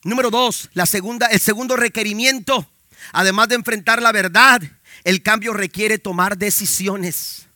Número 0.04 0.30
dos, 0.30 0.68
la 0.74 0.84
segunda, 0.84 1.26
el 1.28 1.40
segundo 1.40 1.76
requerimiento, 1.76 2.70
además 3.12 3.48
de 3.48 3.54
enfrentar 3.54 4.02
la 4.02 4.12
verdad, 4.12 4.60
el 5.02 5.22
cambio 5.22 5.54
requiere 5.54 5.98
tomar 5.98 6.36
decisiones. 6.36 7.46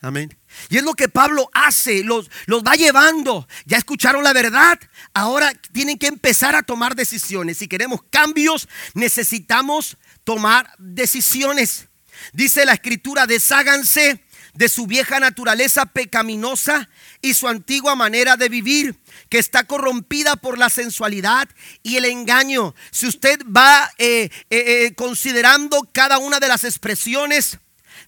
Amén. 0.00 0.36
Y 0.68 0.78
es 0.78 0.82
lo 0.82 0.94
que 0.94 1.08
Pablo 1.08 1.48
hace, 1.52 2.02
los, 2.02 2.30
los 2.46 2.64
va 2.64 2.74
llevando. 2.74 3.46
Ya 3.66 3.76
escucharon 3.76 4.24
la 4.24 4.32
verdad, 4.32 4.80
ahora 5.14 5.52
tienen 5.72 5.98
que 5.98 6.08
empezar 6.08 6.56
a 6.56 6.62
tomar 6.62 6.96
decisiones. 6.96 7.58
Si 7.58 7.68
queremos 7.68 8.00
cambios, 8.10 8.68
necesitamos 8.94 9.96
tomar 10.24 10.74
decisiones. 10.78 11.88
Dice 12.32 12.64
la 12.64 12.72
escritura, 12.72 13.26
desháganse 13.26 14.21
de 14.54 14.68
su 14.68 14.86
vieja 14.86 15.18
naturaleza 15.18 15.86
pecaminosa 15.86 16.88
y 17.20 17.34
su 17.34 17.48
antigua 17.48 17.94
manera 17.94 18.36
de 18.36 18.48
vivir, 18.48 18.96
que 19.28 19.38
está 19.38 19.64
corrompida 19.64 20.36
por 20.36 20.58
la 20.58 20.68
sensualidad 20.68 21.48
y 21.82 21.96
el 21.96 22.04
engaño. 22.04 22.74
Si 22.90 23.06
usted 23.06 23.40
va 23.44 23.90
eh, 23.98 24.30
eh, 24.50 24.86
eh, 24.86 24.94
considerando 24.94 25.88
cada 25.92 26.18
una 26.18 26.38
de 26.38 26.48
las 26.48 26.64
expresiones 26.64 27.58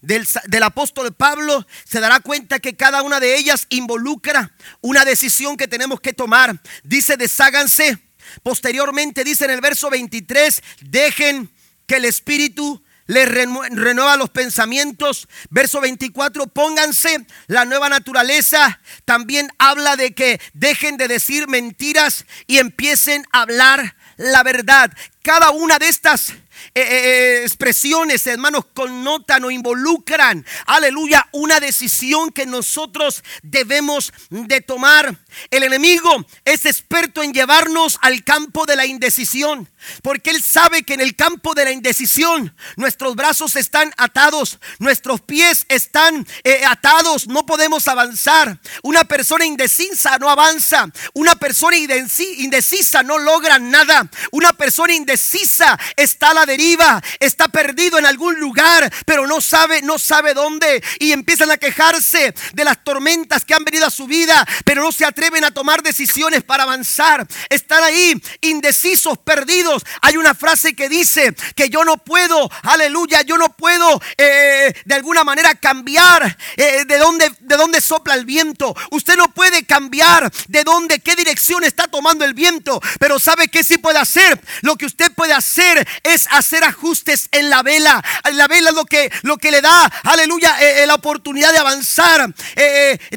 del, 0.01 0.27
del, 0.47 0.63
apóstol 0.63 1.13
Pablo, 1.13 1.65
se 1.83 1.99
dará 1.99 2.19
cuenta 2.19 2.59
que 2.59 2.75
cada 2.75 3.01
una 3.01 3.19
de 3.19 3.37
ellas 3.37 3.65
involucra 3.69 4.51
una 4.81 5.03
decisión 5.03 5.57
que 5.57 5.67
tenemos 5.67 5.99
que 5.99 6.13
tomar. 6.13 6.61
Dice, 6.83 7.17
desháganse. 7.17 7.99
Posteriormente 8.43 9.23
dice 9.23 9.45
en 9.45 9.51
el 9.51 9.61
verso 9.61 9.89
23, 9.89 10.61
dejen 10.81 11.49
que 11.87 11.97
el 11.97 12.05
Espíritu 12.05 12.83
les 13.07 13.27
renueva 13.27 14.17
los 14.17 14.29
pensamientos. 14.29 15.27
Verso 15.49 15.81
24, 15.81 16.47
pónganse 16.47 17.25
la 17.47 17.65
nueva 17.65 17.89
naturaleza. 17.89 18.79
También 19.05 19.51
habla 19.57 19.95
de 19.95 20.13
que 20.13 20.39
dejen 20.53 20.97
de 20.97 21.07
decir 21.07 21.47
mentiras 21.47 22.25
y 22.47 22.57
empiecen 22.57 23.25
a 23.31 23.41
hablar 23.41 23.95
la 24.17 24.43
verdad. 24.43 24.91
Cada 25.21 25.51
una 25.51 25.79
de 25.79 25.89
estas 25.89 26.29
eh, 26.29 26.35
eh, 26.73 26.83
eh, 26.83 27.41
expresiones, 27.43 28.25
hermanos, 28.27 28.65
connotan 28.73 29.43
o 29.43 29.51
involucran, 29.51 30.45
aleluya, 30.65 31.27
una 31.31 31.59
decisión 31.59 32.31
que 32.31 32.45
nosotros 32.45 33.23
debemos 33.43 34.13
de 34.29 34.61
tomar. 34.61 35.15
El 35.51 35.63
enemigo 35.63 36.25
es 36.45 36.65
experto 36.65 37.21
en 37.21 37.33
llevarnos 37.33 37.97
al 38.01 38.23
campo 38.23 38.65
de 38.65 38.75
la 38.75 38.85
indecisión, 38.85 39.69
porque 40.01 40.29
él 40.29 40.41
sabe 40.41 40.83
que 40.83 40.93
en 40.93 41.01
el 41.01 41.15
campo 41.15 41.53
de 41.53 41.65
la 41.65 41.71
indecisión 41.71 42.55
nuestros 42.77 43.15
brazos 43.15 43.55
están 43.55 43.93
atados, 43.97 44.59
nuestros 44.79 45.21
pies 45.21 45.65
están 45.67 46.25
atados, 46.67 47.27
no 47.27 47.45
podemos 47.45 47.87
avanzar. 47.87 48.59
Una 48.83 49.03
persona 49.03 49.45
indecisa 49.45 50.17
no 50.19 50.29
avanza, 50.29 50.87
una 51.13 51.35
persona 51.35 51.77
indecisa 51.77 53.03
no 53.03 53.17
logra 53.17 53.59
nada, 53.59 54.09
una 54.31 54.53
persona 54.53 54.93
indecisa 54.93 55.77
está 55.95 56.29
a 56.29 56.33
la 56.33 56.35
la 56.35 56.45
deriva, 56.45 57.01
está 57.19 57.47
perdido 57.47 57.97
en 57.97 58.05
algún 58.05 58.39
lugar, 58.39 58.91
pero 59.05 59.25
no 59.25 59.41
sabe, 59.41 59.81
no 59.81 59.97
sabe 59.97 60.33
dónde. 60.33 60.83
Y 60.99 61.11
empiezan 61.11 61.49
a 61.49 61.57
quejarse 61.57 62.35
de 62.53 62.63
las 62.63 62.83
tormentas 62.83 63.45
que 63.45 63.53
han 63.53 63.63
venido 63.63 63.87
a 63.87 63.89
su 63.89 64.05
vida, 64.05 64.45
pero 64.63 64.83
no 64.83 64.91
se 64.91 65.05
atreven 65.05 65.24
a 65.25 65.51
tomar 65.51 65.81
decisiones 65.81 66.43
para 66.43 66.63
avanzar. 66.63 67.27
Están 67.49 67.83
ahí 67.83 68.21
indecisos, 68.41 69.17
perdidos. 69.17 69.83
Hay 70.01 70.17
una 70.17 70.35
frase 70.35 70.75
que 70.75 70.87
dice 70.87 71.35
que 71.55 71.69
yo 71.69 71.83
no 71.83 71.97
puedo, 71.97 72.49
aleluya, 72.61 73.23
yo 73.23 73.37
no 73.37 73.49
puedo 73.49 74.01
eh, 74.17 74.73
de 74.85 74.95
alguna 74.95 75.23
manera 75.23 75.55
cambiar 75.55 76.37
eh, 76.57 76.85
de, 76.85 76.97
dónde, 76.99 77.31
de 77.39 77.57
dónde 77.57 77.81
sopla 77.81 78.13
el 78.13 78.25
viento. 78.25 78.75
Usted 78.91 79.17
no 79.17 79.33
puede 79.33 79.65
cambiar 79.65 80.31
de 80.47 80.63
dónde, 80.63 80.99
qué 80.99 81.15
dirección 81.15 81.63
está 81.63 81.87
tomando 81.87 82.23
el 82.23 82.35
viento, 82.35 82.79
pero 82.99 83.17
¿sabe 83.17 83.47
qué 83.47 83.63
sí 83.63 83.79
puede 83.79 83.97
hacer? 83.97 84.39
Lo 84.61 84.75
que 84.75 84.85
usted 84.85 85.11
puede 85.11 85.33
hacer 85.33 85.87
es 86.03 86.27
hacer 86.31 86.63
ajustes 86.63 87.29
en 87.31 87.49
la 87.49 87.63
vela. 87.63 88.03
La 88.31 88.47
vela 88.47 88.69
es 88.69 88.75
lo 88.75 88.85
que, 88.85 89.11
lo 89.23 89.37
que 89.37 89.49
le 89.49 89.61
da, 89.61 89.85
aleluya, 90.03 90.55
eh, 90.61 90.83
eh, 90.83 90.87
la 90.87 90.95
oportunidad 90.95 91.51
de 91.51 91.57
avanzar, 91.57 92.33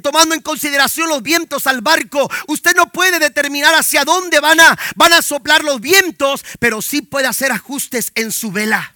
tomando 0.03 0.35
en 0.35 0.41
consideración 0.41 1.09
los 1.09 1.23
vientos 1.23 1.67
al 1.67 1.83
barco. 1.83 1.98
Usted 2.47 2.75
no 2.77 2.91
puede 2.91 3.19
determinar 3.19 3.75
hacia 3.75 4.05
dónde 4.05 4.41
van 4.41 4.61
a, 4.61 4.79
van 4.95 5.13
a 5.13 5.23
soplar 5.23 5.65
los 5.65 5.81
vientos, 5.81 6.45
pero 6.59 6.83
sí 6.83 7.03
puede 7.03 7.27
hacer 7.27 7.53
ajustes 7.53 8.13
en 8.15 8.33
su 8.33 8.53
vela. 8.53 8.95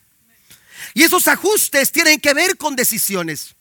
Y 0.94 1.02
esos 1.02 1.28
ajustes 1.28 1.92
tienen 1.92 2.20
que 2.20 2.34
ver 2.34 2.56
con 2.56 2.76
decisiones. 2.76 3.54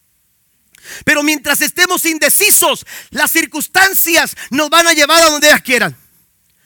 Pero 1.06 1.24
mientras 1.24 1.62
estemos 1.62 2.06
indecisos, 2.06 2.86
las 3.12 3.32
circunstancias 3.32 4.36
nos 4.50 4.70
van 4.70 4.88
a 4.88 4.94
llevar 4.94 5.22
a 5.22 5.30
donde 5.30 5.48
ellas 5.48 5.62
quieran. 5.62 5.96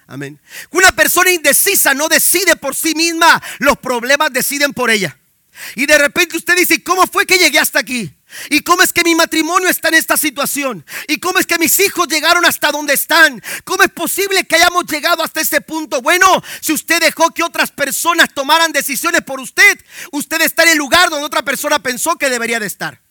Amén. 0.07 0.39
Una 0.71 0.95
persona 0.95 1.31
indecisa 1.31 1.93
no 1.93 2.07
decide 2.07 2.55
por 2.55 2.75
sí 2.75 2.93
misma, 2.95 3.41
los 3.59 3.77
problemas 3.79 4.31
deciden 4.31 4.73
por 4.73 4.89
ella. 4.89 5.17
Y 5.75 5.85
de 5.85 5.97
repente 5.97 6.37
usted 6.37 6.55
dice, 6.55 6.83
¿cómo 6.83 7.07
fue 7.07 7.25
que 7.25 7.37
llegué 7.37 7.59
hasta 7.59 7.79
aquí? 7.79 8.14
¿Y 8.49 8.61
cómo 8.61 8.81
es 8.81 8.93
que 8.93 9.03
mi 9.03 9.15
matrimonio 9.15 9.69
está 9.69 9.89
en 9.89 9.95
esta 9.95 10.17
situación? 10.17 10.85
¿Y 11.07 11.19
cómo 11.19 11.39
es 11.39 11.45
que 11.45 11.57
mis 11.57 11.79
hijos 11.79 12.07
llegaron 12.07 12.45
hasta 12.45 12.71
donde 12.71 12.93
están? 12.93 13.41
¿Cómo 13.63 13.83
es 13.83 13.91
posible 13.91 14.45
que 14.45 14.55
hayamos 14.55 14.85
llegado 14.85 15.23
hasta 15.23 15.41
este 15.41 15.61
punto? 15.61 16.01
Bueno, 16.01 16.43
si 16.61 16.73
usted 16.73 16.99
dejó 16.99 17.31
que 17.31 17.43
otras 17.43 17.71
personas 17.71 18.33
tomaran 18.33 18.71
decisiones 18.71 19.21
por 19.21 19.39
usted, 19.39 19.79
usted 20.11 20.41
está 20.41 20.63
en 20.63 20.69
el 20.69 20.77
lugar 20.77 21.09
donde 21.09 21.25
otra 21.25 21.43
persona 21.43 21.79
pensó 21.79 22.15
que 22.17 22.29
debería 22.29 22.59
de 22.59 22.67
estar 22.67 23.04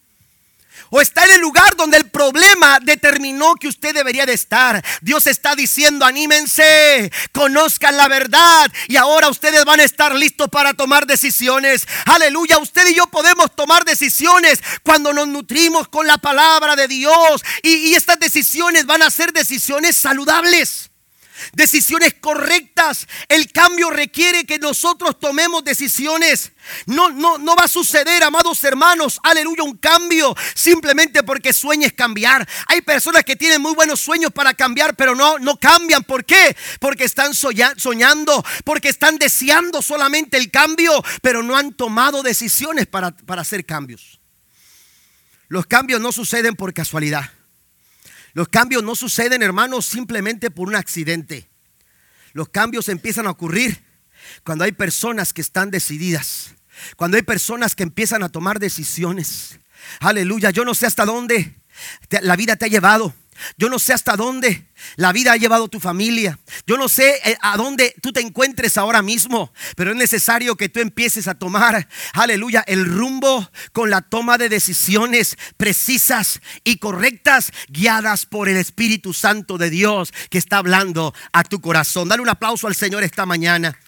o 0.97 1.01
está 1.01 1.25
en 1.25 1.33
el 1.33 1.41
lugar 1.41 1.75
donde 1.75 1.97
el 1.97 2.09
problema 2.09 2.79
determinó 2.81 3.57
que 3.57 3.67
usted 3.67 3.93
debería 3.93 4.27
de 4.27 4.33
estar. 4.33 4.81
Dios 5.01 5.27
está 5.27 5.57
diciendo, 5.57 6.05
anímense, 6.05 7.11
conozcan 7.33 7.97
la 7.97 8.07
verdad 8.07 8.71
y 8.87 8.95
ahora 8.95 9.29
ustedes 9.29 9.65
van 9.65 9.81
a 9.81 9.83
estar 9.83 10.15
listos 10.15 10.49
para 10.51 10.73
tomar 10.73 11.05
decisiones. 11.05 11.85
Aleluya, 12.05 12.59
usted 12.59 12.87
y 12.87 12.95
yo 12.95 13.09
podemos 13.09 13.57
tomar 13.57 13.85
decisiones 13.85 14.61
cuando 14.85 15.13
nos 15.13 15.27
nutrimos 15.27 15.89
con 15.89 16.07
la 16.07 16.19
palabra 16.19 16.77
de 16.77 16.87
Dios 16.87 17.43
y, 17.65 17.71
y 17.71 17.95
estas 17.97 18.21
decisiones 18.21 18.87
van 18.87 19.03
a 19.03 19.11
ser 19.11 19.33
decisiones 19.33 19.97
saludables 19.97 20.93
decisiones 21.53 22.14
correctas. 22.20 23.07
El 23.29 23.51
cambio 23.53 23.90
requiere 23.90 24.44
que 24.44 24.59
nosotros 24.59 25.18
tomemos 25.18 25.64
decisiones. 25.64 26.53
No, 26.87 27.11
no, 27.11 27.38
no 27.38 27.57
va 27.57 27.64
a 27.64 27.68
suceder, 27.68 28.23
amados 28.23 28.62
hermanos, 28.64 29.20
aleluya, 29.23 29.62
un 29.62 29.77
cambio 29.77 30.35
simplemente 30.55 31.23
porque 31.23 31.53
sueñes 31.53 31.92
cambiar. 31.92 32.49
Hay 32.66 32.81
personas 32.81 33.25
que 33.25 33.37
tienen 33.37 33.61
muy 33.61 33.75
buenos 33.75 34.01
sueños 34.01 34.33
para 34.33 34.55
cambiar, 34.55 34.97
pero 34.97 35.14
no, 35.14 35.38
no 35.38 35.57
cambian. 35.57 36.03
¿Por 36.05 36.25
qué? 36.25 36.57
Porque 36.81 37.05
están 37.05 37.35
soñando, 37.35 38.44
porque 38.64 38.88
están 38.88 39.18
deseando 39.18 39.83
solamente 39.83 40.37
el 40.37 40.51
cambio, 40.51 41.03
pero 41.23 41.42
no 41.42 41.57
han 41.57 41.73
tomado 41.75 42.23
decisiones 42.23 42.87
para, 42.87 43.11
para 43.11 43.42
hacer 43.42 43.64
cambios. 43.64 44.20
Los 45.49 45.66
cambios 45.66 46.01
no 46.01 46.12
suceden 46.12 46.57
por 46.57 46.73
casualidad. 46.73 47.31
Los 48.35 48.49
cambios 48.49 48.83
no 48.83 48.94
suceden, 48.97 49.42
hermanos, 49.42 49.87
simplemente 49.87 50.51
por 50.51 50.68
un 50.68 50.77
accidente. 50.77 51.49
Los 52.33 52.49
cambios 52.49 52.88
empiezan 52.88 53.27
a 53.27 53.31
ocurrir 53.31 53.85
cuando 54.42 54.64
hay 54.64 54.73
personas 54.73 55.33
que 55.33 55.40
están 55.40 55.70
decididas, 55.70 56.55
cuando 56.97 57.16
hay 57.16 57.23
personas 57.23 57.77
que 57.77 57.85
empiezan 57.85 58.25
a 58.25 58.29
tomar 58.29 58.59
decisiones. 58.59 59.61
Aleluya, 60.01 60.51
yo 60.51 60.64
no 60.64 60.75
sé 60.75 60.87
hasta 60.87 61.05
dónde 61.05 61.55
la 62.23 62.37
vida 62.37 62.57
te 62.57 62.64
ha 62.64 62.68
llevado. 62.68 63.14
Yo 63.57 63.68
no 63.68 63.79
sé 63.79 63.92
hasta 63.92 64.16
dónde 64.16 64.68
la 64.97 65.12
vida 65.12 65.33
ha 65.33 65.37
llevado 65.37 65.68
tu 65.68 65.81
familia. 65.81 66.38
Yo 66.66 66.77
no 66.77 66.88
sé 66.88 67.20
eh, 67.25 67.37
a 67.40 67.57
dónde 67.57 67.94
tú 68.03 68.12
te 68.12 68.20
encuentres 68.20 68.77
ahora 68.77 69.03
mismo, 69.03 69.53
pero 69.77 69.90
es 69.90 69.97
necesario 69.97 70.57
que 70.57 70.68
tú 70.68 70.81
empieces 70.81 71.29
a 71.29 71.35
tomar, 71.35 71.88
aleluya, 72.12 72.64
el 72.66 72.85
rumbo 72.85 73.51
con 73.73 73.90
la 73.90 74.03
toma 74.03 74.38
de 74.38 74.49
decisiones 74.49 75.37
precisas 75.57 76.40
y 76.64 76.79
correctas, 76.79 77.53
guiadas 77.68 78.27
por 78.27 78.49
el 78.49 78.57
Espíritu 78.57 79.12
Santo 79.12 79.59
de 79.59 79.70
Dios 79.70 80.12
que 80.31 80.38
está 80.38 80.59
hablando 80.59 81.14
a 81.33 81.44
tu 81.44 81.61
corazón. 81.61 82.09
Dale 82.09 82.23
un 82.23 82.29
aplauso 82.29 82.66
al 82.66 82.75
Señor 82.75 83.03
esta 83.05 83.27
mañana. 83.27 83.79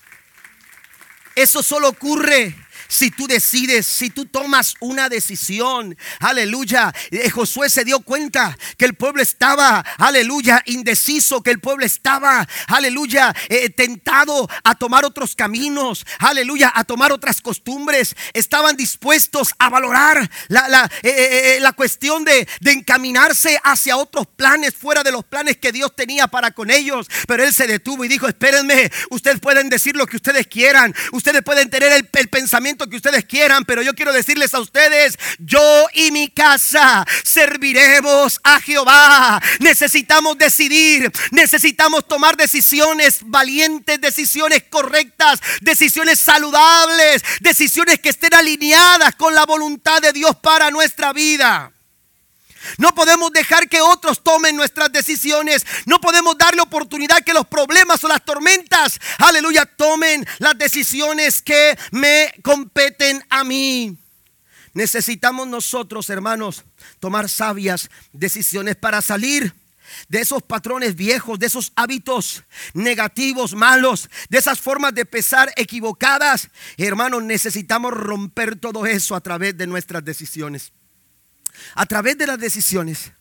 Eso 1.34 1.62
solo 1.62 1.88
ocurre 1.88 2.54
si 2.88 3.10
tú 3.10 3.26
decides, 3.26 3.86
si 3.86 4.10
tú 4.10 4.26
tomas 4.26 4.74
una 4.80 5.08
decisión, 5.08 5.96
aleluya. 6.20 6.92
Eh, 7.10 7.30
Josué 7.30 7.70
se 7.70 7.84
dio 7.84 8.00
cuenta 8.00 8.56
que 8.76 8.84
el 8.84 8.94
pueblo 8.94 9.22
estaba, 9.22 9.84
aleluya, 9.98 10.62
indeciso, 10.66 11.42
que 11.42 11.50
el 11.50 11.60
pueblo 11.60 11.84
estaba, 11.84 12.46
aleluya, 12.68 13.34
eh, 13.48 13.70
tentado 13.70 14.48
a 14.64 14.74
tomar 14.74 15.04
otros 15.04 15.34
caminos, 15.34 16.04
aleluya, 16.18 16.72
a 16.74 16.84
tomar 16.84 17.12
otras 17.12 17.40
costumbres. 17.40 18.14
Estaban 18.32 18.76
dispuestos 18.76 19.54
a 19.58 19.68
valorar 19.68 20.30
la, 20.48 20.68
la, 20.68 20.90
eh, 21.02 21.58
la 21.60 21.72
cuestión 21.72 22.24
de, 22.24 22.46
de 22.60 22.72
encaminarse 22.72 23.58
hacia 23.64 23.96
otros 23.96 24.26
planes, 24.26 24.74
fuera 24.74 25.02
de 25.02 25.12
los 25.12 25.24
planes 25.24 25.56
que 25.56 25.72
Dios 25.72 25.94
tenía 25.96 26.26
para 26.28 26.50
con 26.50 26.70
ellos. 26.70 27.06
Pero 27.26 27.44
él 27.44 27.52
se 27.52 27.66
detuvo 27.66 28.04
y 28.04 28.08
dijo, 28.08 28.28
espérenme, 28.28 28.90
ustedes 29.10 29.40
pueden 29.40 29.68
decir 29.68 29.96
lo 29.96 30.06
que 30.06 30.16
ustedes 30.16 30.46
quieran, 30.46 30.94
ustedes 31.12 31.42
pueden 31.42 31.70
tener 31.70 31.92
el, 31.92 32.08
el 32.12 32.28
pensamiento 32.28 32.75
que 32.84 32.96
ustedes 32.96 33.24
quieran, 33.24 33.64
pero 33.64 33.82
yo 33.82 33.94
quiero 33.94 34.12
decirles 34.12 34.52
a 34.54 34.60
ustedes, 34.60 35.18
yo 35.38 35.86
y 35.94 36.10
mi 36.10 36.28
casa 36.28 37.06
serviremos 37.24 38.38
a 38.42 38.60
Jehová. 38.60 39.40
Necesitamos 39.60 40.36
decidir, 40.36 41.10
necesitamos 41.30 42.06
tomar 42.06 42.36
decisiones 42.36 43.20
valientes, 43.22 44.00
decisiones 44.00 44.64
correctas, 44.68 45.40
decisiones 45.60 46.18
saludables, 46.18 47.22
decisiones 47.40 48.00
que 48.00 48.10
estén 48.10 48.34
alineadas 48.34 49.14
con 49.16 49.34
la 49.34 49.46
voluntad 49.46 50.02
de 50.02 50.12
Dios 50.12 50.36
para 50.36 50.70
nuestra 50.70 51.12
vida. 51.12 51.72
No 52.78 52.94
podemos 52.94 53.32
dejar 53.32 53.68
que 53.68 53.80
otros 53.80 54.22
tomen 54.22 54.56
nuestras 54.56 54.92
decisiones. 54.92 55.64
No 55.86 56.00
podemos 56.00 56.36
darle 56.36 56.62
oportunidad 56.62 57.22
que 57.22 57.34
los 57.34 57.46
problemas 57.46 58.02
o 58.04 58.08
las 58.08 58.24
tormentas, 58.24 58.98
aleluya, 59.18 59.66
tomen 59.66 60.26
las 60.38 60.56
decisiones 60.58 61.42
que 61.42 61.78
me 61.90 62.32
competen 62.42 63.24
a 63.30 63.44
mí. 63.44 63.96
Necesitamos 64.74 65.48
nosotros, 65.48 66.10
hermanos, 66.10 66.64
tomar 67.00 67.30
sabias 67.30 67.88
decisiones 68.12 68.76
para 68.76 69.00
salir 69.00 69.54
de 70.08 70.20
esos 70.20 70.42
patrones 70.42 70.94
viejos, 70.94 71.38
de 71.38 71.46
esos 71.46 71.72
hábitos 71.76 72.44
negativos, 72.74 73.54
malos, 73.54 74.10
de 74.28 74.38
esas 74.38 74.60
formas 74.60 74.94
de 74.94 75.06
pesar 75.06 75.52
equivocadas. 75.56 76.50
Hermanos, 76.76 77.22
necesitamos 77.22 77.92
romper 77.94 78.56
todo 78.56 78.84
eso 78.84 79.14
a 79.14 79.20
través 79.20 79.56
de 79.56 79.66
nuestras 79.66 80.04
decisiones 80.04 80.72
a 81.74 81.86
través 81.86 82.18
de 82.18 82.26
las 82.26 82.38
decisiones, 82.38 83.12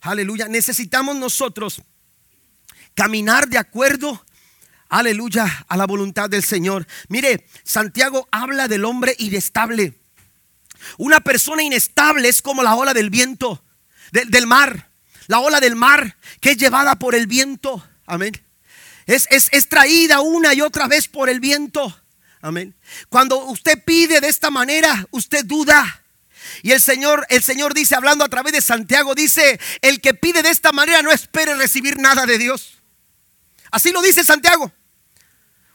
aleluya, 0.00 0.48
necesitamos 0.48 1.16
nosotros 1.16 1.82
caminar 2.94 3.48
de 3.48 3.58
acuerdo, 3.58 4.24
aleluya, 4.88 5.64
a 5.68 5.76
la 5.76 5.86
voluntad 5.86 6.30
del 6.30 6.44
Señor. 6.44 6.86
Mire, 7.08 7.46
Santiago 7.64 8.28
habla 8.30 8.68
del 8.68 8.84
hombre 8.84 9.14
inestable. 9.18 9.94
Una 10.98 11.20
persona 11.20 11.62
inestable 11.62 12.28
es 12.28 12.42
como 12.42 12.62
la 12.62 12.74
ola 12.74 12.94
del 12.94 13.10
viento, 13.10 13.62
del 14.12 14.46
mar, 14.46 14.90
la 15.26 15.40
ola 15.40 15.60
del 15.60 15.76
mar 15.76 16.16
que 16.40 16.52
es 16.52 16.56
llevada 16.56 16.96
por 16.96 17.14
el 17.14 17.26
viento. 17.26 17.86
Amén. 18.06 18.32
Es, 19.06 19.26
es, 19.30 19.48
es 19.52 19.68
traída 19.68 20.20
una 20.20 20.54
y 20.54 20.60
otra 20.60 20.86
vez 20.86 21.08
por 21.08 21.28
el 21.28 21.40
viento. 21.40 22.00
Amén. 22.40 22.74
Cuando 23.08 23.44
usted 23.46 23.82
pide 23.84 24.20
de 24.20 24.28
esta 24.28 24.50
manera, 24.50 25.06
usted 25.10 25.44
duda. 25.44 26.03
Y 26.64 26.72
el 26.72 26.80
Señor, 26.80 27.26
el 27.28 27.42
Señor 27.42 27.74
dice, 27.74 27.94
hablando 27.94 28.24
a 28.24 28.28
través 28.30 28.54
de 28.54 28.62
Santiago, 28.62 29.14
dice, 29.14 29.60
el 29.82 30.00
que 30.00 30.14
pide 30.14 30.42
de 30.42 30.48
esta 30.48 30.72
manera 30.72 31.02
no 31.02 31.12
espere 31.12 31.54
recibir 31.56 31.98
nada 31.98 32.24
de 32.24 32.38
Dios. 32.38 32.78
Así 33.70 33.92
lo 33.92 34.00
dice 34.00 34.24
Santiago. 34.24 34.72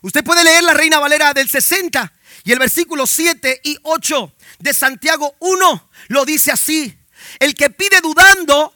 Usted 0.01 0.23
puede 0.23 0.43
leer 0.43 0.63
la 0.63 0.73
Reina 0.73 0.97
Valera 0.97 1.35
del 1.35 1.47
60 1.47 2.11
y 2.43 2.53
el 2.53 2.57
versículo 2.57 3.05
7 3.05 3.61
y 3.65 3.77
8 3.83 4.33
de 4.57 4.73
Santiago 4.73 5.35
1 5.37 5.91
lo 6.07 6.25
dice 6.25 6.51
así. 6.51 6.97
El 7.37 7.53
que 7.53 7.69
pide 7.69 8.01
dudando, 8.01 8.73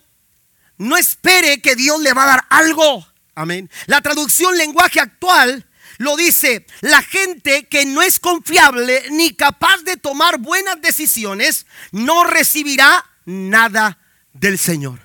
no 0.77 0.95
espere 0.97 1.63
que 1.63 1.75
Dios 1.75 1.99
le 1.99 2.13
va 2.13 2.25
a 2.25 2.27
dar 2.27 2.45
algo. 2.51 3.07
Amén. 3.33 3.71
La 3.87 4.01
traducción 4.01 4.55
lenguaje 4.55 4.99
actual 4.99 5.65
lo 5.97 6.15
dice, 6.15 6.65
la 6.81 7.01
gente 7.01 7.67
que 7.67 7.85
no 7.85 8.01
es 8.01 8.19
confiable 8.19 9.05
ni 9.11 9.33
capaz 9.33 9.77
de 9.83 9.97
tomar 9.97 10.39
buenas 10.39 10.81
decisiones 10.81 11.65
no 11.91 12.23
recibirá 12.23 13.05
nada 13.25 13.99
del 14.33 14.57
Señor. 14.57 14.99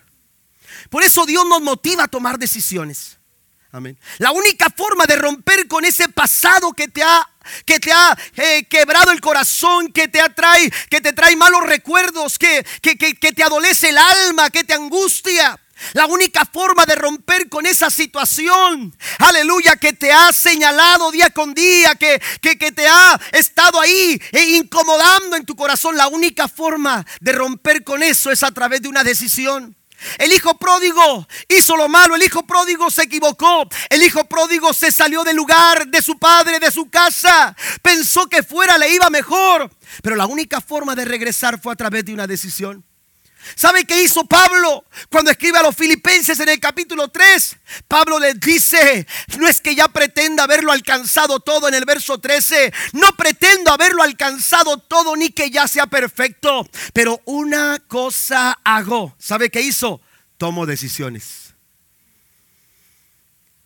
Por 0.91 1.03
eso 1.03 1.27
Dios 1.27 1.47
nos 1.47 1.61
motiva 1.61 2.05
a 2.05 2.09
tomar 2.09 2.39
decisiones. 2.39 3.19
Amén. 3.71 3.99
La 4.17 4.33
única 4.33 4.71
forma 4.75 5.05
de 5.05 5.17
romper 5.17 5.69
con 5.69 5.85
ese 5.85 6.09
pasado 6.09 6.73
que 6.73 6.89
te 6.89 7.03
ha 7.03 7.29
que 7.65 7.79
te 7.79 7.93
ha 7.93 8.17
eh, 8.37 8.65
quebrado 8.65 9.11
el 9.11 9.21
corazón, 9.21 9.91
que 9.93 10.09
te 10.09 10.21
atrae, 10.21 10.71
que 10.91 11.01
te 11.01 11.13
trae 11.13 11.35
malos 11.37 11.65
recuerdos, 11.65 12.39
que, 12.39 12.65
que, 12.83 12.97
que 12.97 13.33
te 13.33 13.43
adolece 13.43 13.89
el 13.91 13.99
alma, 13.99 14.51
que 14.51 14.65
te 14.65 14.75
angustia. 14.75 15.59
La 15.93 16.07
única 16.07 16.45
forma 16.45 16.85
de 16.87 16.95
romper 16.95 17.49
con 17.49 17.67
esa 17.67 17.91
situación, 17.91 18.97
aleluya, 19.19 19.77
que 19.77 19.93
te 19.93 20.13
ha 20.13 20.33
señalado 20.33 21.11
día 21.11 21.31
con 21.31 21.55
día, 21.55 21.95
que, 21.95 22.21
que, 22.41 22.59
que, 22.59 22.73
te 22.73 22.87
ha 22.87 23.21
estado 23.33 23.81
ahí 23.81 24.21
e 24.33 24.57
incomodando 24.57 25.37
en 25.37 25.47
tu 25.47 25.55
corazón, 25.57 25.97
la 25.97 26.09
única 26.09 26.49
forma 26.49 27.07
de 27.21 27.33
romper 27.33 27.85
con 27.85 28.03
eso 28.03 28.31
es 28.31 28.43
a 28.43 28.53
través 28.53 28.83
de 28.83 28.89
una 28.89 29.05
decisión. 29.05 29.77
El 30.19 30.33
hijo 30.33 30.57
pródigo 30.59 31.27
hizo 31.49 31.77
lo 31.77 31.89
malo, 31.89 32.15
el 32.15 32.23
hijo 32.23 32.47
pródigo 32.47 32.91
se 32.91 33.03
equivocó, 33.03 33.69
el 33.91 34.03
hijo 34.03 34.25
pródigo 34.25 34.73
se 34.73 34.93
salió 34.93 35.25
del 35.25 35.37
lugar 35.37 35.89
de 35.89 36.03
su 36.03 36.19
padre, 36.19 36.61
de 36.61 36.71
su 36.71 36.89
casa, 36.89 37.57
pensó 37.83 38.29
que 38.29 38.45
fuera 38.45 38.79
le 38.79 38.95
iba 38.95 39.11
mejor, 39.11 39.71
pero 40.03 40.15
la 40.15 40.27
única 40.27 40.61
forma 40.61 40.95
de 40.95 41.05
regresar 41.05 41.61
fue 41.61 41.73
a 41.73 41.77
través 41.77 42.05
de 42.05 42.15
una 42.15 42.27
decisión. 42.27 42.85
¿Sabe 43.55 43.85
qué 43.85 44.03
hizo 44.03 44.25
Pablo 44.25 44.85
cuando 45.11 45.31
escribe 45.31 45.59
a 45.59 45.63
los 45.63 45.75
filipenses 45.75 46.39
en 46.41 46.49
el 46.49 46.61
capítulo 46.61 47.09
3? 47.09 47.57
Pablo 47.87 48.19
les 48.19 48.39
dice, 48.41 49.07
no 49.39 49.47
es 49.47 49.61
que 49.61 49.75
ya 49.75 49.89
pretenda 49.89 50.45
haberlo 50.45 50.73
alcanzado 50.73 51.41
todo 51.41 51.69
en 51.69 51.75
el 51.75 51.85
verso 51.85 52.19
13, 52.19 52.73
no 52.93 53.13
pretendo 53.17 53.71
haberlo 53.71 54.03
alcanzado 54.03 54.79
todo 54.79 55.17
ni 55.17 55.31
que 55.31 55.51
ya 55.51 55.69
sea 55.69 55.87
perfecto, 55.87 56.69
pero 56.93 57.21
una 57.25 57.79
cosa 57.87 58.59
hago. 58.65 59.15
¿Sabe 59.19 59.51
qué 59.51 59.61
hizo? 59.61 60.01
Tomo 60.37 60.67
decisiones. 60.67 61.55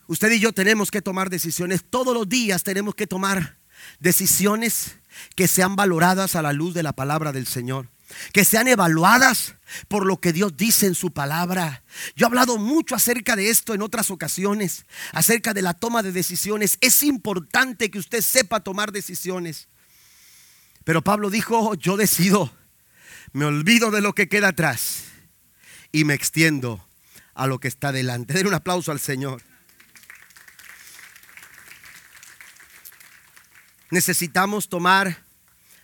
Usted 0.07 0.31
y 0.33 0.41
yo 0.41 0.53
tenemos 0.53 0.91
que 0.91 1.03
tomar 1.03 1.31
decisiones, 1.31 1.85
todos 1.89 2.15
los 2.15 2.29
días 2.29 2.63
tenemos 2.65 2.95
que 2.95 3.07
tomar 3.07 3.57
decisiones 3.99 4.97
que 5.35 5.49
sean 5.49 5.77
valoradas 5.77 6.37
a 6.37 6.43
la 6.43 6.53
luz 6.53 6.75
de 6.75 6.83
la 6.83 6.93
palabra 6.93 7.33
del 7.33 7.47
Señor 7.47 7.92
que 8.33 8.45
sean 8.45 8.69
evaluadas 8.69 9.55
por 9.89 10.07
lo 10.07 10.21
que 10.21 10.33
Dios 10.33 10.57
dice 10.57 10.87
en 10.87 10.95
su 10.95 11.13
palabra. 11.13 11.83
Yo 12.17 12.27
he 12.27 12.29
hablado 12.29 12.59
mucho 12.59 12.95
acerca 12.95 13.37
de 13.37 13.51
esto 13.51 13.75
en 13.75 13.83
otras 13.83 14.11
ocasiones, 14.11 14.87
acerca 15.13 15.55
de 15.55 15.63
la 15.63 15.75
toma 15.75 16.03
de 16.03 16.13
decisiones. 16.13 16.79
Es 16.81 17.03
importante 17.03 17.91
que 17.91 17.99
usted 17.99 18.21
sepa 18.21 18.61
tomar 18.61 18.93
decisiones. 18.93 19.69
Pero 20.85 21.03
Pablo 21.03 21.31
dijo, 21.31 21.75
yo 21.75 21.97
decido, 21.97 22.53
me 23.33 23.45
olvido 23.45 23.91
de 23.91 24.01
lo 24.01 24.15
que 24.15 24.29
queda 24.29 24.49
atrás 24.49 25.05
y 25.93 26.05
me 26.05 26.15
extiendo 26.15 26.87
a 27.35 27.47
lo 27.47 27.61
que 27.61 27.69
está 27.69 27.93
delante. 27.93 28.35
Den 28.35 28.47
un 28.47 28.55
aplauso 28.55 28.93
al 28.93 29.01
Señor. 29.01 29.43
Necesitamos 33.91 34.69
tomar 34.69 35.23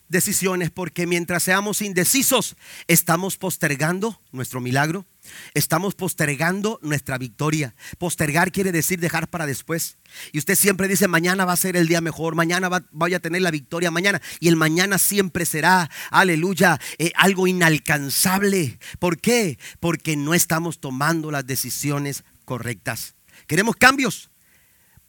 decisiones 0.09 0.71
porque 0.71 1.07
mientras 1.07 1.42
seamos 1.42 1.83
indecisos, 1.83 2.57
estamos 2.87 3.37
postergando 3.37 4.21
nuestro 4.33 4.61
milagro, 4.61 5.07
estamos 5.55 5.94
postergando 5.94 6.79
nuestra 6.83 7.18
victoria. 7.18 7.75
Postergar 7.99 8.53
quiere 8.53 8.73
decir 8.73 9.01
dejar 9.01 9.29
para 9.29 9.47
después. 9.47 9.99
Y 10.33 10.38
usted 10.38 10.55
siempre 10.55 10.88
dice, 10.88 11.09
mañana 11.09 11.44
va 11.44 11.53
a 11.53 11.57
ser 11.57 11.77
el 11.77 11.88
día 11.88 12.01
mejor, 12.01 12.35
mañana 12.35 12.68
va, 12.68 12.85
voy 12.90 13.14
a 13.14 13.21
tener 13.21 13.42
la 13.42 13.51
victoria, 13.51 13.90
mañana. 13.90 14.21
Y 14.40 14.49
el 14.49 14.57
mañana 14.57 14.99
siempre 14.99 15.44
será, 15.44 15.90
aleluya, 16.11 16.81
eh, 16.99 17.12
algo 17.16 17.47
inalcanzable. 17.47 18.79
¿Por 18.99 19.21
qué? 19.21 19.59
Porque 19.81 20.16
no 20.16 20.35
estamos 20.35 20.81
tomando 20.81 21.31
las 21.31 21.47
decisiones 21.47 22.25
correctas. 22.44 23.14
¿Queremos 23.47 23.77
cambios? 23.77 24.31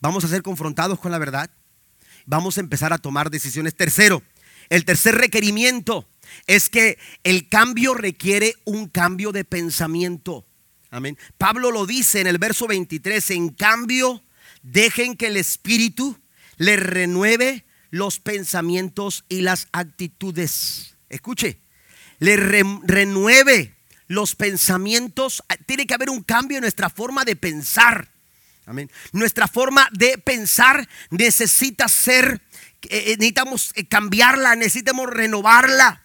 Vamos 0.01 0.23
a 0.23 0.27
ser 0.27 0.41
confrontados 0.41 0.99
con 0.99 1.11
la 1.11 1.17
verdad. 1.17 1.49
Vamos 2.25 2.57
a 2.57 2.61
empezar 2.61 2.93
a 2.93 2.97
tomar 2.97 3.29
decisiones. 3.29 3.75
Tercero, 3.75 4.21
el 4.69 4.85
tercer 4.85 5.15
requerimiento 5.15 6.07
es 6.47 6.69
que 6.69 6.97
el 7.23 7.49
cambio 7.49 7.93
requiere 7.93 8.55
un 8.65 8.87
cambio 8.87 9.31
de 9.31 9.43
pensamiento. 9.43 10.45
Amén. 10.91 11.17
Pablo 11.37 11.71
lo 11.71 11.85
dice 11.85 12.21
en 12.21 12.27
el 12.27 12.37
verso 12.37 12.67
23, 12.67 13.31
en 13.31 13.49
cambio, 13.49 14.23
dejen 14.63 15.15
que 15.15 15.27
el 15.27 15.37
Espíritu 15.37 16.19
le 16.57 16.75
renueve 16.75 17.65
los 17.91 18.19
pensamientos 18.19 19.25
y 19.29 19.41
las 19.41 19.67
actitudes. 19.71 20.95
Escuche, 21.09 21.59
le 22.19 22.37
renueve 22.37 23.75
los 24.07 24.35
pensamientos. 24.35 25.43
Tiene 25.65 25.87
que 25.87 25.93
haber 25.93 26.09
un 26.09 26.23
cambio 26.23 26.57
en 26.57 26.61
nuestra 26.61 26.89
forma 26.89 27.23
de 27.25 27.35
pensar. 27.35 28.09
Amén. 28.65 28.91
Nuestra 29.13 29.47
forma 29.47 29.89
de 29.91 30.17
pensar 30.19 30.87
necesita 31.09 31.87
ser 31.87 32.41
eh, 32.83 33.11
eh, 33.11 33.15
necesitamos 33.17 33.71
eh, 33.75 33.87
cambiarla, 33.87 34.55
necesitamos 34.55 35.09
renovarla. 35.09 36.03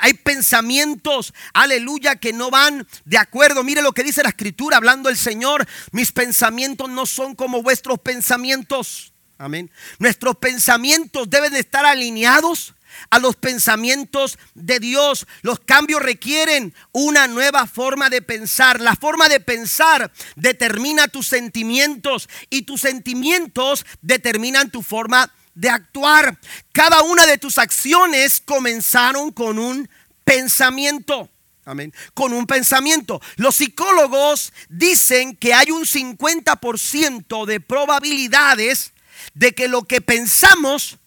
Hay 0.00 0.14
pensamientos, 0.14 1.34
aleluya, 1.52 2.14
que 2.14 2.32
no 2.32 2.50
van 2.50 2.86
de 3.04 3.18
acuerdo. 3.18 3.64
Mire 3.64 3.82
lo 3.82 3.90
que 3.90 4.04
dice 4.04 4.22
la 4.22 4.28
escritura, 4.28 4.76
hablando 4.76 5.08
el 5.08 5.16
Señor. 5.16 5.66
Mis 5.90 6.12
pensamientos 6.12 6.88
no 6.88 7.04
son 7.04 7.34
como 7.34 7.64
vuestros 7.64 7.98
pensamientos. 7.98 9.12
Amén. 9.38 9.72
Nuestros 9.98 10.36
pensamientos 10.36 11.28
deben 11.28 11.56
estar 11.56 11.84
alineados 11.84 12.74
a 13.10 13.18
los 13.18 13.34
pensamientos 13.36 14.38
de 14.54 14.78
Dios. 14.78 15.26
Los 15.42 15.58
cambios 15.58 16.00
requieren 16.00 16.74
una 16.92 17.26
nueva 17.26 17.66
forma 17.66 18.08
de 18.08 18.22
pensar. 18.22 18.80
La 18.80 18.94
forma 18.94 19.28
de 19.28 19.40
pensar 19.40 20.12
determina 20.36 21.08
tus 21.08 21.26
sentimientos 21.26 22.28
y 22.50 22.62
tus 22.62 22.82
sentimientos 22.82 23.84
determinan 24.00 24.70
tu 24.70 24.82
forma 24.82 25.26
de 25.26 25.41
de 25.54 25.70
actuar. 25.70 26.38
Cada 26.72 27.02
una 27.02 27.26
de 27.26 27.38
tus 27.38 27.58
acciones 27.58 28.40
comenzaron 28.44 29.30
con 29.30 29.58
un 29.58 29.88
pensamiento. 30.24 31.28
Amén. 31.64 31.92
Con 32.14 32.32
un 32.32 32.46
pensamiento. 32.46 33.20
Los 33.36 33.56
psicólogos 33.56 34.52
dicen 34.68 35.36
que 35.36 35.54
hay 35.54 35.70
un 35.70 35.84
50% 35.84 37.46
de 37.46 37.60
probabilidades 37.60 38.92
de 39.34 39.52
que 39.52 39.68
lo 39.68 39.84
que 39.84 40.00
pensamos 40.00 40.98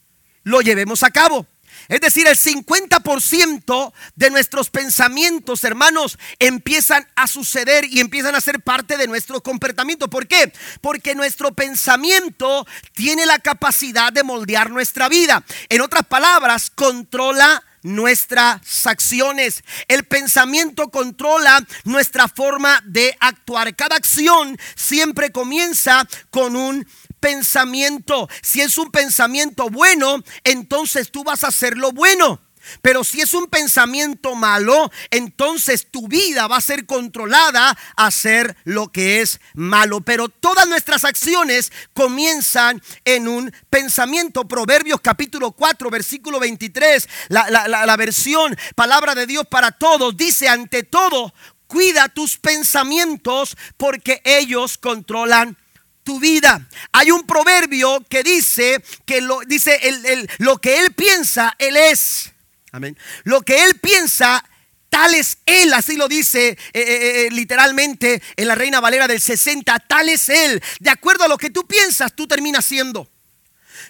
lo 0.44 0.62
llevemos 0.62 1.04
a 1.04 1.12
cabo. 1.12 1.46
Es 1.88 2.02
decir, 2.02 2.28
el 2.28 2.38
50% 2.38 3.94
de 4.16 4.30
nuestros 4.30 4.70
pensamientos, 4.70 5.64
hermanos, 5.64 6.18
empiezan 6.40 7.08
a 7.16 7.28
suceder 7.28 7.86
y 7.86 8.00
empiezan 8.00 8.36
a 8.36 8.42
ser 8.42 8.62
parte 8.62 8.98
de 8.98 9.08
nuestro 9.08 9.42
comportamiento. 9.42 10.10
¿Por 10.10 10.28
qué? 10.28 10.52
Porque 10.82 11.16
nuestro 11.16 11.54
pensamiento 11.54 12.66
tiene 12.94 13.26
la 13.26 13.40
capacidad 13.40 14.12
de 14.12 14.24
moldear 14.24 14.70
nuestra 14.70 15.10
vida. 15.10 15.44
En 15.70 15.82
otras 15.82 16.06
palabras, 16.06 16.72
controla 16.74 17.64
nuestras 17.86 18.88
acciones. 18.88 19.64
El 19.88 20.06
pensamiento 20.06 20.90
controla 20.90 21.64
nuestra 21.84 22.28
forma 22.28 22.82
de 22.84 23.16
actuar. 23.20 23.76
Cada 23.76 23.96
acción 23.96 24.58
siempre 24.76 25.32
comienza 25.32 26.08
con 26.32 26.56
un 26.56 26.86
pensamiento. 27.26 28.30
Si 28.44 28.62
es 28.62 28.78
un 28.78 28.92
pensamiento 28.92 29.72
bueno, 29.72 30.24
entonces 30.44 31.10
tú 31.10 31.24
vas 31.24 31.44
a 31.44 31.48
hacer 31.48 31.76
lo 31.76 31.92
bueno. 31.92 32.40
Pero 32.84 33.04
si 33.04 33.20
es 33.20 33.34
un 33.34 33.48
pensamiento 33.48 34.36
malo, 34.36 34.92
entonces 35.10 35.88
tu 35.90 36.08
vida 36.08 36.46
va 36.46 36.58
a 36.58 36.62
ser 36.62 36.86
controlada 36.86 37.76
a 37.96 38.06
hacer 38.06 38.56
lo 38.64 38.92
que 38.92 39.22
es 39.22 39.40
malo. 39.56 40.02
Pero 40.02 40.30
todas 40.30 40.68
nuestras 40.68 41.04
acciones 41.04 41.72
comienzan 41.96 42.80
en 43.06 43.28
un 43.28 43.52
pensamiento. 43.72 44.48
Proverbios 44.48 45.02
capítulo 45.02 45.52
4, 45.52 45.90
versículo 45.90 46.40
23, 46.40 47.10
la, 47.30 47.50
la 47.68 47.98
versión, 47.98 48.56
palabra 48.76 49.16
de 49.16 49.26
Dios 49.26 49.48
para 49.50 49.72
todos, 49.72 50.16
dice 50.16 50.48
ante 50.48 50.84
todo, 50.84 51.34
cuida 51.66 52.08
tus 52.08 52.38
pensamientos 52.38 53.58
porque 53.78 54.22
ellos 54.24 54.78
controlan 54.78 55.58
tu 56.06 56.20
vida. 56.20 56.66
Hay 56.94 57.12
un 57.12 57.28
proverbio 57.28 58.06
que 58.08 58.24
dice 58.24 58.82
que 59.06 59.20
lo, 59.20 59.42
dice 59.42 59.78
el, 59.84 60.30
lo 60.38 60.58
que 60.60 60.80
él 60.80 60.94
piensa, 60.94 61.54
él 61.60 61.76
es. 61.76 62.32
Amén. 62.72 62.98
Lo 63.24 63.42
que 63.42 63.66
él 63.66 63.78
piensa, 63.80 64.46
tal 64.90 65.14
es 65.16 65.40
él, 65.46 65.74
así 65.74 65.98
lo 65.98 66.08
dice 66.08 66.50
eh, 66.50 66.58
eh, 66.74 67.26
eh, 67.26 67.28
literalmente 67.32 68.22
en 68.38 68.48
la 68.48 68.56
Reina 68.56 68.80
Valera 68.80 69.08
del 69.08 69.20
60, 69.20 69.78
tal 69.80 70.08
es 70.08 70.30
él. 70.30 70.62
De 70.80 70.90
acuerdo 70.90 71.26
a 71.26 71.28
lo 71.28 71.38
que 71.38 71.50
tú 71.50 71.68
piensas, 71.68 72.16
tú 72.16 72.28
terminas 72.28 72.66
siendo. 72.66 73.10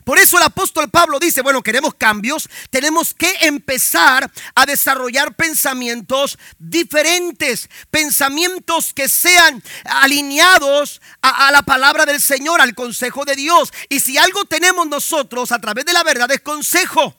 Por 0.06 0.20
eso 0.20 0.38
el 0.38 0.44
apóstol 0.44 0.90
Pablo 0.92 1.18
dice, 1.20 1.42
bueno, 1.42 1.64
queremos 1.64 1.96
cambios, 1.96 2.48
tenemos 2.70 3.16
que 3.16 3.34
empezar 3.42 4.32
a 4.54 4.66
desarrollar 4.68 5.36
pensamientos 5.36 6.38
diferentes, 6.60 7.68
pensamientos 7.90 8.94
que 8.94 9.10
sean 9.10 9.64
alineados 9.84 11.02
a, 11.22 11.52
la 11.52 11.64
palabra 11.64 12.06
del 12.06 12.22
Señor, 12.22 12.62
al 12.62 12.76
consejo 12.76 13.26
de 13.26 13.36
Dios. 13.36 13.74
Y 13.90 14.00
si 14.00 14.16
algo 14.20 14.46
tenemos 14.46 14.88
nosotros 14.88 15.52
a 15.52 15.60
través 15.60 15.86
de 15.86 15.94
la 15.94 16.04
verdad 16.04 16.32
es 16.32 16.42
consejo. 16.42 17.16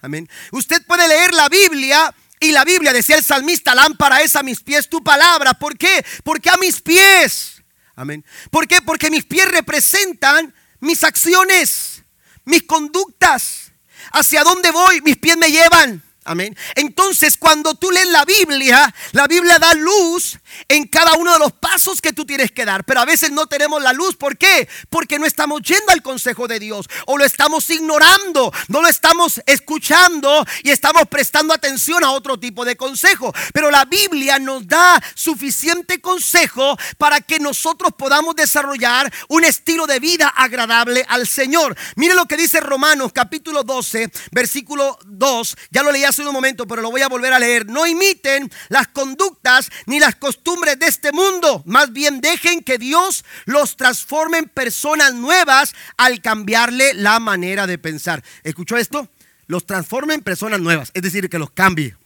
Amén. 0.00 0.26
Usted 0.52 0.82
puede 0.86 1.06
leer 1.06 1.34
la 1.34 1.50
Biblia 1.50 2.14
y 2.40 2.50
la 2.52 2.64
Biblia 2.64 2.94
decía 2.94 3.16
el 3.16 3.22
salmista, 3.22 3.74
lámpara 3.74 4.22
es 4.22 4.36
a 4.36 4.42
mis 4.42 4.62
pies 4.62 4.88
tu 4.88 5.04
palabra. 5.04 5.52
¿Por 5.52 5.76
qué? 5.76 6.02
Porque 6.24 6.48
a 6.48 6.56
mis 6.56 6.80
pies. 6.80 7.62
Amén. 7.94 8.24
¿Por 8.50 8.66
qué? 8.66 8.80
Porque 8.80 9.10
mis 9.10 9.26
pies 9.26 9.48
representan 9.50 10.54
mis 10.80 11.04
acciones, 11.04 12.01
mis 12.44 12.62
conductas. 12.64 13.72
Hacia 14.12 14.44
dónde 14.44 14.70
voy, 14.70 15.00
mis 15.02 15.16
pies 15.16 15.36
me 15.36 15.50
llevan. 15.50 16.02
Amén. 16.24 16.56
Entonces, 16.76 17.36
cuando 17.36 17.74
tú 17.74 17.90
lees 17.90 18.08
la 18.08 18.24
Biblia, 18.24 18.94
la 19.12 19.26
Biblia 19.26 19.58
da 19.58 19.74
luz 19.74 20.38
en 20.68 20.86
cada 20.86 21.14
uno 21.14 21.32
de 21.32 21.38
los 21.38 21.52
pasos 21.52 22.00
que 22.00 22.12
tú 22.12 22.24
tienes 22.24 22.52
que 22.52 22.64
dar. 22.64 22.84
Pero 22.84 23.00
a 23.00 23.04
veces 23.04 23.30
no 23.30 23.46
tenemos 23.46 23.82
la 23.82 23.92
luz. 23.92 24.16
¿Por 24.16 24.36
qué? 24.36 24.68
Porque 24.88 25.18
no 25.18 25.26
estamos 25.26 25.62
yendo 25.62 25.92
al 25.92 26.02
consejo 26.02 26.48
de 26.48 26.58
Dios 26.58 26.86
o 27.06 27.18
lo 27.18 27.24
estamos 27.24 27.68
ignorando, 27.70 28.52
no 28.68 28.82
lo 28.82 28.88
estamos 28.88 29.40
escuchando 29.46 30.44
y 30.62 30.70
estamos 30.70 31.08
prestando 31.08 31.54
atención 31.54 32.04
a 32.04 32.12
otro 32.12 32.38
tipo 32.38 32.64
de 32.64 32.76
consejo. 32.76 33.32
Pero 33.52 33.70
la 33.70 33.84
Biblia 33.84 34.38
nos 34.38 34.66
da 34.66 35.02
suficiente 35.14 36.00
consejo 36.00 36.76
para 36.98 37.20
que 37.20 37.38
nosotros 37.38 37.92
podamos 37.96 38.36
desarrollar 38.36 39.12
un 39.28 39.44
estilo 39.44 39.86
de 39.86 40.00
vida 40.00 40.28
agradable 40.28 41.04
al 41.08 41.26
Señor. 41.26 41.76
Mire 41.96 42.14
lo 42.14 42.26
que 42.26 42.36
dice 42.36 42.60
Romanos 42.60 43.12
capítulo 43.12 43.62
12, 43.62 44.10
versículo 44.32 44.98
2. 45.06 45.56
Ya 45.70 45.82
lo 45.82 45.92
leí 45.92 46.04
hace 46.04 46.22
un 46.22 46.32
momento, 46.32 46.66
pero 46.66 46.82
lo 46.82 46.90
voy 46.90 47.02
a 47.02 47.08
volver 47.08 47.32
a 47.32 47.38
leer. 47.38 47.66
No 47.66 47.86
imiten 47.86 48.50
las 48.68 48.88
conductas 48.88 49.70
ni 49.86 50.00
las 50.00 50.16
costumbres 50.16 50.41
de 50.42 50.86
este 50.86 51.12
mundo. 51.12 51.62
Más 51.66 51.92
bien 51.92 52.20
dejen 52.20 52.62
que 52.62 52.78
Dios 52.78 53.24
los 53.44 53.76
transforme 53.76 54.38
en 54.38 54.48
personas 54.48 55.14
nuevas 55.14 55.74
al 55.96 56.20
cambiarle 56.20 56.94
la 56.94 57.18
manera 57.20 57.66
de 57.66 57.78
pensar. 57.78 58.22
¿Escuchó 58.42 58.76
esto? 58.76 59.08
Los 59.46 59.66
transforme 59.66 60.14
en 60.14 60.22
personas 60.22 60.60
nuevas, 60.60 60.90
es 60.94 61.02
decir, 61.02 61.28
que 61.28 61.38
los 61.38 61.50
cambie. 61.50 61.96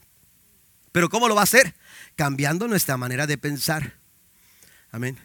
Pero 0.91 1.09
¿cómo 1.09 1.27
lo 1.27 1.35
va 1.35 1.41
a 1.41 1.43
hacer? 1.43 1.75
Cambiando 2.15 2.67
nuestra 2.67 2.97
manera 2.97 3.27
de 3.27 3.37
pensar. 3.37 3.93
Amén. 4.91 5.17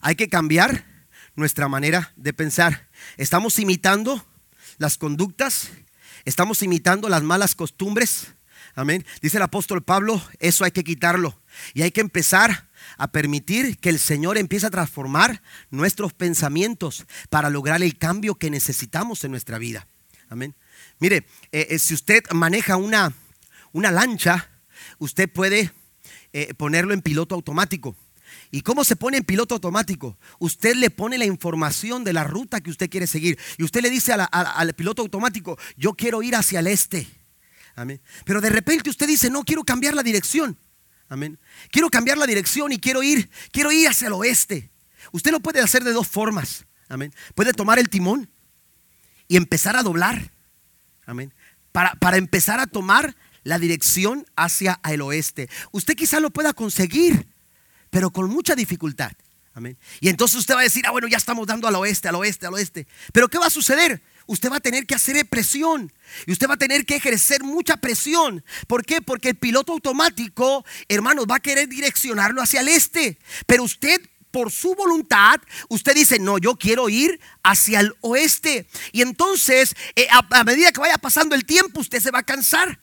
Hay 0.00 0.16
que 0.16 0.28
cambiar 0.28 0.84
nuestra 1.34 1.68
manera 1.68 2.12
de 2.16 2.32
pensar. 2.32 2.88
Estamos 3.16 3.58
imitando 3.58 4.24
las 4.78 4.96
conductas 4.96 5.70
Estamos 6.28 6.62
imitando 6.62 7.08
las 7.08 7.22
malas 7.22 7.54
costumbres. 7.54 8.34
Amén. 8.78 9.04
Dice 9.20 9.38
el 9.38 9.42
apóstol 9.42 9.82
Pablo, 9.82 10.22
eso 10.38 10.64
hay 10.64 10.70
que 10.70 10.84
quitarlo. 10.84 11.36
Y 11.74 11.82
hay 11.82 11.90
que 11.90 12.00
empezar 12.00 12.68
a 12.96 13.10
permitir 13.10 13.76
que 13.78 13.88
el 13.88 13.98
Señor 13.98 14.38
empiece 14.38 14.66
a 14.66 14.70
transformar 14.70 15.42
nuestros 15.70 16.12
pensamientos 16.12 17.04
para 17.28 17.50
lograr 17.50 17.82
el 17.82 17.98
cambio 17.98 18.36
que 18.36 18.50
necesitamos 18.50 19.24
en 19.24 19.32
nuestra 19.32 19.58
vida. 19.58 19.88
Amén. 20.28 20.54
Mire, 21.00 21.26
eh, 21.50 21.66
eh, 21.70 21.78
si 21.80 21.92
usted 21.92 22.22
maneja 22.30 22.76
una, 22.76 23.12
una 23.72 23.90
lancha, 23.90 24.48
usted 24.98 25.28
puede 25.28 25.72
eh, 26.32 26.54
ponerlo 26.54 26.94
en 26.94 27.02
piloto 27.02 27.34
automático. 27.34 27.96
¿Y 28.52 28.60
cómo 28.60 28.84
se 28.84 28.94
pone 28.94 29.16
en 29.16 29.24
piloto 29.24 29.56
automático? 29.56 30.16
Usted 30.38 30.76
le 30.76 30.90
pone 30.90 31.18
la 31.18 31.24
información 31.24 32.04
de 32.04 32.12
la 32.12 32.22
ruta 32.22 32.60
que 32.60 32.70
usted 32.70 32.88
quiere 32.88 33.08
seguir. 33.08 33.40
Y 33.56 33.64
usted 33.64 33.82
le 33.82 33.90
dice 33.90 34.12
al 34.12 34.74
piloto 34.74 35.02
automático, 35.02 35.58
yo 35.76 35.94
quiero 35.94 36.22
ir 36.22 36.36
hacia 36.36 36.60
el 36.60 36.68
este. 36.68 37.17
Amén. 37.78 38.00
Pero 38.24 38.40
de 38.40 38.50
repente 38.50 38.90
usted 38.90 39.06
dice, 39.06 39.30
no, 39.30 39.44
quiero 39.44 39.62
cambiar 39.62 39.94
la 39.94 40.02
dirección. 40.02 40.58
Amén. 41.08 41.38
Quiero 41.70 41.88
cambiar 41.90 42.18
la 42.18 42.26
dirección 42.26 42.72
y 42.72 42.78
quiero 42.78 43.02
ir, 43.02 43.30
quiero 43.52 43.70
ir 43.70 43.88
hacia 43.88 44.08
el 44.08 44.14
oeste. 44.14 44.70
Usted 45.12 45.30
lo 45.30 45.40
puede 45.40 45.60
hacer 45.60 45.84
de 45.84 45.92
dos 45.92 46.08
formas. 46.08 46.66
Amén. 46.88 47.14
Puede 47.34 47.52
tomar 47.52 47.78
el 47.78 47.88
timón 47.88 48.30
y 49.28 49.36
empezar 49.36 49.76
a 49.76 49.82
doblar. 49.82 50.32
Amén. 51.06 51.32
Para, 51.72 51.94
para 51.94 52.16
empezar 52.16 52.60
a 52.60 52.66
tomar 52.66 53.16
la 53.44 53.58
dirección 53.58 54.26
hacia 54.36 54.80
el 54.84 55.00
oeste. 55.00 55.48
Usted 55.70 55.94
quizá 55.94 56.20
lo 56.20 56.30
pueda 56.30 56.52
conseguir 56.52 57.28
pero 57.90 58.10
con 58.10 58.28
mucha 58.28 58.54
dificultad. 58.54 59.12
Amén. 59.54 59.76
Y 60.00 60.08
entonces 60.08 60.38
usted 60.38 60.54
va 60.54 60.60
a 60.60 60.64
decir, 60.64 60.84
ah, 60.86 60.92
bueno, 60.92 61.08
ya 61.08 61.16
estamos 61.16 61.46
dando 61.46 61.66
al 61.66 61.74
oeste, 61.74 62.08
al 62.08 62.14
oeste, 62.14 62.46
al 62.46 62.54
oeste. 62.54 62.86
Pero 63.12 63.28
¿qué 63.28 63.38
va 63.38 63.46
a 63.46 63.50
suceder? 63.50 64.00
Usted 64.28 64.52
va 64.52 64.56
a 64.56 64.60
tener 64.60 64.86
que 64.86 64.94
hacer 64.94 65.26
presión 65.26 65.90
y 66.26 66.32
usted 66.32 66.48
va 66.48 66.54
a 66.54 66.58
tener 66.58 66.84
que 66.84 66.96
ejercer 66.96 67.42
mucha 67.42 67.78
presión. 67.78 68.44
¿Por 68.66 68.84
qué? 68.84 69.00
Porque 69.00 69.30
el 69.30 69.36
piloto 69.36 69.72
automático, 69.72 70.64
hermanos, 70.86 71.24
va 71.28 71.36
a 71.36 71.40
querer 71.40 71.66
direccionarlo 71.66 72.42
hacia 72.42 72.60
el 72.60 72.68
este. 72.68 73.18
Pero 73.46 73.62
usted 73.64 74.02
por 74.30 74.52
su 74.52 74.74
voluntad, 74.74 75.40
usted 75.70 75.94
dice, 75.94 76.18
no, 76.18 76.36
yo 76.36 76.56
quiero 76.56 76.90
ir 76.90 77.18
hacia 77.42 77.80
el 77.80 77.94
oeste. 78.02 78.66
Y 78.92 79.00
entonces, 79.00 79.74
eh, 79.96 80.06
a, 80.10 80.44
medida 80.44 80.72
que 80.72 80.80
vaya 80.80 80.98
pasando 80.98 81.34
el 81.34 81.46
tiempo, 81.46 81.80
usted 81.80 82.00
se 82.00 82.10
va 82.10 82.18
a 82.18 82.24
cansar. 82.24 82.78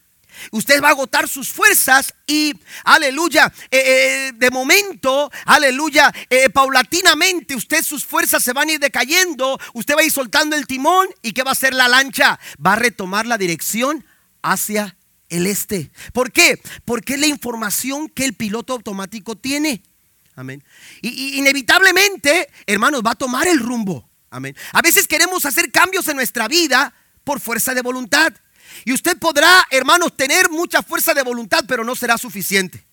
Usted 0.50 0.82
va 0.82 0.88
a 0.88 0.92
agotar 0.92 1.28
sus 1.28 1.50
fuerzas 1.50 2.14
y, 2.26 2.54
aleluya, 2.84 3.52
eh, 3.70 3.78
eh, 3.78 4.32
de 4.34 4.50
momento, 4.50 5.30
aleluya, 5.44 6.12
eh, 6.30 6.50
paulatinamente 6.50 7.54
usted 7.54 7.82
sus 7.82 8.04
fuerzas 8.04 8.42
se 8.42 8.52
van 8.52 8.68
a 8.68 8.72
ir 8.72 8.80
decayendo, 8.80 9.58
usted 9.74 9.94
va 9.96 10.00
a 10.00 10.04
ir 10.04 10.12
soltando 10.12 10.56
el 10.56 10.66
timón 10.66 11.08
y 11.22 11.32
¿qué 11.32 11.42
va 11.42 11.50
a 11.50 11.52
hacer 11.52 11.74
la 11.74 11.88
lancha? 11.88 12.38
Va 12.64 12.74
a 12.74 12.76
retomar 12.76 13.26
la 13.26 13.38
dirección 13.38 14.04
hacia 14.42 14.96
el 15.28 15.46
este. 15.46 15.90
¿Por 16.12 16.32
qué? 16.32 16.60
Porque 16.84 17.14
es 17.14 17.20
la 17.20 17.26
información 17.26 18.08
que 18.08 18.24
el 18.24 18.34
piloto 18.34 18.72
automático 18.72 19.36
tiene. 19.36 19.82
Amén. 20.34 20.62
Y, 21.00 21.38
inevitablemente, 21.38 22.48
hermanos, 22.66 23.02
va 23.04 23.12
a 23.12 23.16
tomar 23.16 23.48
el 23.48 23.58
rumbo. 23.58 24.08
Amén. 24.30 24.54
A 24.72 24.82
veces 24.82 25.08
queremos 25.08 25.46
hacer 25.46 25.72
cambios 25.72 26.08
en 26.08 26.16
nuestra 26.16 26.46
vida 26.46 26.94
por 27.24 27.40
fuerza 27.40 27.74
de 27.74 27.82
voluntad. 27.82 28.32
Y 28.84 28.92
usted 28.92 29.18
podrá, 29.18 29.66
hermanos, 29.70 30.16
tener 30.16 30.50
mucha 30.50 30.82
fuerza 30.82 31.14
de 31.14 31.22
voluntad, 31.22 31.64
pero 31.66 31.84
no 31.84 31.94
será 31.94 32.18
suficiente. 32.18 32.84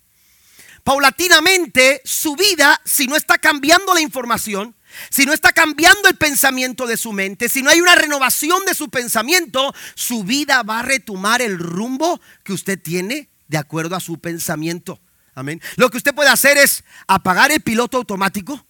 Paulatinamente, 0.84 2.02
su 2.04 2.36
vida, 2.36 2.80
si 2.84 3.08
no 3.08 3.16
está 3.16 3.38
cambiando 3.38 3.94
la 3.94 4.02
información, 4.02 4.76
si 5.10 5.26
no 5.26 5.34
está 5.34 5.54
cambiando 5.54 6.10
el 6.10 6.16
pensamiento 6.16 6.86
de 6.86 6.98
su 6.98 7.14
mente, 7.14 7.50
si 7.50 7.64
no 7.64 7.70
hay 7.70 7.82
una 7.82 7.96
renovación 7.96 8.66
de 8.66 8.76
su 8.76 8.90
pensamiento, 8.90 9.74
su 9.96 10.24
vida 10.24 10.62
va 10.64 10.80
a 10.80 10.84
retomar 10.84 11.42
el 11.42 11.58
rumbo 11.58 12.20
que 12.44 12.54
usted 12.54 12.80
tiene 12.82 13.30
de 13.48 13.58
acuerdo 13.58 13.96
a 13.96 14.02
su 14.02 14.20
pensamiento. 14.20 15.00
Amén. 15.36 15.62
Lo 15.78 15.90
que 15.90 15.98
usted 15.98 16.14
puede 16.14 16.30
hacer 16.30 16.58
es 16.58 16.84
apagar 17.08 17.52
el 17.52 17.62
piloto 17.62 17.98
automático 17.98 18.66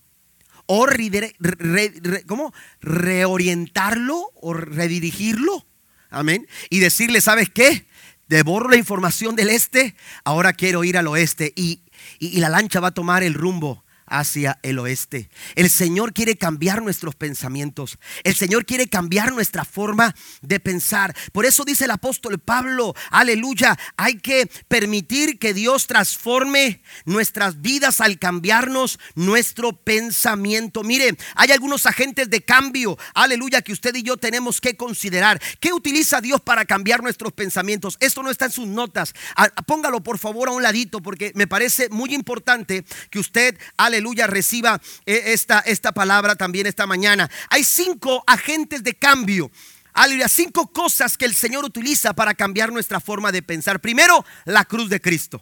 o 0.65 0.87
¿cómo? 2.27 2.53
reorientarlo 2.81 4.31
o 4.35 4.53
redirigirlo 4.53 5.65
Amén. 6.13 6.47
Y 6.69 6.79
decirle, 6.79 7.21
¿sabes 7.21 7.49
qué? 7.49 7.85
Deborro 8.27 8.69
la 8.69 8.77
información 8.77 9.35
del 9.35 9.49
este, 9.49 9.95
ahora 10.23 10.53
quiero 10.53 10.83
ir 10.83 10.97
al 10.97 11.07
oeste. 11.07 11.51
Y, 11.55 11.81
y, 12.19 12.27
y 12.27 12.39
la 12.39 12.49
lancha 12.49 12.79
va 12.79 12.89
a 12.89 12.93
tomar 12.93 13.23
el 13.23 13.33
rumbo 13.33 13.82
hacia 14.13 14.59
el 14.61 14.77
oeste. 14.77 15.27
El 15.55 15.71
Señor 15.71 16.13
quiere 16.13 16.37
cambiar 16.37 16.83
nuestros 16.83 17.15
pensamientos. 17.15 17.97
El 18.23 18.35
Señor 18.35 18.65
quiere 18.65 18.87
cambiar 18.87 19.33
nuestra 19.33 19.65
forma 19.65 20.15
de 20.41 20.59
pensar. 20.59 21.15
Por 21.31 21.45
eso 21.45 21.65
dice 21.65 21.85
el 21.85 21.91
apóstol 21.91 22.37
Pablo, 22.37 22.93
aleluya, 23.09 23.77
hay 23.97 24.19
que 24.19 24.47
permitir 24.67 25.39
que 25.39 25.55
Dios 25.55 25.87
transforme 25.87 26.81
nuestras 27.05 27.61
vidas 27.61 28.01
al 28.01 28.19
cambiarnos 28.19 28.99
nuestro 29.15 29.73
pensamiento. 29.73 30.83
Mire, 30.83 31.17
hay 31.33 31.51
algunos 31.51 31.87
agentes 31.87 32.29
de 32.29 32.41
cambio, 32.41 32.97
aleluya, 33.15 33.63
que 33.63 33.73
usted 33.73 33.95
y 33.95 34.03
yo 34.03 34.17
tenemos 34.17 34.61
que 34.61 34.77
considerar. 34.77 35.41
¿Qué 35.59 35.73
utiliza 35.73 36.21
Dios 36.21 36.39
para 36.39 36.65
cambiar 36.65 37.01
nuestros 37.01 37.33
pensamientos? 37.33 37.97
Esto 37.99 38.21
no 38.21 38.29
está 38.29 38.45
en 38.45 38.51
sus 38.51 38.67
notas. 38.67 39.15
Ah, 39.35 39.49
póngalo 39.65 40.03
por 40.03 40.19
favor 40.19 40.49
a 40.49 40.51
un 40.51 40.61
ladito 40.61 41.01
porque 41.01 41.31
me 41.33 41.47
parece 41.47 41.89
muy 41.89 42.13
importante 42.13 42.85
que 43.09 43.17
usted, 43.17 43.57
aleluya, 43.75 44.02
aleluya, 44.03 44.27
reciba 44.27 44.81
eh, 45.05 45.23
esta, 45.27 45.59
esta 45.59 45.93
palabra 45.93 46.35
también 46.35 46.67
esta 46.67 46.85
mañana. 46.85 47.29
Hay 47.49 47.63
cinco 47.63 48.23
agentes 48.27 48.83
de 48.83 48.93
cambio. 48.95 49.49
Aleluya, 49.93 50.27
cinco 50.27 50.67
cosas 50.67 51.17
que 51.17 51.25
el 51.25 51.33
Señor 51.33 51.63
utiliza 51.63 52.13
para 52.13 52.33
cambiar 52.33 52.73
nuestra 52.73 52.99
forma 52.99 53.31
de 53.31 53.41
pensar. 53.41 53.79
Primero, 53.79 54.25
la 54.43 54.65
cruz 54.65 54.89
de 54.89 54.99
Cristo. 54.99 55.41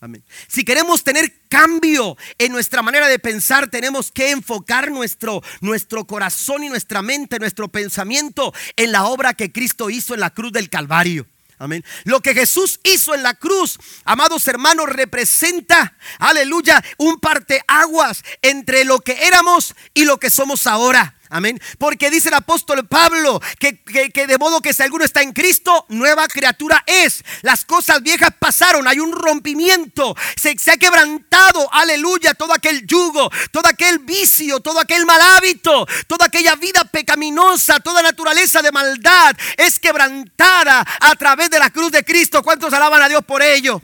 Amén. 0.00 0.22
Si 0.48 0.64
queremos 0.64 1.04
tener 1.04 1.32
cambio 1.48 2.16
en 2.36 2.52
nuestra 2.52 2.82
manera 2.82 3.08
de 3.08 3.20
pensar, 3.20 3.70
tenemos 3.70 4.10
que 4.10 4.32
enfocar 4.32 4.90
nuestro, 4.90 5.42
nuestro 5.60 6.04
corazón 6.04 6.64
y 6.64 6.68
nuestra 6.68 7.00
mente, 7.00 7.38
nuestro 7.38 7.68
pensamiento 7.68 8.52
en 8.76 8.92
la 8.92 9.04
obra 9.04 9.32
que 9.34 9.52
Cristo 9.52 9.88
hizo 9.88 10.12
en 10.12 10.20
la 10.20 10.30
cruz 10.30 10.52
del 10.52 10.68
Calvario. 10.68 11.26
Amén. 11.62 11.84
Lo 12.02 12.20
que 12.20 12.34
Jesús 12.34 12.80
hizo 12.82 13.14
en 13.14 13.22
la 13.22 13.34
cruz, 13.34 13.78
amados 14.04 14.48
hermanos, 14.48 14.88
representa, 14.88 15.96
aleluya, 16.18 16.82
un 16.96 17.20
parteaguas 17.20 18.24
entre 18.42 18.84
lo 18.84 18.98
que 18.98 19.28
éramos 19.28 19.76
y 19.94 20.04
lo 20.04 20.18
que 20.18 20.28
somos 20.28 20.66
ahora. 20.66 21.14
Amén. 21.32 21.58
Porque 21.78 22.10
dice 22.10 22.28
el 22.28 22.34
apóstol 22.34 22.86
Pablo 22.86 23.40
que, 23.58 23.80
de 24.26 24.36
modo 24.36 24.60
que 24.60 24.74
si 24.74 24.82
alguno 24.82 25.02
está 25.02 25.22
en 25.22 25.32
Cristo, 25.32 25.86
nueva 25.88 26.28
criatura 26.28 26.84
es. 26.86 27.24
Las 27.40 27.64
cosas 27.64 28.02
viejas 28.02 28.34
pasaron, 28.38 28.86
hay 28.86 29.00
un 29.00 29.12
rompimiento. 29.12 30.14
Se, 30.36 30.58
se, 30.58 30.72
ha 30.72 30.76
quebrantado, 30.76 31.72
aleluya, 31.72 32.34
todo 32.34 32.52
aquel 32.52 32.86
yugo, 32.86 33.30
todo 33.50 33.66
aquel 33.66 34.00
vicio, 34.00 34.60
todo 34.60 34.78
aquel 34.78 35.06
mal 35.06 35.22
hábito, 35.22 35.86
toda 36.06 36.26
aquella 36.26 36.54
vida 36.56 36.84
pecaminosa, 36.84 37.80
toda 37.80 38.02
naturaleza 38.02 38.60
de 38.60 38.70
maldad 38.70 39.34
es 39.56 39.78
quebrantada 39.78 40.84
a 41.00 41.16
través 41.16 41.48
de 41.48 41.58
la 41.58 41.70
cruz 41.70 41.92
de 41.92 42.04
Cristo. 42.04 42.42
¿Cuántos 42.42 42.74
alaban 42.74 43.00
a 43.00 43.08
Dios 43.08 43.24
por 43.24 43.40
ello? 43.40 43.80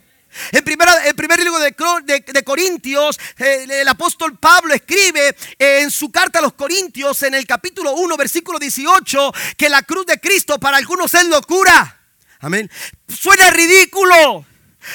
En 0.53 0.59
el 0.59 1.15
primer 1.15 1.39
libro 1.41 1.59
de, 1.59 2.45
Corintios, 2.45 3.19
eh, 3.39 3.67
el 3.69 3.89
apóstol 3.89 4.39
Pablo 4.39 4.75
escribe 4.75 5.35
eh, 5.59 5.81
en 5.83 5.91
su 5.91 6.11
carta 6.11 6.39
a 6.39 6.43
los 6.43 6.55
Corintios, 6.55 7.23
en 7.23 7.35
el 7.35 7.47
capítulo 7.47 7.95
1, 7.95 8.17
versículo 8.17 8.59
18, 8.59 9.33
que 9.57 9.69
la 9.69 9.83
cruz 9.83 10.07
de 10.07 10.21
Cristo 10.21 10.59
para 10.59 10.77
algunos 10.77 11.13
es 11.15 11.27
locura. 11.27 12.03
Amén. 12.41 12.71
Suena 13.09 13.51
ridículo. 13.51 14.45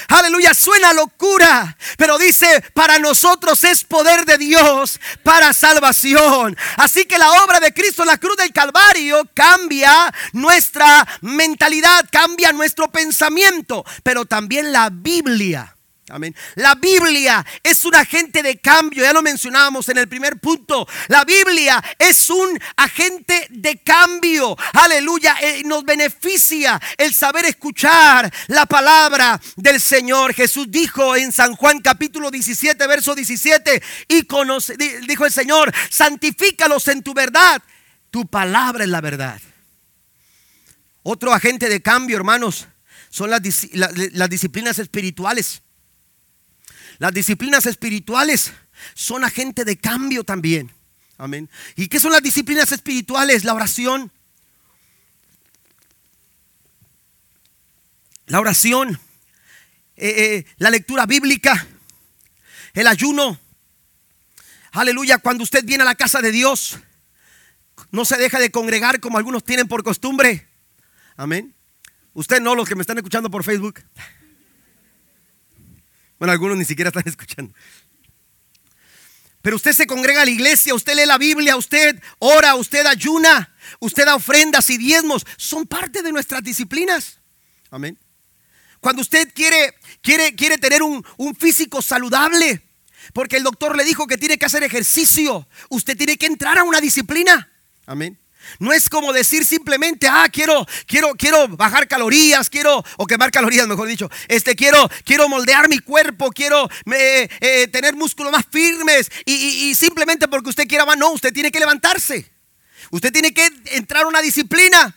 Aleluya, 0.07 0.53
suena 0.53 0.93
locura, 0.93 1.77
pero 1.97 2.17
dice, 2.17 2.63
para 2.73 2.99
nosotros 2.99 3.63
es 3.63 3.83
poder 3.83 4.25
de 4.25 4.37
Dios 4.37 4.99
para 5.23 5.53
salvación. 5.53 6.57
Así 6.77 7.05
que 7.05 7.17
la 7.17 7.43
obra 7.43 7.59
de 7.59 7.73
Cristo 7.73 8.03
en 8.03 8.09
la 8.09 8.17
cruz 8.17 8.37
del 8.37 8.53
Calvario 8.53 9.27
cambia 9.33 10.13
nuestra 10.33 11.07
mentalidad, 11.21 12.07
cambia 12.11 12.51
nuestro 12.51 12.89
pensamiento, 12.91 13.85
pero 14.03 14.25
también 14.25 14.71
la 14.71 14.89
Biblia 14.91 15.72
Amén. 16.09 16.35
La 16.55 16.75
Biblia 16.75 17.45
es 17.63 17.85
un 17.85 17.95
agente 17.95 18.43
de 18.43 18.57
cambio, 18.57 19.03
ya 19.03 19.13
lo 19.13 19.21
mencionábamos 19.21 19.87
en 19.87 19.97
el 19.97 20.09
primer 20.09 20.37
punto. 20.37 20.85
La 21.07 21.23
Biblia 21.23 21.81
es 21.97 22.29
un 22.29 22.59
agente 22.75 23.47
de 23.49 23.77
cambio. 23.81 24.57
Aleluya, 24.73 25.37
eh, 25.41 25.61
nos 25.63 25.85
beneficia 25.85 26.79
el 26.97 27.13
saber 27.13 27.45
escuchar 27.45 28.31
la 28.47 28.65
palabra 28.65 29.39
del 29.55 29.79
Señor. 29.79 30.33
Jesús 30.33 30.67
dijo 30.69 31.15
en 31.15 31.31
San 31.31 31.55
Juan 31.55 31.79
capítulo 31.79 32.29
17, 32.29 32.85
verso 32.85 33.15
17, 33.15 33.81
y 34.09 34.23
conoce, 34.23 34.75
dijo 35.07 35.25
el 35.25 35.31
Señor, 35.31 35.73
santifícalos 35.89 36.89
en 36.89 37.01
tu 37.01 37.13
verdad. 37.13 37.61
Tu 38.11 38.27
palabra 38.27 38.83
es 38.83 38.89
la 38.89 38.99
verdad. 38.99 39.39
Otro 41.01 41.33
agente 41.33 41.69
de 41.69 41.81
cambio, 41.81 42.17
hermanos, 42.17 42.67
son 43.09 43.29
las, 43.29 43.41
las 43.71 44.29
disciplinas 44.29 44.79
espirituales. 44.79 45.62
Las 46.99 47.13
disciplinas 47.13 47.65
espirituales 47.65 48.53
son 48.93 49.23
agente 49.23 49.65
de 49.65 49.77
cambio 49.77 50.23
también. 50.23 50.71
Amén. 51.17 51.49
¿Y 51.75 51.87
qué 51.87 51.99
son 51.99 52.11
las 52.11 52.23
disciplinas 52.23 52.71
espirituales? 52.71 53.43
La 53.43 53.53
oración. 53.53 54.11
La 58.27 58.39
oración. 58.39 58.99
Eh, 59.95 60.09
eh, 60.17 60.45
la 60.57 60.69
lectura 60.69 61.05
bíblica. 61.05 61.67
El 62.73 62.87
ayuno. 62.87 63.39
Aleluya. 64.71 65.19
Cuando 65.19 65.43
usted 65.43 65.63
viene 65.63 65.83
a 65.83 65.85
la 65.85 65.95
casa 65.95 66.19
de 66.19 66.31
Dios, 66.31 66.79
no 67.91 68.05
se 68.05 68.17
deja 68.17 68.39
de 68.39 68.51
congregar 68.51 68.99
como 68.99 69.17
algunos 69.17 69.43
tienen 69.43 69.67
por 69.67 69.83
costumbre. 69.83 70.47
Amén. 71.15 71.53
Usted 72.13 72.41
no, 72.41 72.55
los 72.55 72.67
que 72.67 72.75
me 72.75 72.81
están 72.81 72.97
escuchando 72.97 73.29
por 73.29 73.43
Facebook. 73.43 73.81
Bueno, 76.23 76.31
algunos 76.31 76.57
ni 76.57 76.63
siquiera 76.63 76.87
están 76.87 77.03
escuchando. 77.05 77.53
Pero 79.41 79.57
usted 79.57 79.73
se 79.73 79.85
congrega 79.85 80.21
a 80.21 80.25
la 80.25 80.31
iglesia, 80.31 80.73
usted 80.73 80.95
lee 80.95 81.05
la 81.05 81.17
Biblia, 81.17 81.57
usted 81.57 82.01
ora, 82.19 82.55
usted 82.55 82.85
ayuna, 82.85 83.53
usted 83.79 84.05
da 84.05 84.15
ofrendas 84.15 84.69
y 84.69 84.77
diezmos. 84.77 85.25
Son 85.35 85.67
parte 85.67 86.01
de 86.01 86.13
nuestras 86.13 86.41
disciplinas. 86.41 87.19
Amén. 87.69 87.99
Cuando 88.79 89.01
usted 89.01 89.33
quiere, 89.33 89.75
quiere, 90.01 90.33
quiere 90.33 90.57
tener 90.57 90.81
un, 90.81 91.05
un 91.17 91.35
físico 91.35 91.81
saludable, 91.81 92.69
porque 93.11 93.35
el 93.35 93.43
doctor 93.43 93.75
le 93.75 93.83
dijo 93.83 94.07
que 94.07 94.17
tiene 94.17 94.37
que 94.37 94.45
hacer 94.45 94.63
ejercicio, 94.63 95.45
usted 95.67 95.97
tiene 95.97 96.15
que 96.15 96.27
entrar 96.27 96.57
a 96.57 96.63
una 96.63 96.79
disciplina. 96.79 97.51
Amén. 97.85 98.17
No 98.59 98.73
es 98.73 98.89
como 98.89 99.13
decir 99.13 99.45
simplemente, 99.45 100.07
ah, 100.07 100.27
quiero, 100.31 100.65
quiero, 100.85 101.13
quiero 101.15 101.47
bajar 101.49 101.87
calorías, 101.87 102.49
quiero, 102.49 102.83
o 102.97 103.07
quemar 103.07 103.31
calorías, 103.31 103.67
mejor 103.67 103.87
dicho. 103.87 104.09
Este, 104.27 104.55
quiero, 104.55 104.89
quiero 105.05 105.29
moldear 105.29 105.69
mi 105.69 105.79
cuerpo, 105.79 106.31
quiero 106.31 106.69
eh, 106.85 107.67
tener 107.71 107.95
músculos 107.95 108.31
más 108.31 108.45
firmes. 108.49 109.11
Y, 109.25 109.73
simplemente 109.75 110.27
porque 110.27 110.49
usted 110.49 110.67
quiera 110.67 110.85
más, 110.85 110.97
no, 110.97 111.11
usted 111.11 111.33
tiene 111.33 111.51
que 111.51 111.59
levantarse. 111.59 112.31
Usted 112.91 113.11
tiene 113.11 113.33
que 113.33 113.49
entrar 113.71 114.03
a 114.03 114.07
una 114.07 114.21
disciplina. 114.21 114.95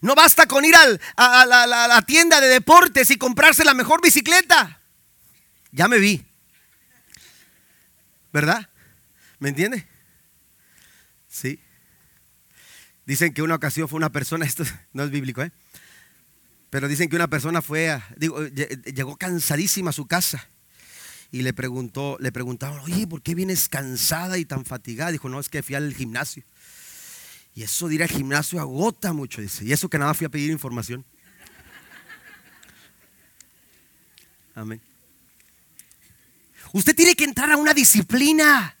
No 0.00 0.14
basta 0.14 0.46
con 0.46 0.64
ir 0.64 0.74
a, 0.76 1.46
la, 1.46 2.02
tienda 2.06 2.40
de 2.40 2.48
deportes 2.48 3.10
y 3.10 3.16
comprarse 3.16 3.64
la 3.64 3.74
mejor 3.74 4.02
bicicleta. 4.02 4.80
Ya 5.70 5.88
me 5.88 5.98
vi. 5.98 6.24
¿Verdad? 8.32 8.68
¿Me 9.38 9.50
entiende? 9.50 9.86
Sí. 11.28 11.60
Dicen 13.06 13.32
que 13.32 13.42
una 13.42 13.54
ocasión 13.54 13.88
fue 13.88 13.96
una 13.96 14.10
persona, 14.10 14.44
esto 14.44 14.64
no 14.92 15.04
es 15.04 15.10
bíblico, 15.10 15.42
¿eh? 15.42 15.52
pero 16.68 16.88
dicen 16.88 17.08
que 17.08 17.16
una 17.16 17.28
persona 17.28 17.62
fue, 17.62 18.02
llegó 18.18 19.16
cansadísima 19.16 19.90
a 19.90 19.92
su 19.92 20.06
casa 20.06 20.48
y 21.30 21.42
le 21.42 21.52
preguntó, 21.52 22.18
le 22.20 22.32
preguntaron, 22.32 22.80
oye, 22.80 23.06
¿por 23.06 23.22
qué 23.22 23.34
vienes 23.34 23.68
cansada 23.68 24.36
y 24.36 24.44
tan 24.44 24.64
fatigada? 24.64 25.12
Dijo, 25.12 25.28
no, 25.28 25.40
es 25.40 25.48
que 25.48 25.62
fui 25.62 25.74
al 25.74 25.94
gimnasio. 25.94 26.42
Y 27.54 27.62
eso 27.62 27.88
de 27.88 27.94
ir 27.94 28.02
al 28.02 28.10
gimnasio 28.10 28.60
agota 28.60 29.12
mucho, 29.14 29.40
dice. 29.40 29.64
Y 29.64 29.72
eso 29.72 29.88
que 29.88 29.98
nada 29.98 30.12
fui 30.12 30.26
a 30.26 30.28
pedir 30.28 30.50
información. 30.50 31.04
Amén. 34.54 34.80
Usted 36.72 36.94
tiene 36.94 37.14
que 37.14 37.24
entrar 37.24 37.50
a 37.50 37.56
una 37.56 37.72
disciplina. 37.72 38.75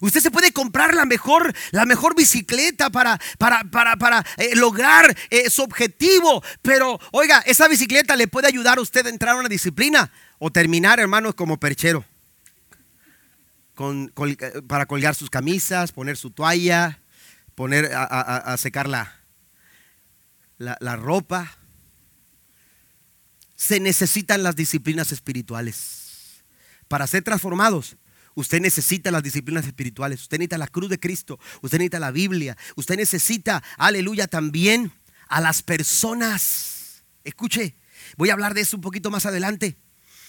Usted 0.00 0.20
se 0.20 0.30
puede 0.30 0.52
comprar 0.52 0.94
la 0.94 1.04
mejor, 1.04 1.54
la 1.70 1.86
mejor 1.86 2.14
bicicleta 2.14 2.90
para, 2.90 3.18
para, 3.38 3.64
para, 3.64 4.24
eh, 4.36 4.54
lograr 4.56 5.16
eh, 5.30 5.50
su 5.50 5.62
objetivo. 5.62 6.42
Pero, 6.62 6.98
oiga, 7.12 7.40
esa 7.46 7.68
bicicleta 7.68 8.16
le 8.16 8.28
puede 8.28 8.48
ayudar 8.48 8.78
a 8.78 8.80
usted 8.80 9.06
a 9.06 9.10
entrar 9.10 9.34
a 9.34 9.38
una 9.38 9.48
disciplina 9.48 10.10
o 10.38 10.50
terminar, 10.50 11.00
hermanos, 11.00 11.34
como 11.34 11.58
perchero. 11.58 12.04
Con, 13.74 14.12
eh, 14.16 14.62
para 14.66 14.86
colgar 14.86 15.14
sus 15.14 15.30
camisas, 15.30 15.92
poner 15.92 16.16
su 16.16 16.30
toalla, 16.30 17.00
poner 17.54 17.90
a, 17.94 18.56
secar 18.56 18.88
la, 18.88 19.16
la 20.58 20.96
ropa. 20.96 21.56
Se 23.54 23.80
necesitan 23.80 24.42
las 24.42 24.56
disciplinas 24.56 25.12
espirituales 25.12 25.98
para 26.88 27.06
ser 27.06 27.22
transformados 27.22 27.96
Usted 28.38 28.60
necesita 28.60 29.10
las 29.10 29.24
disciplinas 29.24 29.66
espirituales, 29.66 30.20
usted 30.20 30.38
necesita 30.38 30.58
la 30.58 30.68
cruz 30.68 30.88
de 30.88 31.00
Cristo, 31.00 31.40
usted 31.60 31.78
necesita 31.78 31.98
la 31.98 32.12
Biblia, 32.12 32.56
usted 32.76 32.94
necesita, 32.94 33.64
aleluya, 33.76 34.28
también 34.28 34.92
a 35.26 35.40
las 35.40 35.64
personas. 35.64 37.02
Escuche, 37.24 37.74
voy 38.16 38.30
a 38.30 38.34
hablar 38.34 38.54
de 38.54 38.60
eso 38.60 38.76
un 38.76 38.82
poquito 38.82 39.10
más 39.10 39.26
adelante. 39.26 39.76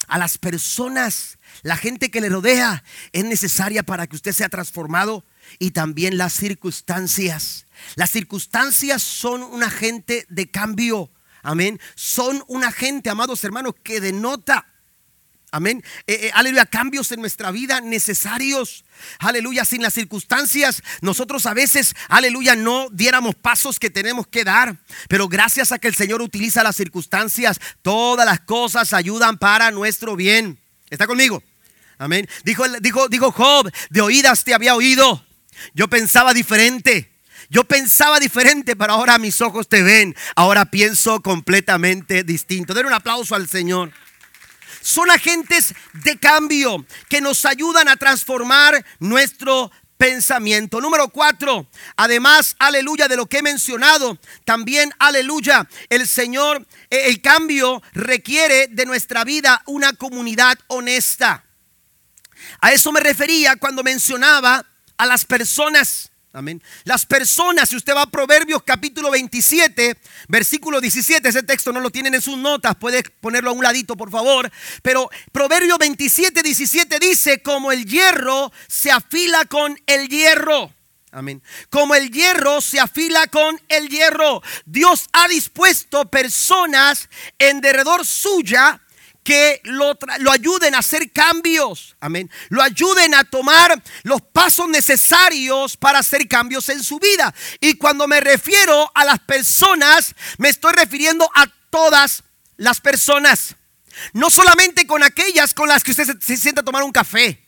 A 0.07 0.17
las 0.17 0.39
personas, 0.39 1.37
la 1.61 1.77
gente 1.77 2.09
que 2.09 2.19
le 2.19 2.29
rodea 2.29 2.83
es 3.11 3.25
necesaria 3.25 3.83
para 3.83 4.07
que 4.07 4.15
usted 4.15 4.31
sea 4.31 4.49
transformado 4.49 5.23
y 5.59 5.69
también 5.69 6.17
las 6.17 6.33
circunstancias. 6.33 7.67
Las 7.93 8.09
circunstancias 8.09 9.03
son 9.03 9.43
un 9.43 9.61
agente 9.61 10.25
de 10.29 10.49
cambio. 10.49 11.11
Amén. 11.43 11.79
Son 11.93 12.43
un 12.47 12.63
agente, 12.63 13.11
amados 13.11 13.43
hermanos, 13.43 13.75
que 13.83 14.01
denota 14.01 14.65
Amén. 15.51 15.83
Eh, 16.05 16.27
eh, 16.27 16.31
aleluya, 16.33 16.65
cambios 16.65 17.11
en 17.11 17.21
nuestra 17.21 17.49
vida 17.49 17.81
necesarios. 17.81 18.85
Aleluya, 19.17 19.65
sin 19.65 19.81
las 19.81 19.93
circunstancias, 19.95 20.83
nosotros 21.01 21.45
a 21.45 21.53
veces, 21.53 21.95
aleluya, 22.07 22.55
no 22.55 22.89
diéramos 22.91 23.33
pasos 23.33 23.79
que 23.79 23.89
tenemos 23.89 24.27
que 24.27 24.43
dar. 24.43 24.77
Pero 25.07 25.27
gracias 25.27 25.71
a 25.71 25.79
que 25.79 25.87
el 25.87 25.95
Señor 25.95 26.21
utiliza 26.21 26.61
las 26.61 26.75
circunstancias, 26.75 27.59
todas 27.81 28.25
las 28.25 28.41
cosas 28.41 28.93
ayudan 28.93 29.37
para 29.37 29.71
nuestro 29.71 30.15
bien. 30.15 30.59
¿Está 30.89 31.07
conmigo? 31.07 31.41
Amén. 31.97 32.29
Dijo, 32.43 32.67
dijo, 32.79 33.09
dijo 33.09 33.31
Job, 33.31 33.71
de 33.89 34.01
oídas 34.01 34.43
te 34.43 34.53
había 34.53 34.75
oído. 34.75 35.25
Yo 35.73 35.87
pensaba 35.89 36.33
diferente. 36.33 37.11
Yo 37.49 37.63
pensaba 37.63 38.19
diferente, 38.19 38.75
pero 38.75 38.93
ahora 38.93 39.17
mis 39.17 39.41
ojos 39.41 39.67
te 39.67 39.81
ven. 39.81 40.15
Ahora 40.35 40.65
pienso 40.65 41.21
completamente 41.21 42.23
distinto. 42.23 42.75
Den 42.75 42.85
un 42.85 42.93
aplauso 42.93 43.33
al 43.33 43.49
Señor 43.49 43.91
son 44.81 45.11
agentes 45.11 45.73
de 45.93 46.17
cambio 46.17 46.85
que 47.09 47.21
nos 47.21 47.45
ayudan 47.45 47.87
a 47.87 47.97
transformar 47.97 48.85
nuestro 48.99 49.71
pensamiento. 49.99 50.79
Número 50.79 51.09
cuatro, 51.09 51.67
además, 51.97 52.55
aleluya, 52.57 53.09
de 53.09 53.17
lo 53.17 53.25
que 53.25 53.39
he 53.39 53.43
mencionado, 53.43 54.17
también, 54.45 54.93
aleluya, 54.97 55.67
el 55.89 56.07
Señor, 56.07 56.65
eh, 56.89 57.07
el 57.07 57.21
cambio 57.21 57.83
requiere 57.93 58.67
de 58.67 58.85
nuestra 58.85 59.25
vida 59.25 59.61
una 59.65 59.91
comunidad 59.93 60.57
honesta. 60.67 61.43
A 62.61 62.71
eso 62.71 62.93
me 62.93 63.01
refería 63.01 63.57
cuando 63.57 63.83
mencionaba 63.83 64.65
a 64.97 65.05
las 65.05 65.25
personas. 65.25 66.08
Amén. 66.31 66.61
Las 66.83 67.07
personas, 67.07 67.69
si 67.69 67.75
usted 67.75 67.95
va 67.95 68.03
a 68.03 68.11
Proverbios 68.11 68.61
capítulo 68.63 69.09
27, 69.09 69.97
versículo 70.27 70.79
17, 70.79 71.27
ese 71.27 71.41
texto 71.41 71.71
no 71.71 71.79
lo 71.79 71.89
tienen 71.89 72.13
en 72.13 72.21
sus 72.21 72.37
notas, 72.37 72.75
puede 72.75 73.01
ponerlo 73.01 73.49
a 73.49 73.53
un 73.53 73.63
ladito, 73.63 73.97
por 73.97 74.11
favor. 74.11 74.51
Pero 74.83 75.09
Proverbios 75.31 75.79
27, 75.79 76.43
17 76.43 76.99
dice, 76.99 77.41
como 77.41 77.71
el 77.71 77.83
hierro 77.85 78.51
se 78.67 78.91
afila 78.91 79.45
con 79.45 79.79
el 79.87 80.07
hierro. 80.07 80.71
Amén. 81.11 81.41
Como 81.71 81.95
el 81.95 82.11
hierro 82.11 82.61
se 82.61 82.79
afila 82.79 83.25
con 83.25 83.59
el 83.67 83.89
hierro. 83.89 84.43
Dios 84.65 85.09
ha 85.13 85.27
dispuesto 85.27 86.11
personas 86.11 87.09
en 87.39 87.61
derredor 87.61 88.05
suya 88.05 88.79
que 89.29 89.61
lo, 89.65 89.95
lo, 90.21 90.31
ayuden 90.31 90.73
a 90.73 90.79
hacer 90.79 91.11
cambios. 91.11 91.95
Amén. 91.99 92.31
Lo 92.49 92.63
ayuden 92.63 93.13
a 93.13 93.23
tomar 93.23 93.79
los 94.01 94.23
pasos 94.23 94.67
necesarios 94.67 95.77
para 95.77 95.99
hacer 95.99 96.27
cambios 96.27 96.67
en 96.69 96.83
su 96.83 96.97
vida. 96.97 97.31
Y 97.59 97.75
cuando 97.75 98.07
me 98.07 98.21
refiero 98.21 98.91
a 98.95 99.05
las 99.05 99.19
personas, 99.19 100.15
me 100.39 100.49
estoy 100.49 100.73
refiriendo 100.73 101.29
a 101.35 101.45
todas 101.69 102.23
las 102.57 102.81
personas. 102.81 103.55
No 104.13 104.31
solamente 104.31 104.87
con 104.87 105.03
aquellas 105.03 105.53
con 105.53 105.69
las 105.69 105.83
que 105.83 105.91
usted 105.91 106.05
se, 106.05 106.19
se 106.19 106.35
sienta 106.35 106.61
a 106.61 106.65
tomar 106.65 106.81
un 106.81 106.91
café. 106.91 107.39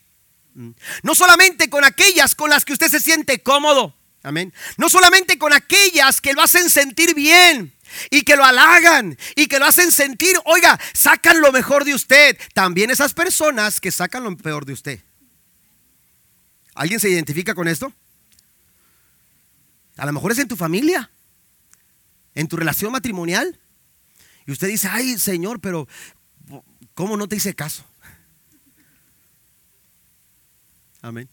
No 1.02 1.16
solamente 1.16 1.68
con 1.68 1.84
aquellas 1.84 2.36
con 2.36 2.52
las 2.52 2.64
que 2.64 2.74
usted 2.74 2.92
se 2.92 3.00
siente 3.00 3.42
cómodo. 3.42 3.98
Amén. 4.22 4.54
No 4.78 4.88
solamente 4.88 5.40
con 5.40 5.52
aquellas 5.52 6.22
que 6.22 6.34
lo 6.34 6.44
hacen 6.44 6.70
sentir 6.70 7.16
bien 7.16 7.74
y 8.10 8.24
que 8.24 8.36
lo 8.36 8.44
halagan 8.44 9.18
y 9.36 9.48
que 9.48 9.60
lo 9.60 9.66
hacen 9.66 9.92
sentir, 9.92 10.36
oiga, 10.46 10.80
sacan 10.94 11.42
lo 11.42 11.52
mejor 11.52 11.86
de 11.86 11.94
usted. 11.94 12.38
También 12.54 12.92
esas 12.92 13.14
personas 13.14 13.80
que 13.80 13.92
sacan 13.92 14.24
lo 14.24 14.36
peor 14.38 14.66
de 14.66 14.74
usted. 14.74 15.00
¿Alguien 16.76 17.00
se 17.00 17.10
identifica 17.10 17.54
con 17.54 17.68
esto? 17.68 17.94
A 19.98 20.06
lo 20.06 20.14
mejor 20.14 20.32
es 20.32 20.40
en 20.40 20.48
tu 20.48 20.56
familia, 20.56 21.12
en 22.34 22.48
tu 22.48 22.58
relación 22.58 22.92
matrimonial. 22.92 23.60
Y 24.46 24.52
usted 24.52 24.68
dice, 24.68 24.88
ay 24.90 25.18
Señor, 25.18 25.60
pero 25.60 25.88
¿cómo 26.94 27.18
no 27.18 27.28
te 27.28 27.36
hice 27.36 27.54
caso? 27.54 27.86
Amén. 31.02 31.30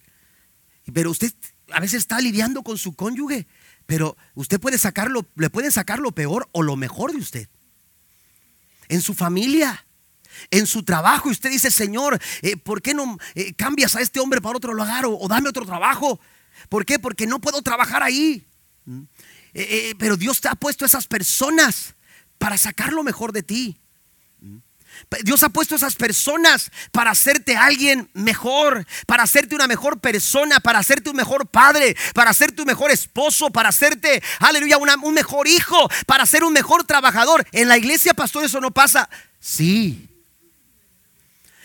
Pero 0.92 1.10
usted 1.10 1.32
a 1.70 1.80
veces 1.80 1.98
está 1.98 2.20
lidiando 2.20 2.62
con 2.62 2.78
su 2.78 2.94
cónyuge, 2.94 3.46
pero 3.88 4.18
usted 4.34 4.60
puede 4.60 4.76
sacarlo, 4.76 5.24
le 5.34 5.48
pueden 5.48 5.72
sacar 5.72 5.98
lo 5.98 6.12
peor 6.12 6.46
o 6.52 6.60
lo 6.60 6.76
mejor 6.76 7.10
de 7.10 7.16
usted. 7.16 7.48
En 8.88 9.00
su 9.00 9.14
familia, 9.14 9.86
en 10.50 10.66
su 10.66 10.82
trabajo, 10.82 11.30
y 11.30 11.32
usted 11.32 11.48
dice, 11.48 11.70
Señor, 11.70 12.20
eh, 12.42 12.58
¿por 12.58 12.82
qué 12.82 12.92
no 12.92 13.16
eh, 13.34 13.54
cambias 13.54 13.96
a 13.96 14.02
este 14.02 14.20
hombre 14.20 14.42
para 14.42 14.58
otro 14.58 14.74
lugar 14.74 15.06
o, 15.06 15.26
dame 15.26 15.48
otro 15.48 15.64
trabajo? 15.64 16.20
¿Por 16.68 16.84
qué? 16.84 16.98
Porque 16.98 17.26
no 17.26 17.40
puedo 17.40 17.62
trabajar 17.62 18.02
ahí. 18.02 18.44
¿Mm? 18.84 19.04
Eh, 19.54 19.94
pero 19.98 20.18
Dios 20.18 20.42
te 20.42 20.48
ha 20.48 20.54
puesto 20.54 20.84
esas 20.84 21.06
personas 21.06 21.94
para 22.36 22.58
sacar 22.58 22.92
lo 22.92 23.02
mejor 23.02 23.32
de 23.32 23.42
ti. 23.42 23.80
Dios 25.22 25.42
ha 25.42 25.48
puesto 25.48 25.74
esas 25.74 25.94
personas 25.94 26.70
para 26.92 27.10
hacerte 27.10 27.56
alguien 27.56 28.08
mejor, 28.14 28.86
para 29.06 29.22
hacerte 29.22 29.54
una 29.54 29.66
mejor 29.66 30.00
persona, 30.00 30.60
para 30.60 30.78
hacerte 30.78 31.10
un 31.10 31.16
mejor 31.16 31.46
padre, 31.46 31.96
para 32.14 32.30
hacerte 32.30 32.62
un 32.62 32.68
mejor 32.68 32.90
esposo, 32.90 33.50
para 33.50 33.68
hacerte, 33.70 34.22
aleluya, 34.40 34.78
un 34.78 35.14
mejor 35.14 35.48
hijo, 35.48 35.88
para 36.06 36.26
ser 36.26 36.44
un 36.44 36.52
mejor 36.52 36.84
trabajador. 36.84 37.46
En 37.52 37.68
la 37.68 37.76
iglesia, 37.78 38.14
pastor, 38.14 38.44
eso 38.44 38.60
no 38.60 38.70
pasa. 38.70 39.08
Sí. 39.40 40.08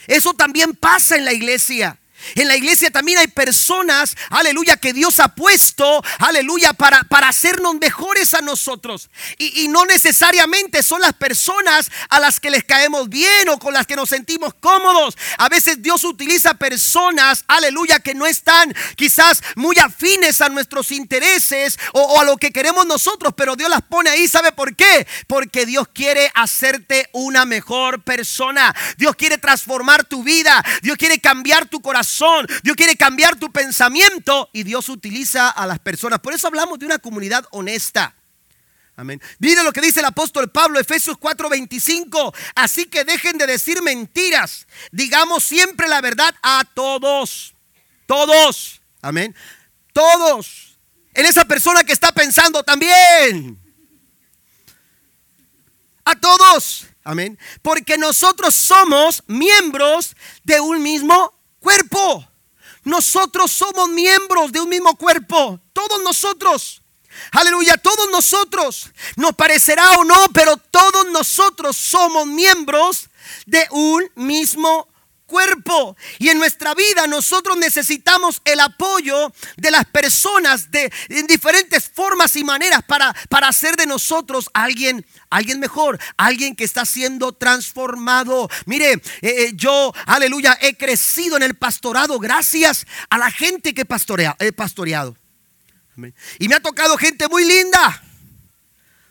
Eso 0.08 0.34
también 0.34 0.74
pasa 0.74 1.16
en 1.16 1.26
la 1.26 1.34
iglesia. 1.34 1.98
En 2.36 2.48
la 2.48 2.56
iglesia 2.56 2.92
también 2.92 3.18
hay 3.18 3.28
personas, 3.28 4.16
aleluya, 4.30 4.78
que 4.78 4.94
Dios 4.94 5.20
ha 5.20 5.30
puesto, 5.30 6.04
aleluya, 6.20 6.74
para, 6.74 7.04
para 7.04 7.28
hacernos 7.28 7.76
mejores 7.76 8.34
a 8.34 8.42
nosotros. 8.42 9.10
Y, 9.38 9.64
y, 9.64 9.68
no 9.68 9.86
necesariamente 9.86 10.84
son 10.84 11.02
las 11.02 11.14
personas 11.14 11.92
a 12.10 12.20
las 12.20 12.40
que 12.40 12.50
les 12.50 12.64
caemos 12.64 13.10
bien 13.10 13.50
o 13.50 13.60
con 13.60 13.74
las 13.74 13.88
que 13.88 13.96
nos 13.96 14.10
sentimos 14.10 14.54
cómodos. 14.56 15.18
A 15.38 15.50
veces 15.50 15.82
Dios 15.82 16.04
utiliza 16.04 16.54
personas, 16.56 17.44
aleluya, 17.48 18.00
que 18.00 18.14
no 18.14 18.26
están 18.26 18.74
quizás 18.96 19.42
muy 19.56 19.76
afines 19.80 20.42
a 20.42 20.50
nuestros 20.50 20.92
intereses 20.92 21.78
o, 21.94 22.02
o 22.02 22.20
a 22.22 22.24
lo 22.24 22.38
que 22.38 22.52
queremos 22.52 22.86
nosotros, 22.86 23.34
pero 23.36 23.56
Dios 23.56 23.70
las 23.70 23.82
pone 23.82 24.10
ahí. 24.10 24.28
¿Sabe 24.28 24.52
por 24.52 24.76
qué? 24.76 25.08
Porque 25.28 25.66
Dios 25.66 25.88
quiere 25.94 26.32
hacerte 26.36 27.10
una 27.12 27.46
mejor 27.46 28.04
persona. 28.04 28.76
Dios 28.98 29.16
quiere 29.16 29.38
transformar 29.38 30.06
tu 30.06 30.24
vida. 30.24 30.64
Dios 30.82 30.98
quiere 30.98 31.20
cambiar 31.20 31.68
tu 31.68 31.82
corazón. 31.82 32.13
Dios 32.62 32.76
quiere 32.76 32.96
cambiar 32.96 33.38
tu 33.38 33.52
pensamiento 33.52 34.50
y 34.54 34.64
Dios 34.64 34.90
utiliza 34.90 35.50
a 35.50 35.66
las 35.66 35.80
personas. 35.80 36.20
Por 36.20 36.34
eso 36.34 36.48
hablamos 36.48 36.80
de 36.80 36.86
una 36.86 37.00
comunidad 37.00 37.46
honesta. 37.52 38.16
Amén. 38.96 39.20
Mire 39.40 39.64
lo 39.64 39.74
que 39.74 39.82
dice 39.82 40.02
el 40.02 40.06
apóstol 40.06 40.52
Pablo, 40.52 40.80
Efesios 40.80 41.18
4:25. 41.18 42.34
Así 42.56 42.86
que 42.86 43.04
dejen 43.04 43.38
de 43.38 43.48
decir 43.48 43.82
mentiras. 43.82 44.68
Digamos 44.92 45.44
siempre 45.44 45.88
la 45.88 46.02
verdad 46.02 46.34
a 46.44 46.64
todos. 46.74 47.56
Todos. 48.06 48.82
Amén. 49.02 49.36
Todos. 49.94 50.78
En 51.14 51.26
esa 51.26 51.46
persona 51.46 51.84
que 51.84 51.94
está 51.94 52.12
pensando 52.12 52.64
también. 52.64 53.58
A 56.06 56.16
todos. 56.16 56.86
Amén. 57.04 57.38
Porque 57.62 57.98
nosotros 57.98 58.54
somos 58.54 59.24
miembros 59.28 60.16
de 60.44 60.60
un 60.60 60.82
mismo 60.82 61.34
cuerpo. 61.64 62.28
Nosotros 62.84 63.52
somos 63.52 63.90
miembros 63.90 64.52
de 64.52 64.60
un 64.60 64.70
mismo 64.70 64.96
cuerpo. 64.96 65.60
Todos 65.72 66.04
nosotros. 66.04 66.82
Aleluya, 67.32 67.78
todos 67.78 68.12
nosotros. 68.12 68.92
Nos 69.16 69.34
parecerá 69.34 69.94
o 69.94 70.04
no, 70.04 70.28
pero 70.34 70.58
todos 70.58 71.10
nosotros 71.12 71.76
somos 71.78 72.28
miembros 72.28 73.10
de 73.46 73.66
un 73.72 74.12
mismo 74.16 74.88
cuerpo. 75.34 75.98
Y 76.20 76.30
en 76.30 76.38
nuestra 76.38 76.76
vida 76.76 77.08
nosotros 77.08 77.58
necesitamos 77.58 78.40
el 78.46 78.60
apoyo 78.60 79.34
de 79.58 79.72
las 79.72 79.86
personas 79.86 80.70
de, 80.70 80.94
en 81.10 81.26
diferentes 81.26 81.90
formas 81.90 82.36
y 82.36 82.44
maneras 82.44 82.84
para, 82.84 83.12
para 83.30 83.48
hacer 83.48 83.76
de 83.76 83.88
nosotros 83.88 84.48
alguien, 84.54 85.04
alguien 85.32 85.60
mejor, 85.60 86.00
alguien 86.18 86.56
que 86.56 86.64
está 86.64 86.86
siendo 86.86 87.34
transformado. 87.34 88.48
Mire, 88.68 88.94
eh, 88.94 89.02
eh, 89.22 89.52
yo, 89.56 89.92
aleluya, 90.06 90.56
he 90.62 90.78
crecido 90.78 91.36
en 91.36 91.42
el 91.42 91.56
pastorado 91.56 92.20
gracias 92.20 92.86
a 93.10 93.18
la 93.18 93.32
gente 93.32 93.74
que 93.74 93.86
pastorea, 93.86 94.36
he 94.40 94.52
pastoreado. 94.52 95.18
Y 96.38 96.48
me 96.48 96.56
ha 96.56 96.60
tocado 96.60 96.96
gente 96.96 97.28
muy 97.28 97.44
linda. 97.44 98.04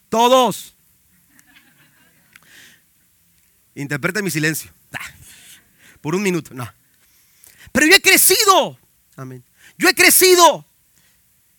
Todos. 0.09 0.75
Interpreta 3.75 4.23
mi 4.23 4.31
silencio 4.31 4.73
por 6.03 6.15
un 6.15 6.23
minuto, 6.23 6.53
no. 6.53 6.71
Pero 7.73 7.87
yo 7.87 7.97
he 7.97 8.03
crecido. 8.03 8.79
Amén. 9.17 9.43
Yo 9.79 9.89
he 9.89 9.95
crecido 9.95 10.67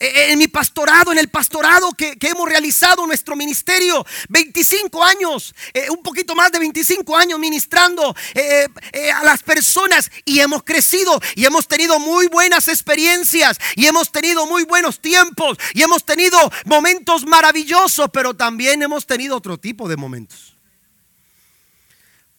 en 0.04 0.38
mi 0.38 0.48
pastorado, 0.48 1.12
en 1.12 1.18
el 1.18 1.30
pastorado 1.30 1.91
que, 1.94 2.18
que 2.18 2.30
hemos 2.30 2.48
realizado 2.48 3.06
nuestro 3.08 3.36
ministerio. 3.36 4.06
25 4.30 5.04
años, 5.04 5.56
eh, 5.74 5.89
un 5.89 6.04
poquito 6.04 6.36
más 6.36 6.52
de 6.52 6.60
25 6.60 7.16
años 7.16 7.39
ministrando 7.39 8.16
eh, 8.34 8.68
eh, 8.91 9.12
a 9.12 9.24
las 9.24 9.44
personas 9.44 10.12
y 10.26 10.39
hemos 10.39 10.64
crecido 10.64 11.20
y 11.36 11.46
hemos 11.46 11.68
tenido 11.68 12.00
muy 12.00 12.28
buenas 12.28 12.68
experiencias 12.68 13.58
y 13.76 13.86
hemos 13.86 14.12
tenido 14.12 14.46
muy 14.46 14.64
buenos 14.66 15.00
tiempos 15.00 15.58
y 15.74 15.82
hemos 15.82 16.06
tenido 16.06 16.38
momentos 16.66 17.26
maravillosos, 17.26 18.10
pero 18.12 18.34
también 18.34 18.82
hemos 18.82 19.06
tenido 19.06 19.38
otro 19.38 19.58
tipo 19.58 19.88
de 19.88 19.98
momentos. 19.98 20.53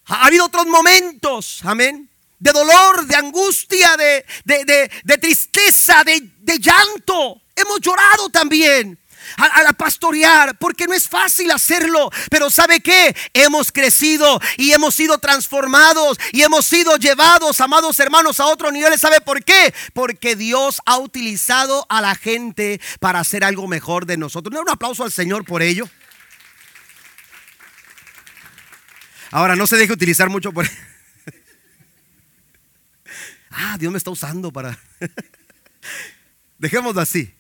Ha 0.07 0.27
habido 0.27 0.45
otros 0.45 0.67
momentos, 0.67 1.61
amén, 1.65 2.11
de 2.39 2.53
dolor, 2.53 3.07
de 3.07 3.17
angustia, 3.17 3.97
de, 3.97 4.25
de, 4.45 5.19
tristeza, 5.19 6.05
de, 6.05 6.59
llanto. 6.59 7.41
Hemos 7.57 7.81
llorado 7.81 8.29
también 8.29 8.99
a, 9.39 9.69
a, 9.69 9.73
pastorear, 9.73 10.59
porque 10.59 10.87
no 10.87 10.93
es 10.93 11.09
fácil 11.09 11.51
hacerlo, 11.51 12.11
pero 12.29 12.51
¿sabe 12.51 12.81
qué? 12.81 13.17
Hemos 13.33 13.73
crecido 13.73 14.41
y 14.59 14.73
hemos 14.73 14.95
sido 14.95 15.17
transformados 15.17 16.19
y 16.33 16.43
hemos 16.43 16.67
sido 16.67 16.99
llevados, 16.99 17.63
amados 17.63 17.99
hermanos, 17.99 18.41
a 18.41 18.47
otro 18.47 18.71
nivel. 18.71 18.99
¿Sabe 18.99 19.23
por 19.23 19.43
qué? 19.43 19.73
Porque 19.95 20.37
Dios 20.37 20.83
ha 20.85 20.99
utilizado 20.99 21.87
a 21.89 22.03
la 22.03 22.15
gente 22.15 22.79
para 23.01 23.21
hacer 23.21 23.43
algo 23.43 23.67
mejor 23.69 24.05
de 24.05 24.19
nosotros. 24.19 24.53
¿No 24.53 24.61
un 24.61 24.69
aplauso 24.69 25.03
al 25.03 25.13
Señor 25.13 25.47
por 25.47 25.63
ello? 25.63 25.89
Ahora, 29.35 29.57
no 29.57 29.67
se 29.67 29.77
deje 29.77 29.93
utilizar 29.93 30.31
mucho 30.31 30.53
por... 30.53 30.65
ah, 33.51 33.77
Dios 33.81 33.91
me 33.91 33.99
está 33.99 34.13
usando 34.13 34.53
para... 34.53 34.79
Dejémoslo 36.59 37.01
así. 37.01 37.35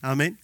Amén. 0.00 0.38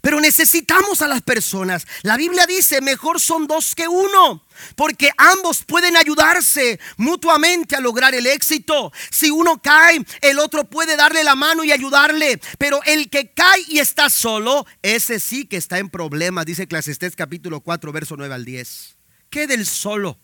Pero 0.00 0.22
necesitamos 0.22 1.02
a 1.02 1.06
las 1.06 1.20
personas. 1.20 1.86
La 2.00 2.16
Biblia 2.16 2.46
dice, 2.46 2.80
mejor 2.80 3.20
son 3.20 3.46
dos 3.46 3.74
que 3.74 3.86
uno, 3.88 4.42
porque 4.74 5.10
ambos 5.18 5.64
pueden 5.64 5.98
ayudarse 5.98 6.80
mutuamente 6.96 7.76
a 7.76 7.80
lograr 7.80 8.14
el 8.14 8.26
éxito. 8.26 8.90
Si 9.10 9.30
uno 9.30 9.60
cae, 9.60 10.02
el 10.22 10.38
otro 10.38 10.64
puede 10.64 10.96
darle 10.96 11.24
la 11.24 11.34
mano 11.34 11.62
y 11.62 11.72
ayudarle. 11.72 12.40
Pero 12.56 12.80
el 12.86 13.10
que 13.10 13.34
cae 13.34 13.66
y 13.68 13.80
está 13.80 14.08
solo, 14.08 14.64
ese 14.80 15.20
sí 15.20 15.44
que 15.44 15.58
está 15.58 15.78
en 15.78 15.90
problemas, 15.90 16.46
dice 16.46 16.62
Eclesiastés 16.62 17.14
capítulo 17.16 17.60
4, 17.60 17.92
verso 17.92 18.16
9 18.16 18.34
al 18.34 18.46
10. 18.46 18.99
¿Qué 19.30 19.46
del 19.46 19.64
solo? 19.64 20.18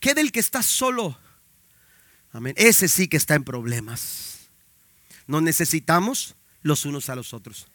¿Qué 0.00 0.14
del 0.14 0.32
que 0.32 0.40
está 0.40 0.62
solo? 0.62 1.18
Amén. 2.32 2.54
Ese 2.56 2.88
sí 2.88 3.08
que 3.08 3.16
está 3.16 3.34
en 3.34 3.44
problemas. 3.44 4.48
Nos 5.26 5.42
necesitamos 5.42 6.34
los 6.62 6.84
unos 6.84 7.08
a 7.10 7.14
los 7.14 7.34
otros. 7.34 7.68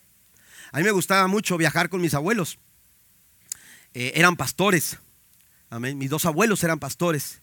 A 0.71 0.77
mí 0.77 0.83
me 0.83 0.91
gustaba 0.91 1.27
mucho 1.27 1.57
viajar 1.57 1.89
con 1.89 2.01
mis 2.01 2.13
abuelos. 2.13 2.57
Eh, 3.93 4.13
eran 4.15 4.35
pastores. 4.35 4.97
Amén. 5.69 5.97
Mis 5.97 6.09
dos 6.09 6.25
abuelos 6.25 6.63
eran 6.63 6.79
pastores. 6.79 7.41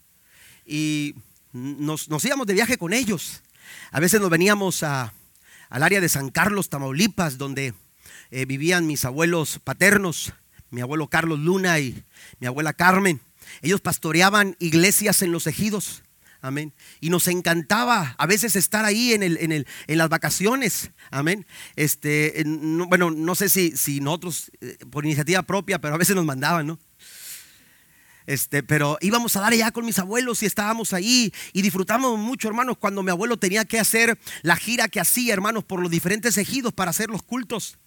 Y 0.66 1.14
nos, 1.52 2.08
íbamos 2.24 2.46
de 2.46 2.54
viaje 2.54 2.78
con 2.78 2.92
ellos. 2.92 3.42
A 3.90 4.00
veces 4.00 4.20
nos 4.20 4.30
veníamos 4.30 4.82
al 4.82 5.12
área 5.70 6.00
de 6.00 6.08
San 6.08 6.30
Carlos, 6.30 6.68
Tamaulipas, 6.68 7.38
donde 7.38 7.74
eh, 8.30 8.44
vivían 8.44 8.86
mis 8.86 9.04
abuelos 9.04 9.60
paternos, 9.62 10.32
mi 10.70 10.80
abuelo 10.80 11.08
Carlos 11.08 11.38
Luna 11.38 11.78
y 11.78 12.04
mi 12.40 12.46
abuela 12.46 12.72
Carmen. 12.72 13.20
Ellos 13.62 13.80
pastoreaban 13.80 14.56
iglesias 14.58 15.22
en 15.22 15.32
los 15.32 15.46
ejidos. 15.46 16.02
Amén. 16.40 16.72
Y 17.00 17.10
nos 17.10 17.26
encantaba 17.26 18.14
a 18.16 18.26
veces 18.26 18.54
estar 18.54 18.84
ahí 18.84 19.12
en, 19.12 19.24
el, 19.24 19.38
en, 19.38 19.50
el, 19.50 19.66
en 19.88 19.98
las 19.98 20.08
vacaciones. 20.08 20.92
Amén. 21.10 21.46
Este, 21.74 22.44
bueno, 22.46 23.10
no 23.10 23.34
sé 23.34 23.48
si, 23.48 23.76
si 23.76 24.00
nosotros 24.00 24.52
eh, 24.60 24.78
por 24.90 25.04
iniciativa 25.04 25.42
propia, 25.42 25.80
pero 25.80 25.94
a 25.94 25.98
veces 25.98 26.14
nos 26.14 26.24
mandaban, 26.24 26.68
¿no? 26.68 26.78
Este, 28.26 28.62
pero 28.62 28.98
íbamos 29.00 29.34
a 29.36 29.40
dar 29.40 29.54
allá 29.54 29.70
con 29.70 29.86
mis 29.86 29.98
abuelos 29.98 30.42
y 30.42 30.46
estábamos 30.46 30.92
ahí 30.92 31.32
y 31.54 31.62
disfrutamos 31.62 32.18
mucho, 32.18 32.46
hermanos, 32.46 32.76
cuando 32.78 33.02
mi 33.02 33.10
abuelo 33.10 33.38
tenía 33.38 33.64
que 33.64 33.80
hacer 33.80 34.18
la 34.42 34.56
gira 34.56 34.88
que 34.88 35.00
hacía, 35.00 35.32
hermanos, 35.32 35.64
por 35.64 35.80
los 35.80 35.90
diferentes 35.90 36.36
ejidos 36.36 36.74
para 36.74 36.90
hacer 36.90 37.08
los 37.08 37.22
cultos. 37.22 37.78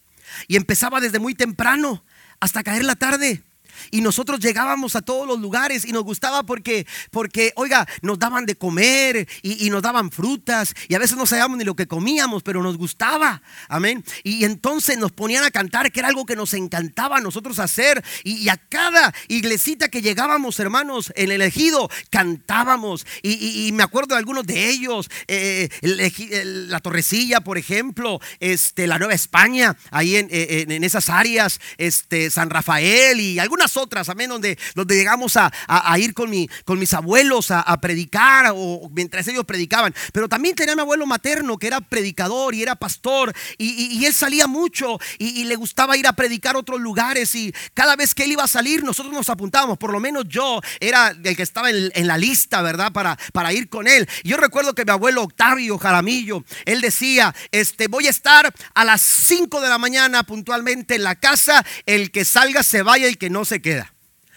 Y 0.47 0.55
empezaba 0.55 0.99
desde 0.99 1.19
muy 1.19 1.35
temprano 1.35 2.03
hasta 2.41 2.63
caer 2.63 2.83
la 2.83 2.95
tarde. 2.95 3.43
Y 3.89 4.01
nosotros 4.01 4.39
llegábamos 4.39 4.95
a 4.95 5.01
todos 5.01 5.27
los 5.27 5.39
lugares 5.39 5.85
y 5.85 5.91
nos 5.91 6.03
gustaba 6.03 6.43
porque, 6.43 6.85
porque 7.09 7.53
oiga, 7.55 7.87
nos 8.01 8.19
daban 8.19 8.45
de 8.45 8.55
comer 8.55 9.27
y, 9.41 9.69
nos 9.69 9.81
daban 9.81 10.11
frutas 10.11 10.73
y 10.87 10.95
a 10.95 10.99
veces 10.99 11.17
no 11.17 11.25
sabíamos 11.25 11.57
ni 11.57 11.63
lo 11.63 11.75
que 11.75 11.87
comíamos, 11.87 12.43
pero 12.43 12.61
nos 12.61 12.77
gustaba. 12.77 13.41
Amén. 13.67 14.03
Y, 14.23 14.45
entonces 14.45 14.97
nos 14.97 15.11
ponían 15.11 15.43
a 15.43 15.51
cantar, 15.51 15.91
que 15.91 15.99
era 15.99 16.09
algo 16.09 16.25
que 16.25 16.35
nos 16.35 16.53
encantaba 16.53 17.17
a 17.17 17.21
nosotros 17.21 17.59
hacer. 17.59 18.03
Y, 18.23 18.49
a 18.49 18.57
cada 18.57 19.13
iglesita 19.27 19.89
que 19.89 20.01
llegábamos, 20.01 20.59
hermanos, 20.59 21.13
en 21.15 21.31
el 21.31 21.41
ejido, 21.41 21.89
cantábamos. 22.09 23.05
Y, 23.23 23.71
me 23.73 23.83
acuerdo 23.83 24.15
de 24.15 24.19
algunos 24.19 24.45
de 24.45 24.69
ellos, 24.69 25.09
eh, 25.27 25.69
la 25.81 26.79
Torrecilla, 26.79 27.41
por 27.41 27.57
ejemplo, 27.57 28.19
este, 28.39 28.87
la 28.87 28.99
Nueva 28.99 29.13
España, 29.13 29.77
ahí 29.91 30.17
en, 30.17 30.27
en 30.31 30.83
esas 30.83 31.09
áreas, 31.09 31.59
este, 31.77 32.29
San 32.29 32.49
Rafael 32.49 33.19
y 33.19 33.39
algunas 33.39 33.70
otras, 33.77 34.09
amén, 34.09 34.29
donde, 34.29 34.57
donde 34.75 34.95
llegamos 34.95 35.37
a, 35.37 35.51
ir 35.97 36.13
con, 36.13 36.29
mi, 36.29 36.49
con 36.65 36.79
mis 36.79 36.93
abuelos 36.93 37.51
a, 37.51 37.81
predicar 37.81 38.51
o 38.55 38.89
mientras 38.91 39.27
ellos 39.27 39.45
predicaban. 39.45 39.93
Pero 40.13 40.27
también 40.29 40.55
tenía 40.55 40.75
mi 40.75 40.81
abuelo 40.81 41.05
materno 41.05 41.57
que 41.57 41.67
era 41.67 41.81
predicador 41.81 42.53
y 42.53 42.61
era 42.61 42.75
pastor 42.75 43.33
y, 43.57 44.05
él 44.05 44.13
salía 44.13 44.47
mucho 44.47 44.99
y, 45.17 45.43
le 45.45 45.55
gustaba 45.55 45.97
ir 45.97 46.07
a 46.07 46.13
predicar 46.13 46.55
a 46.55 46.59
otros 46.59 46.79
lugares 46.79 47.33
y 47.35 47.53
cada 47.73 47.95
vez 47.95 48.13
que 48.13 48.23
él 48.23 48.33
iba 48.33 48.43
a 48.43 48.47
salir 48.47 48.83
nosotros 48.83 49.13
nos 49.13 49.29
apuntábamos, 49.29 49.77
por 49.77 49.91
lo 49.91 49.99
menos 49.99 50.25
yo 50.27 50.61
era 50.79 51.09
el 51.09 51.35
que 51.35 51.43
estaba 51.43 51.69
en, 51.69 52.07
la 52.07 52.17
lista, 52.17 52.61
¿verdad? 52.61 52.91
Para, 52.91 53.17
para 53.31 53.53
ir 53.53 53.69
con 53.69 53.87
él. 53.87 54.07
Yo 54.23 54.37
recuerdo 54.37 54.73
que 54.73 54.85
mi 54.85 54.91
abuelo 54.91 55.23
Octavio 55.23 55.77
Jaramillo, 55.77 56.43
él 56.65 56.81
decía, 56.81 57.33
este, 57.51 57.87
voy 57.87 58.07
a 58.07 58.09
estar 58.09 58.53
a 58.73 58.85
las 58.85 59.01
5 59.01 59.61
de 59.61 59.69
la 59.69 59.77
mañana 59.77 60.23
puntualmente 60.23 60.95
en 60.95 61.03
la 61.03 61.15
casa, 61.15 61.65
el 61.85 62.11
que 62.11 62.25
salga 62.25 62.63
se 62.63 62.83
vaya, 62.83 63.07
el 63.07 63.17
que 63.17 63.29
no 63.29 63.45
se 63.51 63.61
queda. 63.61 63.93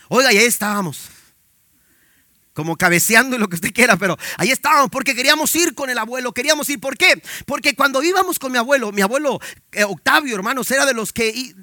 Oiga, 0.08 0.32
y 0.32 0.38
ahí 0.38 0.46
estábamos 0.46 1.08
como 2.54 2.76
cabeceando 2.76 3.36
en 3.36 3.42
lo 3.42 3.48
que 3.48 3.56
usted 3.56 3.72
quiera, 3.72 3.96
pero 3.96 4.16
ahí 4.38 4.50
estábamos 4.50 4.88
porque 4.90 5.14
queríamos 5.14 5.54
ir 5.56 5.74
con 5.74 5.90
el 5.90 5.98
abuelo, 5.98 6.32
queríamos 6.32 6.70
ir. 6.70 6.80
¿Por 6.80 6.96
qué? 6.96 7.20
Porque 7.46 7.74
cuando 7.74 8.02
íbamos 8.02 8.38
con 8.38 8.52
mi 8.52 8.58
abuelo, 8.58 8.92
mi 8.92 9.02
abuelo 9.02 9.40
eh, 9.72 9.84
Octavio, 9.84 10.36
hermanos, 10.36 10.70
era 10.70 10.86
de 10.86 10.94
los 10.94 11.12
que 11.12 11.54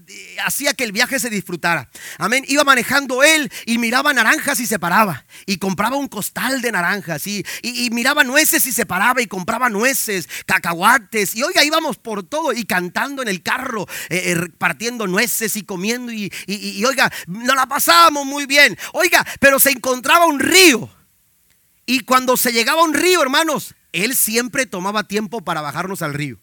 hacía 0.46 0.74
que 0.74 0.84
el 0.84 0.92
viaje 0.92 1.18
se 1.20 1.30
disfrutara. 1.30 1.90
Amén. 2.18 2.44
Iba 2.48 2.66
manejando 2.66 3.24
él 3.24 3.52
y 3.66 3.78
miraba 3.78 4.14
naranjas 4.14 4.60
y 4.60 4.68
se 4.68 4.80
paraba. 4.80 5.26
Y 5.46 5.58
compraba 5.58 5.96
un 5.96 6.10
costal 6.10 6.62
de 6.62 6.74
naranjas. 6.74 7.26
Y, 7.26 7.46
y, 7.62 7.90
miraba 7.92 8.24
nueces 8.26 8.66
y 8.66 8.74
se 8.74 8.86
paraba 8.86 9.22
y 9.22 9.28
compraba 9.28 9.70
nueces, 9.70 10.28
cacahuates. 10.46 11.36
Y 11.36 11.44
oiga, 11.44 11.64
íbamos 11.64 11.98
por 11.98 12.24
todo 12.24 12.52
y 12.52 12.66
cantando 12.66 13.22
en 13.22 13.30
el 13.30 13.42
carro, 13.42 13.88
eh, 14.10 14.34
eh, 14.34 14.50
partiendo 14.58 15.08
nueces 15.08 15.56
y 15.56 15.64
comiendo. 15.64 16.12
Y, 16.12 16.32
y 16.48 16.84
oiga, 16.84 17.12
nos 17.28 17.56
la 17.56 17.66
pasábamos 17.68 18.26
muy 18.26 18.46
bien. 18.46 18.78
Oiga, 18.92 19.26
pero 19.40 19.58
se 19.58 19.72
encontraba 19.72 20.26
un 20.26 20.40
río 20.40 20.81
y 21.86 22.02
cuando 22.02 22.38
se 22.38 22.52
llegaba 22.52 22.82
a 22.82 22.86
un 22.86 22.94
río, 22.94 23.22
hermanos, 23.22 23.76
él 23.92 24.16
siempre 24.16 24.66
tomaba 24.66 25.04
tiempo 25.04 25.42
para 25.42 25.62
bajarnos 25.62 26.02
al 26.02 26.14
río. 26.14 26.40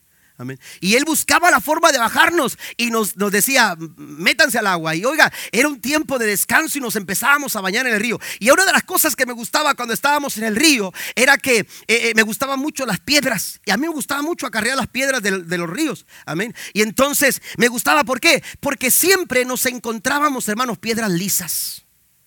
Y 0.81 0.95
él 0.95 1.05
buscaba 1.05 1.51
la 1.51 1.61
forma 1.61 1.91
de 1.91 1.99
bajarnos 1.99 2.59
y 2.77 2.91
nos, 2.91 3.17
decía, 3.17 3.77
métanse 3.97 4.59
al 4.59 4.69
agua. 4.69 4.95
Y 4.95 5.05
oiga, 5.05 5.33
era 5.51 5.69
un 5.69 5.81
tiempo 5.81 6.19
de 6.19 6.27
descanso 6.27 6.79
y 6.79 6.81
nos 6.81 6.97
empezábamos 6.97 7.57
a 7.57 7.61
bañar 7.61 7.87
en 7.87 7.95
el 7.95 8.01
río. 8.01 8.21
Y 8.39 8.51
una 8.51 8.65
de 8.65 8.73
las 8.73 8.85
cosas 8.85 9.17
que 9.17 9.27
me 9.27 9.33
gustaba 9.33 9.75
cuando 9.75 9.95
estábamos 9.95 10.39
en 10.39 10.45
el 10.45 10.55
río 10.55 10.93
era 11.17 11.39
que 11.39 11.59
eh, 11.59 11.67
eh, 11.89 12.13
me 12.15 12.23
gustaban 12.23 12.61
mucho 12.61 12.87
las 12.87 13.01
piedras. 13.01 13.61
Y 13.65 13.73
a 13.73 13.77
mí 13.77 13.89
me 13.89 13.93
gustaba 13.93 14.23
mucho 14.23 14.47
acarrear 14.47 14.77
las 14.77 14.87
piedras 14.87 15.23
de, 15.23 15.43
de, 15.43 15.59
los 15.59 15.69
ríos. 15.69 16.07
Amén. 16.25 16.55
Y 16.73 16.83
entonces 16.83 17.43
me 17.57 17.69
gustaba, 17.69 18.05
¿por 18.05 18.21
qué? 18.21 18.43
Porque 18.61 18.91
siempre 18.91 19.45
nos 19.45 19.67
encontrábamos, 19.67 20.49
hermanos, 20.49 20.79
piedras 20.79 21.11
lisas. 21.11 21.85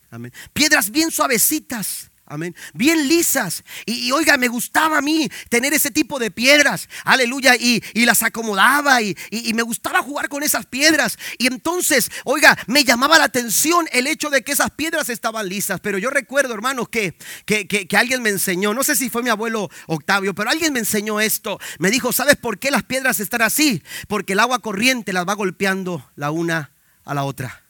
Amén. 0.10 0.34
Piedras 0.52 0.90
bien 0.90 1.12
suavecitas. 1.12 2.11
Amén. 2.32 2.56
Bien 2.74 3.10
lisas. 3.10 3.62
Y, 3.86 4.10
oiga, 4.14 4.38
me 4.38 4.48
gustaba 4.48 5.00
a 5.00 5.02
mí 5.02 5.30
tener 5.50 5.74
ese 5.74 5.92
tipo 5.92 6.18
de 6.18 6.32
piedras. 6.32 6.88
Aleluya. 7.04 7.58
Y, 7.58 7.82
las 8.06 8.24
acomodaba 8.24 9.02
y, 9.02 9.16
me 9.54 9.64
gustaba 9.64 10.02
jugar 10.02 10.30
con 10.30 10.42
esas 10.42 10.66
piedras. 10.66 11.20
Y 11.38 11.48
entonces, 11.48 12.10
oiga, 12.24 12.58
me 12.68 12.86
llamaba 12.86 13.18
la 13.18 13.26
atención 13.26 13.86
el 13.92 14.08
hecho 14.08 14.30
de 14.30 14.44
que 14.44 14.54
esas 14.54 14.72
piedras 14.72 15.10
estaban 15.10 15.50
lisas. 15.50 15.82
Pero 15.82 15.98
yo 15.98 16.10
recuerdo, 16.10 16.54
hermanos, 16.54 16.88
que, 16.88 17.18
que, 17.46 17.68
que 17.68 17.98
alguien 17.98 18.22
me 18.22 18.30
enseñó. 18.30 18.74
No 18.74 18.84
sé 18.84 18.96
si 18.96 19.10
fue 19.10 19.24
mi 19.24 19.30
abuelo 19.30 19.70
Octavio, 19.88 20.34
pero 20.34 20.52
alguien 20.52 20.72
me 20.72 20.80
enseñó 20.80 21.20
esto. 21.20 21.60
Me 21.80 21.92
dijo, 21.92 22.14
¿sabes 22.14 22.38
por 22.38 22.60
qué 22.60 22.72
las 22.72 22.84
piedras 22.84 23.20
están 23.20 23.42
así? 23.42 23.84
Porque 24.08 24.34
el 24.34 24.40
agua 24.40 24.60
corriente 24.60 25.12
las 25.12 25.28
va 25.28 25.34
golpeando 25.34 26.10
la 26.16 26.32
una 26.32 26.72
a 27.04 27.14
la 27.14 27.26
otra. 27.26 27.64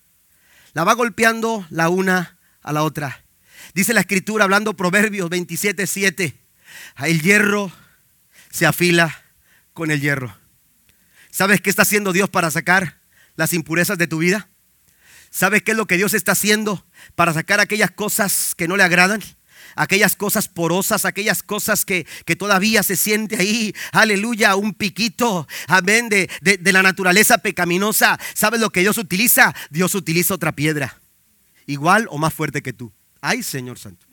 La 0.73 0.83
va 0.83 0.93
golpeando 0.93 1.65
la 1.71 1.89
una 1.89 2.37
a 2.61 2.71
la 2.71 2.83
otra. 2.83 3.23
Dice 3.73 3.93
la 3.93 4.01
escritura, 4.01 4.43
hablando 4.43 4.75
Proverbios 4.75 5.29
27, 5.29 5.87
7, 5.87 6.35
el 7.05 7.21
hierro 7.21 7.71
se 8.49 8.65
afila 8.65 9.23
con 9.73 9.91
el 9.91 10.01
hierro. 10.01 10.35
¿Sabes 11.29 11.61
qué 11.61 11.69
está 11.69 11.83
haciendo 11.83 12.11
Dios 12.11 12.29
para 12.29 12.51
sacar 12.51 12.99
las 13.35 13.53
impurezas 13.53 13.97
de 13.97 14.07
tu 14.07 14.17
vida? 14.17 14.49
¿Sabes 15.29 15.63
qué 15.63 15.71
es 15.71 15.77
lo 15.77 15.87
que 15.87 15.95
Dios 15.95 16.13
está 16.13 16.33
haciendo 16.33 16.85
para 17.15 17.33
sacar 17.33 17.61
aquellas 17.61 17.91
cosas 17.91 18.53
que 18.55 18.67
no 18.67 18.75
le 18.75 18.83
agradan? 18.83 19.21
Aquellas 19.77 20.17
cosas 20.17 20.49
porosas, 20.49 21.05
aquellas 21.05 21.41
cosas 21.41 21.85
que, 21.85 22.05
todavía 22.37 22.83
se 22.83 22.97
siente 22.97 23.37
ahí, 23.37 23.73
aleluya, 23.93 24.57
un 24.57 24.73
piquito, 24.73 25.47
amén, 25.67 26.09
de, 26.09 26.29
de 26.41 26.73
la 26.73 26.83
naturaleza 26.83 27.37
pecaminosa. 27.37 28.19
¿Sabes 28.33 28.59
lo 28.59 28.71
que 28.71 28.81
Dios 28.81 28.97
utiliza? 28.97 29.55
Dios 29.69 29.95
utiliza 29.95 30.33
otra 30.33 30.51
piedra, 30.51 30.99
igual 31.67 32.07
o 32.09 32.17
más 32.17 32.33
fuerte 32.33 32.61
que 32.61 32.73
tú. 32.73 32.91
Ay, 33.21 33.43
Señor 33.43 33.77
Santo. 33.77 34.05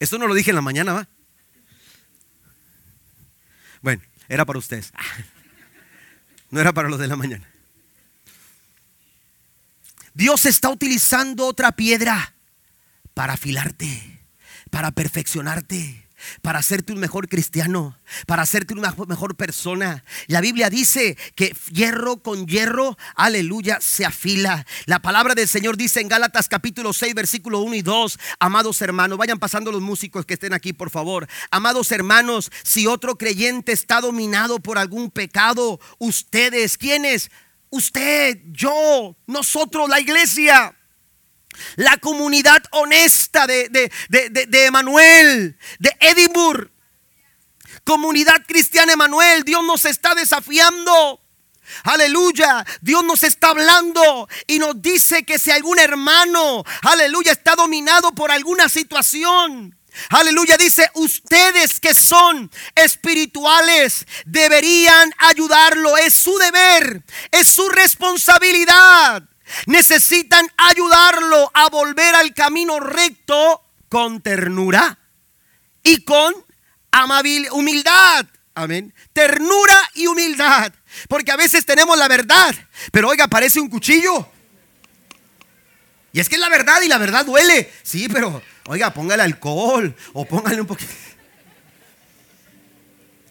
Esto 0.00 0.18
no 0.18 0.26
lo 0.26 0.34
dije 0.34 0.50
en 0.50 0.56
la 0.56 0.62
mañana, 0.62 0.94
¿va? 0.94 1.08
Bueno, 3.82 4.02
era 4.28 4.44
para 4.44 4.58
ustedes. 4.58 4.92
No 6.50 6.60
era 6.60 6.74
para 6.74 6.90
los 6.90 6.98
de 6.98 7.06
la 7.06 7.16
mañana. 7.16 7.48
Dios 10.12 10.44
está 10.44 10.68
utilizando 10.68 11.46
otra 11.46 11.72
piedra 11.72 12.34
para 13.14 13.32
afilarte, 13.32 14.20
para 14.70 14.90
perfeccionarte 14.90 16.01
para 16.40 16.58
hacerte 16.58 16.92
un 16.92 17.00
mejor 17.00 17.28
cristiano, 17.28 17.98
para 18.26 18.42
hacerte 18.42 18.74
una 18.74 18.94
mejor 19.08 19.36
persona. 19.36 20.04
La 20.26 20.40
Biblia 20.40 20.70
dice 20.70 21.16
que 21.34 21.56
hierro 21.72 22.22
con 22.22 22.46
hierro, 22.46 22.96
aleluya, 23.14 23.78
se 23.80 24.04
afila. 24.04 24.66
La 24.86 25.00
palabra 25.00 25.34
del 25.34 25.48
Señor 25.48 25.76
dice 25.76 26.00
en 26.00 26.08
Gálatas 26.08 26.48
capítulo 26.48 26.92
6, 26.92 27.14
versículo 27.14 27.60
1 27.60 27.74
y 27.76 27.82
2, 27.82 28.18
amados 28.40 28.80
hermanos, 28.82 29.18
vayan 29.18 29.38
pasando 29.38 29.72
los 29.72 29.80
músicos 29.80 30.26
que 30.26 30.34
estén 30.34 30.54
aquí, 30.54 30.72
por 30.72 30.90
favor. 30.90 31.28
Amados 31.50 31.92
hermanos, 31.92 32.50
si 32.62 32.86
otro 32.86 33.16
creyente 33.16 33.72
está 33.72 34.00
dominado 34.00 34.58
por 34.60 34.78
algún 34.78 35.10
pecado, 35.10 35.80
ustedes, 35.98 36.76
¿quiénes? 36.78 37.30
usted, 37.72 38.38
yo, 38.52 39.16
nosotros, 39.26 39.88
la 39.88 39.98
iglesia. 39.98 40.76
La 41.76 41.96
comunidad 41.98 42.62
honesta 42.70 43.46
de, 43.46 43.68
de, 43.68 43.90
de, 44.08 44.46
de 44.46 44.64
Emanuel, 44.66 45.58
de 45.78 45.96
Edinburgh. 46.00 46.70
Comunidad 47.84 48.44
cristiana 48.46 48.92
Emanuel, 48.92 49.44
Dios 49.44 49.64
nos 49.64 49.84
está 49.84 50.14
desafiando. 50.14 51.20
Aleluya, 51.84 52.64
Dios 52.80 53.04
nos 53.04 53.22
está 53.22 53.48
hablando 53.48 54.28
y 54.46 54.58
nos 54.58 54.80
dice 54.82 55.24
que 55.24 55.38
si 55.38 55.50
algún 55.50 55.78
hermano, 55.78 56.64
aleluya, 56.82 57.32
está 57.32 57.54
dominado 57.54 58.12
por 58.12 58.30
alguna 58.30 58.68
situación, 58.68 59.76
Aleluya, 60.08 60.56
dice, 60.56 60.90
ustedes 60.94 61.78
que 61.78 61.94
son 61.94 62.50
espirituales 62.74 64.06
deberían 64.24 65.12
ayudarlo. 65.18 65.96
Es 65.98 66.14
su 66.14 66.36
deber, 66.38 67.02
es 67.30 67.48
su 67.48 67.68
responsabilidad. 67.68 69.22
Necesitan 69.66 70.46
ayudarlo 70.56 71.50
a 71.54 71.68
volver 71.68 72.14
al 72.14 72.32
camino 72.34 72.80
recto 72.80 73.62
con 73.88 74.20
ternura 74.20 74.98
y 75.82 76.02
con 76.04 76.34
amabilidad, 76.90 77.52
humildad. 77.52 78.26
Amén. 78.54 78.94
Ternura 79.12 79.76
y 79.94 80.06
humildad. 80.06 80.72
Porque 81.08 81.32
a 81.32 81.36
veces 81.36 81.64
tenemos 81.64 81.98
la 81.98 82.08
verdad, 82.08 82.54
pero 82.90 83.08
oiga, 83.08 83.28
parece 83.28 83.60
un 83.60 83.68
cuchillo. 83.68 84.28
Y 86.12 86.20
es 86.20 86.28
que 86.28 86.34
es 86.34 86.40
la 86.40 86.50
verdad 86.50 86.82
y 86.82 86.88
la 86.88 86.98
verdad 86.98 87.24
duele. 87.24 87.72
Sí, 87.82 88.08
pero 88.08 88.42
oiga, 88.66 88.92
póngale 88.92 89.22
alcohol 89.22 89.96
o 90.12 90.24
póngale 90.26 90.60
un 90.60 90.66
poquito. 90.66 90.92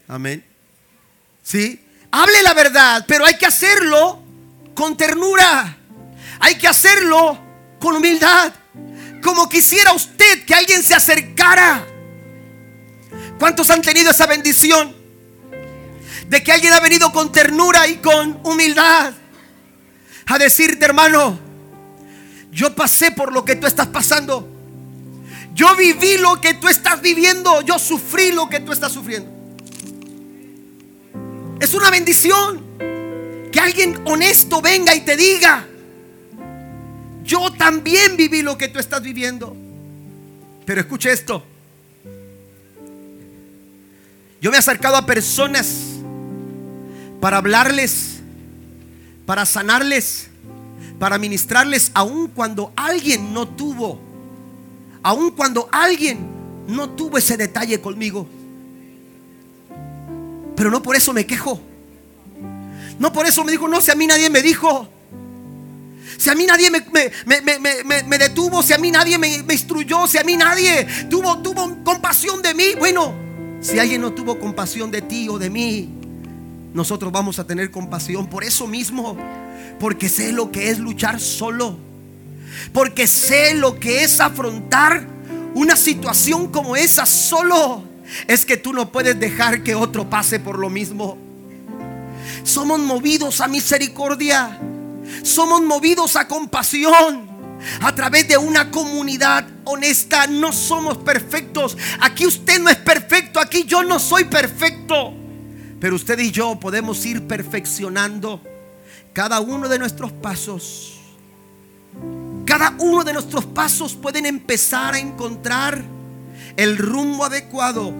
Amén. 0.08 0.44
Sí, 1.44 1.86
hable 2.12 2.42
la 2.42 2.54
verdad, 2.54 3.06
pero 3.08 3.26
hay 3.26 3.38
que 3.38 3.46
hacerlo 3.46 4.24
con 4.74 4.98
ternura. 4.98 5.78
Hay 6.42 6.56
que 6.56 6.68
hacerlo 6.68 7.40
con 7.80 7.96
humildad. 7.96 8.52
Como 9.24 9.48
quisiera 9.48 9.94
usted 9.94 10.44
que 10.46 10.54
alguien 10.54 10.84
se 10.84 10.96
acercara. 10.96 11.86
¿Cuántos 13.40 13.70
han 13.70 13.82
tenido 13.82 14.12
esa 14.12 14.26
bendición? 14.26 14.96
De 16.28 16.44
que 16.44 16.52
alguien 16.52 16.74
ha 16.74 16.80
venido 16.80 17.12
con 17.12 17.32
ternura 17.32 17.88
y 17.88 17.98
con 17.98 18.40
humildad 18.44 19.14
a 20.26 20.38
decirte, 20.38 20.86
hermano, 20.86 21.38
yo 22.52 22.74
pasé 22.74 23.12
por 23.12 23.32
lo 23.32 23.46
que 23.46 23.56
tú 23.56 23.68
estás 23.68 23.88
pasando. 23.88 24.48
Yo 25.54 25.76
viví 25.76 26.18
lo 26.18 26.40
que 26.42 26.56
tú 26.56 26.68
estás 26.68 27.02
viviendo. 27.02 27.62
Yo 27.62 27.78
sufrí 27.78 28.32
lo 28.32 28.50
que 28.50 28.62
tú 28.62 28.72
estás 28.72 28.92
sufriendo. 28.92 29.30
Es 31.60 31.74
una 31.74 31.92
bendición 31.92 32.64
que 33.52 33.60
alguien 33.60 34.02
honesto 34.06 34.62
venga 34.62 34.96
y 34.96 35.02
te 35.02 35.16
diga, 35.16 35.68
yo 37.24 37.52
también 37.54 38.18
viví 38.18 38.42
lo 38.42 38.58
que 38.58 38.68
tú 38.68 38.80
estás 38.80 39.02
viviendo. 39.02 39.56
Pero 40.66 40.82
escuche 40.82 41.12
esto. 41.12 41.44
Yo 44.42 44.50
me 44.50 44.58
he 44.58 44.60
acercado 44.60 44.96
a 44.96 45.06
personas 45.06 45.98
para 47.20 47.38
hablarles, 47.38 48.22
para 49.26 49.46
sanarles, 49.46 50.30
para 50.98 51.20
ministrarles, 51.20 51.92
aun 51.94 52.28
cuando 52.28 52.74
alguien 52.76 53.34
no 53.34 53.48
tuvo, 53.48 54.00
aun 55.04 55.32
cuando 55.32 55.70
alguien 55.72 56.20
no 56.68 56.90
tuvo 56.90 57.18
ese 57.18 57.38
detalle 57.38 57.80
conmigo. 57.82 58.28
Pero 60.56 60.72
no 60.72 60.82
por 60.82 60.96
eso 60.96 61.14
me 61.14 61.26
quejo. 61.26 61.60
No 63.00 63.14
por 63.14 63.26
eso 63.26 63.44
me 63.44 63.52
dijo, 63.52 63.68
no, 63.68 63.82
si 63.82 63.92
a 63.92 63.96
mí 63.96 64.06
nadie 64.06 64.30
me 64.30 64.42
dijo. 64.42 64.88
Si 66.22 66.30
a 66.30 66.36
mí 66.36 66.46
nadie 66.46 66.70
me, 66.70 66.84
me, 68.06 68.18
detuvo, 68.20 68.62
si 68.62 68.74
a 68.74 68.78
mí 68.78 68.92
nadie 68.92 69.18
me, 69.18 69.28
instruyó, 69.28 70.06
si 70.06 70.20
a 70.20 70.24
mí 70.24 70.38
nadie 70.38 70.86
tuvo, 71.10 71.40
tuvo 71.40 71.84
compasión 71.84 72.44
de 72.44 72.54
mí. 72.54 72.76
Bueno, 72.78 73.16
si 73.60 73.80
alguien 73.80 74.02
no 74.02 74.14
tuvo 74.14 74.38
compasión 74.38 74.92
de 74.92 75.02
ti 75.02 75.28
o 75.30 75.40
de 75.40 75.50
mí, 75.50 75.90
nosotros 76.76 77.12
vamos 77.12 77.40
a 77.40 77.48
tener 77.48 77.72
compasión. 77.72 78.28
Por 78.28 78.44
eso 78.44 78.68
mismo 78.68 79.18
porque 79.80 80.10
sé 80.10 80.32
lo 80.32 80.52
que 80.52 80.70
es 80.70 80.78
luchar 80.78 81.20
solo. 81.20 81.76
Porque 82.72 83.08
sé 83.08 83.56
lo 83.56 83.80
que 83.80 84.04
es 84.04 84.20
afrontar 84.20 85.08
una 85.56 85.76
situación 85.76 86.52
como 86.52 86.76
esa 86.76 87.08
solo. 87.08 87.84
Es 88.28 88.46
que 88.46 88.58
tú 88.58 88.74
no 88.74 88.92
puedes 88.92 89.20
dejar 89.20 89.64
que 89.64 89.74
otro 89.74 90.08
pase 90.08 90.40
por 90.40 90.60
lo 90.60 90.70
mismo. 90.70 91.18
Somos 92.44 92.80
movidos 92.80 93.42
a 93.42 93.48
misericordia. 93.48 94.60
Somos 95.24 95.62
movidos 95.62 96.16
a 96.16 96.28
compasión. 96.28 97.30
A 97.82 97.94
través 97.94 98.28
de 98.28 98.38
una 98.38 98.72
comunidad 98.72 99.48
honesta. 99.66 100.28
No 100.28 100.52
somos 100.52 100.98
perfectos. 100.98 101.78
Aquí 102.00 102.26
usted 102.26 102.60
no 102.60 102.70
es 102.70 102.78
perfecto. 102.78 103.40
Aquí 103.40 103.66
yo 103.66 103.84
no 103.84 104.00
soy 104.00 104.26
perfecto. 104.26 105.14
Pero 105.80 105.96
usted 105.96 106.20
y 106.20 106.32
yo 106.32 106.60
podemos 106.60 107.06
ir 107.06 107.28
perfeccionando 107.28 108.42
cada 109.14 109.40
uno 109.42 109.68
de 109.68 109.78
nuestros 109.80 110.12
pasos, 110.12 111.00
cada 112.46 112.76
uno 112.80 113.04
de 113.04 113.14
nuestros 113.14 113.46
pasos 113.46 113.96
pueden 113.96 114.26
empezar 114.26 114.94
a 114.94 115.00
encontrar 115.00 115.84
el 116.56 116.78
rumbo 116.78 117.26
adecuado 117.26 117.94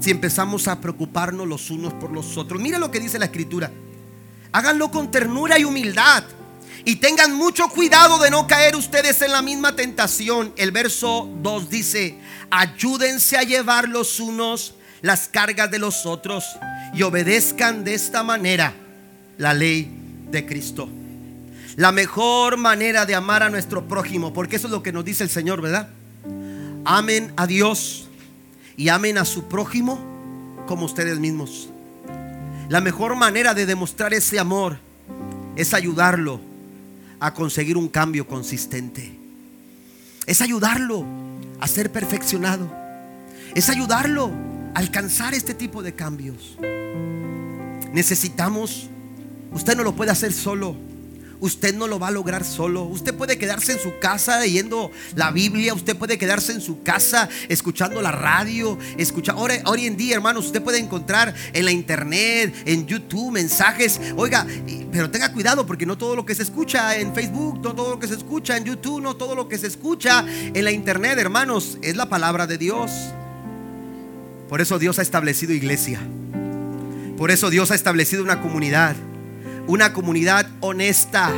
si 0.00 0.10
empezamos 0.10 0.68
a 0.68 0.80
preocuparnos 0.80 1.46
los 1.46 1.70
unos 1.70 1.92
por 1.94 2.12
los 2.12 2.36
otros. 2.36 2.60
Mira 2.60 2.78
lo 2.78 2.90
que 2.90 3.00
dice 3.00 3.18
la 3.18 3.24
escritura. 3.24 3.70
Háganlo 4.52 4.90
con 4.90 5.10
ternura 5.10 5.58
y 5.58 5.64
humildad. 5.64 6.24
Y 6.84 6.96
tengan 6.96 7.34
mucho 7.34 7.68
cuidado 7.68 8.18
de 8.18 8.30
no 8.30 8.46
caer 8.46 8.74
ustedes 8.76 9.20
en 9.22 9.32
la 9.32 9.42
misma 9.42 9.76
tentación. 9.76 10.52
El 10.56 10.70
verso 10.70 11.28
2 11.42 11.68
dice, 11.68 12.18
ayúdense 12.50 13.36
a 13.36 13.42
llevar 13.42 13.88
los 13.88 14.20
unos 14.20 14.74
las 15.02 15.28
cargas 15.28 15.70
de 15.70 15.78
los 15.78 16.06
otros 16.06 16.44
y 16.94 17.02
obedezcan 17.02 17.84
de 17.84 17.94
esta 17.94 18.22
manera 18.22 18.74
la 19.36 19.54
ley 19.54 19.90
de 20.30 20.46
Cristo. 20.46 20.88
La 21.76 21.92
mejor 21.92 22.56
manera 22.56 23.06
de 23.06 23.14
amar 23.14 23.42
a 23.42 23.50
nuestro 23.50 23.86
prójimo, 23.86 24.32
porque 24.32 24.56
eso 24.56 24.66
es 24.66 24.72
lo 24.72 24.82
que 24.82 24.92
nos 24.92 25.04
dice 25.04 25.22
el 25.22 25.30
Señor, 25.30 25.62
¿verdad? 25.62 25.88
Amen 26.84 27.32
a 27.36 27.46
Dios 27.46 28.08
y 28.76 28.88
amen 28.88 29.18
a 29.18 29.24
su 29.24 29.44
prójimo 29.44 30.00
como 30.66 30.86
ustedes 30.86 31.18
mismos. 31.18 31.68
La 32.68 32.80
mejor 32.80 33.16
manera 33.16 33.54
de 33.54 33.66
demostrar 33.66 34.12
ese 34.14 34.38
amor 34.38 34.78
es 35.56 35.74
ayudarlo 35.74 36.40
a 37.20 37.32
conseguir 37.34 37.76
un 37.76 37.88
cambio 37.88 38.26
consistente. 38.26 39.16
Es 40.26 40.40
ayudarlo 40.42 41.04
a 41.60 41.66
ser 41.66 41.90
perfeccionado. 41.90 42.70
Es 43.54 43.68
ayudarlo 43.70 44.30
a 44.74 44.78
alcanzar 44.78 45.34
este 45.34 45.54
tipo 45.54 45.82
de 45.82 45.94
cambios. 45.94 46.58
Necesitamos 47.92 48.90
Usted 49.52 49.76
no 49.76 49.82
lo 49.82 49.94
puede 49.94 50.10
hacer 50.10 50.32
solo. 50.32 50.76
Usted 51.40 51.74
no 51.74 51.86
lo 51.86 51.98
va 51.98 52.08
a 52.08 52.10
lograr 52.10 52.44
solo. 52.44 52.82
Usted 52.82 53.14
puede 53.14 53.38
quedarse 53.38 53.72
en 53.72 53.78
su 53.78 53.98
casa 54.00 54.40
leyendo 54.40 54.90
la 55.14 55.30
Biblia. 55.30 55.74
Usted 55.74 55.96
puede 55.96 56.18
quedarse 56.18 56.52
en 56.52 56.60
su 56.60 56.82
casa 56.82 57.28
escuchando 57.48 58.02
la 58.02 58.12
radio. 58.12 58.78
Escucha. 58.96 59.34
Hoy 59.36 59.86
en 59.86 59.96
día, 59.96 60.16
hermanos, 60.16 60.46
usted 60.46 60.62
puede 60.62 60.78
encontrar 60.78 61.34
en 61.52 61.64
la 61.64 61.70
internet, 61.70 62.54
en 62.64 62.86
YouTube, 62.86 63.32
mensajes. 63.32 64.00
Oiga, 64.16 64.46
pero 64.90 65.10
tenga 65.10 65.32
cuidado 65.32 65.66
porque 65.66 65.86
no 65.86 65.96
todo 65.96 66.16
lo 66.16 66.24
que 66.26 66.34
se 66.34 66.42
escucha 66.42 66.96
en 66.96 67.14
Facebook, 67.14 67.60
no 67.62 67.74
todo 67.74 67.90
lo 67.90 67.98
que 67.98 68.08
se 68.08 68.14
escucha 68.14 68.56
en 68.56 68.64
YouTube, 68.64 69.00
no 69.00 69.16
todo 69.16 69.34
lo 69.34 69.48
que 69.48 69.58
se 69.58 69.66
escucha 69.66 70.24
en 70.28 70.64
la 70.64 70.72
internet, 70.72 71.18
hermanos, 71.18 71.78
es 71.82 71.96
la 71.96 72.08
palabra 72.08 72.46
de 72.46 72.58
Dios. 72.58 72.90
Por 74.48 74.60
eso 74.60 74.78
Dios 74.78 74.98
ha 74.98 75.02
establecido 75.02 75.52
iglesia. 75.52 76.00
Por 77.16 77.30
eso 77.30 77.50
Dios 77.50 77.70
ha 77.70 77.74
establecido 77.74 78.22
una 78.22 78.40
comunidad 78.40 78.96
una 79.68 79.92
comunidad 79.92 80.48
honesta 80.60 81.30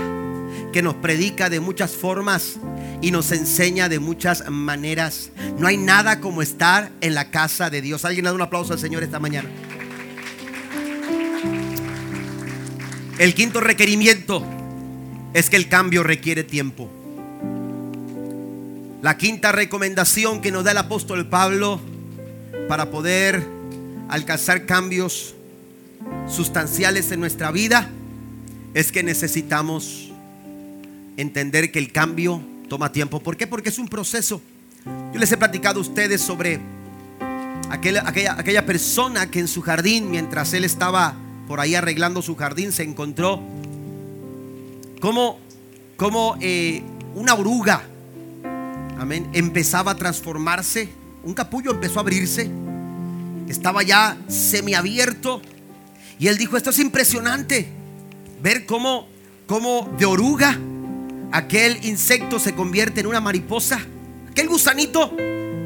que 0.72 0.82
nos 0.82 0.94
predica 0.94 1.50
de 1.50 1.58
muchas 1.58 1.90
formas 1.90 2.58
y 3.02 3.10
nos 3.10 3.32
enseña 3.32 3.88
de 3.88 3.98
muchas 3.98 4.48
maneras. 4.48 5.30
No 5.58 5.66
hay 5.66 5.76
nada 5.76 6.20
como 6.20 6.40
estar 6.40 6.92
en 7.00 7.14
la 7.14 7.30
casa 7.30 7.70
de 7.70 7.82
Dios. 7.82 8.04
Alguien 8.04 8.24
da 8.24 8.32
un 8.32 8.40
aplauso 8.40 8.72
al 8.72 8.78
Señor 8.78 9.02
esta 9.02 9.18
mañana. 9.18 9.48
El 13.18 13.34
quinto 13.34 13.60
requerimiento 13.60 14.44
es 15.34 15.50
que 15.50 15.56
el 15.56 15.68
cambio 15.68 16.04
requiere 16.04 16.44
tiempo. 16.44 16.88
La 19.02 19.16
quinta 19.18 19.50
recomendación 19.50 20.40
que 20.40 20.52
nos 20.52 20.62
da 20.62 20.70
el 20.70 20.78
apóstol 20.78 21.28
Pablo 21.28 21.80
para 22.68 22.90
poder 22.90 23.44
alcanzar 24.08 24.66
cambios 24.66 25.34
sustanciales 26.28 27.10
en 27.10 27.18
nuestra 27.18 27.50
vida 27.50 27.90
es 28.74 28.92
que 28.92 29.02
necesitamos 29.02 30.10
entender 31.16 31.72
que 31.72 31.78
el 31.78 31.92
cambio 31.92 32.40
toma 32.68 32.92
tiempo. 32.92 33.20
¿Por 33.20 33.36
qué? 33.36 33.46
Porque 33.46 33.68
es 33.68 33.78
un 33.78 33.88
proceso. 33.88 34.40
Yo 35.12 35.18
les 35.18 35.30
he 35.32 35.36
platicado 35.36 35.78
a 35.78 35.82
ustedes 35.82 36.20
sobre 36.20 36.60
aquella, 37.68 38.04
aquella, 38.06 38.64
persona 38.64 39.30
que 39.30 39.40
en 39.40 39.48
su 39.48 39.60
jardín, 39.60 40.10
mientras 40.10 40.52
él 40.54 40.64
estaba 40.64 41.14
por 41.46 41.60
ahí 41.60 41.74
arreglando 41.74 42.22
su 42.22 42.36
jardín, 42.36 42.72
se 42.72 42.84
encontró 42.84 43.40
cómo, 45.00 45.38
cómo 45.96 46.36
eh, 46.40 46.82
una 47.14 47.34
oruga, 47.34 47.82
amén, 48.98 49.28
empezaba 49.32 49.92
a 49.92 49.96
transformarse, 49.96 50.88
un 51.24 51.34
capullo 51.34 51.72
empezó 51.72 51.98
a 51.98 52.02
abrirse, 52.02 52.48
estaba 53.48 53.82
ya 53.82 54.16
semiabierto, 54.28 55.42
y 56.18 56.28
él 56.28 56.38
dijo, 56.38 56.56
esto 56.56 56.70
es 56.70 56.78
impresionante, 56.78 57.79
ver 58.42 58.66
cómo, 58.66 59.08
cómo 59.46 59.92
de 59.98 60.06
oruga 60.06 60.58
aquel 61.32 61.84
insecto 61.84 62.38
se 62.38 62.54
convierte 62.54 63.00
en 63.00 63.06
una 63.06 63.20
mariposa, 63.20 63.80
aquel 64.30 64.48
gusanito 64.48 65.14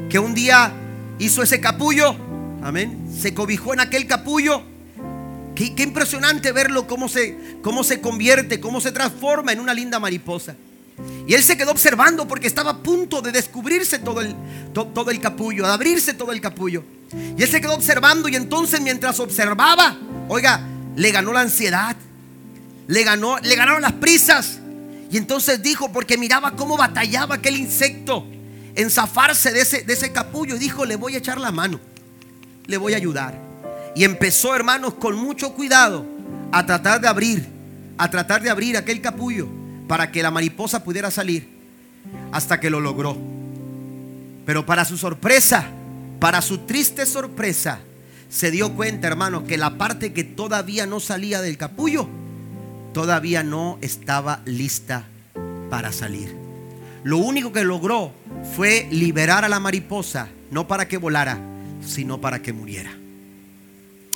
que 0.09 0.19
un 0.19 0.33
día 0.33 0.71
hizo 1.19 1.41
ese 1.41 1.59
capullo, 1.59 2.15
amén, 2.61 3.09
se 3.17 3.33
cobijó 3.33 3.73
en 3.73 3.79
aquel 3.79 4.07
capullo. 4.07 4.61
Qué, 5.55 5.73
impresionante 5.77 6.51
verlo 6.51 6.85
cómo 6.85 7.07
se, 7.07 7.37
cómo 7.61 7.83
se 7.83 8.01
convierte, 8.01 8.59
cómo 8.59 8.81
se 8.81 8.91
transforma 8.91 9.53
en 9.53 9.61
una 9.61 9.73
linda 9.73 9.99
mariposa. 9.99 10.55
Y 11.27 11.33
él 11.33 11.43
se 11.43 11.57
quedó 11.57 11.71
observando 11.71 12.27
porque 12.27 12.47
estaba 12.47 12.71
a 12.71 12.77
punto 12.77 13.21
de 13.21 13.31
descubrirse 13.31 13.99
todo 13.99 14.21
el, 14.21 14.35
todo 14.73 15.09
el 15.11 15.19
capullo, 15.21 15.65
de 15.65 15.71
abrirse 15.71 16.13
todo 16.13 16.33
el 16.33 16.41
capullo. 16.41 16.83
Y 17.37 17.41
él 17.41 17.49
se 17.49 17.61
quedó 17.61 17.73
observando 17.73 18.27
y 18.27 18.35
entonces 18.35 18.81
mientras 18.81 19.19
observaba, 19.19 19.97
oiga, 20.27 20.61
le 20.95 21.11
ganó 21.11 21.31
la 21.31 21.41
ansiedad, 21.41 21.95
le, 22.87 23.03
ganó, 23.03 23.37
le 23.39 23.55
ganaron 23.55 23.81
las 23.81 23.93
prisas. 23.93 24.59
Y 25.11 25.17
entonces 25.17 25.61
dijo, 25.61 25.91
porque 25.91 26.17
miraba 26.17 26.55
cómo 26.55 26.77
batallaba 26.77 27.35
aquel 27.35 27.57
insecto 27.57 28.25
en 28.75 28.89
zafarse 28.89 29.51
de 29.51 29.61
ese, 29.61 29.83
de 29.83 29.93
ese 29.93 30.11
capullo. 30.11 30.55
Y 30.55 30.59
dijo, 30.59 30.85
le 30.85 30.95
voy 30.95 31.15
a 31.15 31.19
echar 31.19 31.39
la 31.39 31.51
mano, 31.51 31.79
le 32.65 32.77
voy 32.77 32.93
a 32.93 32.97
ayudar. 32.97 33.39
Y 33.95 34.03
empezó, 34.03 34.55
hermanos, 34.55 34.95
con 34.95 35.15
mucho 35.15 35.53
cuidado 35.53 36.05
a 36.51 36.65
tratar 36.65 36.99
de 36.99 37.07
abrir, 37.07 37.47
a 37.97 38.09
tratar 38.09 38.41
de 38.41 38.49
abrir 38.49 38.77
aquel 38.77 39.01
capullo 39.01 39.47
para 39.87 40.11
que 40.11 40.23
la 40.23 40.31
mariposa 40.31 40.83
pudiera 40.83 41.11
salir. 41.11 41.55
Hasta 42.31 42.59
que 42.59 42.69
lo 42.69 42.79
logró. 42.79 43.17
Pero 44.45 44.65
para 44.65 44.85
su 44.85 44.97
sorpresa, 44.97 45.65
para 46.19 46.41
su 46.41 46.59
triste 46.59 47.05
sorpresa, 47.05 47.79
se 48.29 48.51
dio 48.51 48.73
cuenta, 48.73 49.07
hermanos, 49.07 49.43
que 49.47 49.57
la 49.57 49.77
parte 49.77 50.13
que 50.13 50.23
todavía 50.23 50.85
no 50.85 50.99
salía 50.99 51.41
del 51.41 51.57
capullo, 51.57 52.07
todavía 52.95 53.43
no 53.43 53.77
estaba 53.81 54.39
lista 54.45 55.03
para 55.69 55.91
salir. 55.91 56.33
Lo 57.03 57.17
único 57.17 57.51
que 57.51 57.65
logró 57.65 58.13
fue 58.55 58.87
liberar 58.89 59.43
a 59.43 59.49
la 59.49 59.59
mariposa, 59.59 60.29
no 60.49 60.65
para 60.69 60.87
que 60.87 60.95
volara, 60.95 61.37
sino 61.85 62.21
para 62.21 62.41
que 62.41 62.53
muriera. 62.53 62.91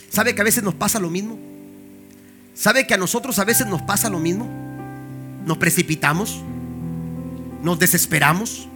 ¿Sabe 0.09 0.33
que 0.33 0.39
a 0.39 0.45
veces 0.45 0.63
nos 0.63 0.75
pasa 0.75 0.97
lo 0.97 1.09
mismo? 1.09 1.37
¿Sabe 2.53 2.87
que 2.87 2.93
a 2.93 2.97
nosotros 2.97 3.37
a 3.37 3.43
veces 3.43 3.67
nos 3.67 3.81
pasa 3.81 4.09
lo 4.09 4.19
mismo? 4.19 4.47
Nos 5.45 5.57
precipitamos, 5.57 6.41
nos 7.61 7.79
desesperamos, 7.79 8.69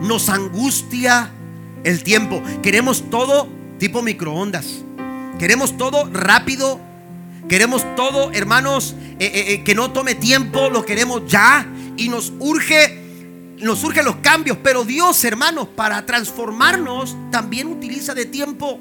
nos 0.00 0.30
angustia 0.30 1.30
el 1.84 2.02
tiempo. 2.02 2.42
Queremos 2.62 3.10
todo 3.10 3.50
tipo 3.78 4.00
microondas. 4.00 4.82
Queremos 5.38 5.76
todo 5.76 6.08
rápido, 6.10 6.80
Queremos 7.48 7.84
todo, 7.96 8.30
hermanos, 8.32 8.94
eh, 9.18 9.26
eh, 9.26 9.44
eh, 9.52 9.64
que 9.64 9.74
no 9.74 9.92
tome 9.92 10.14
tiempo, 10.14 10.70
lo 10.70 10.84
queremos 10.84 11.22
ya 11.26 11.66
y 11.96 12.08
nos 12.08 12.32
urge, 12.38 12.98
nos 13.58 13.82
urgen 13.84 14.04
los 14.04 14.16
cambios. 14.16 14.58
Pero 14.62 14.84
Dios, 14.84 15.24
hermanos, 15.24 15.68
para 15.74 16.04
transformarnos 16.06 17.16
también 17.30 17.66
utiliza 17.66 18.14
de 18.14 18.26
tiempo. 18.26 18.78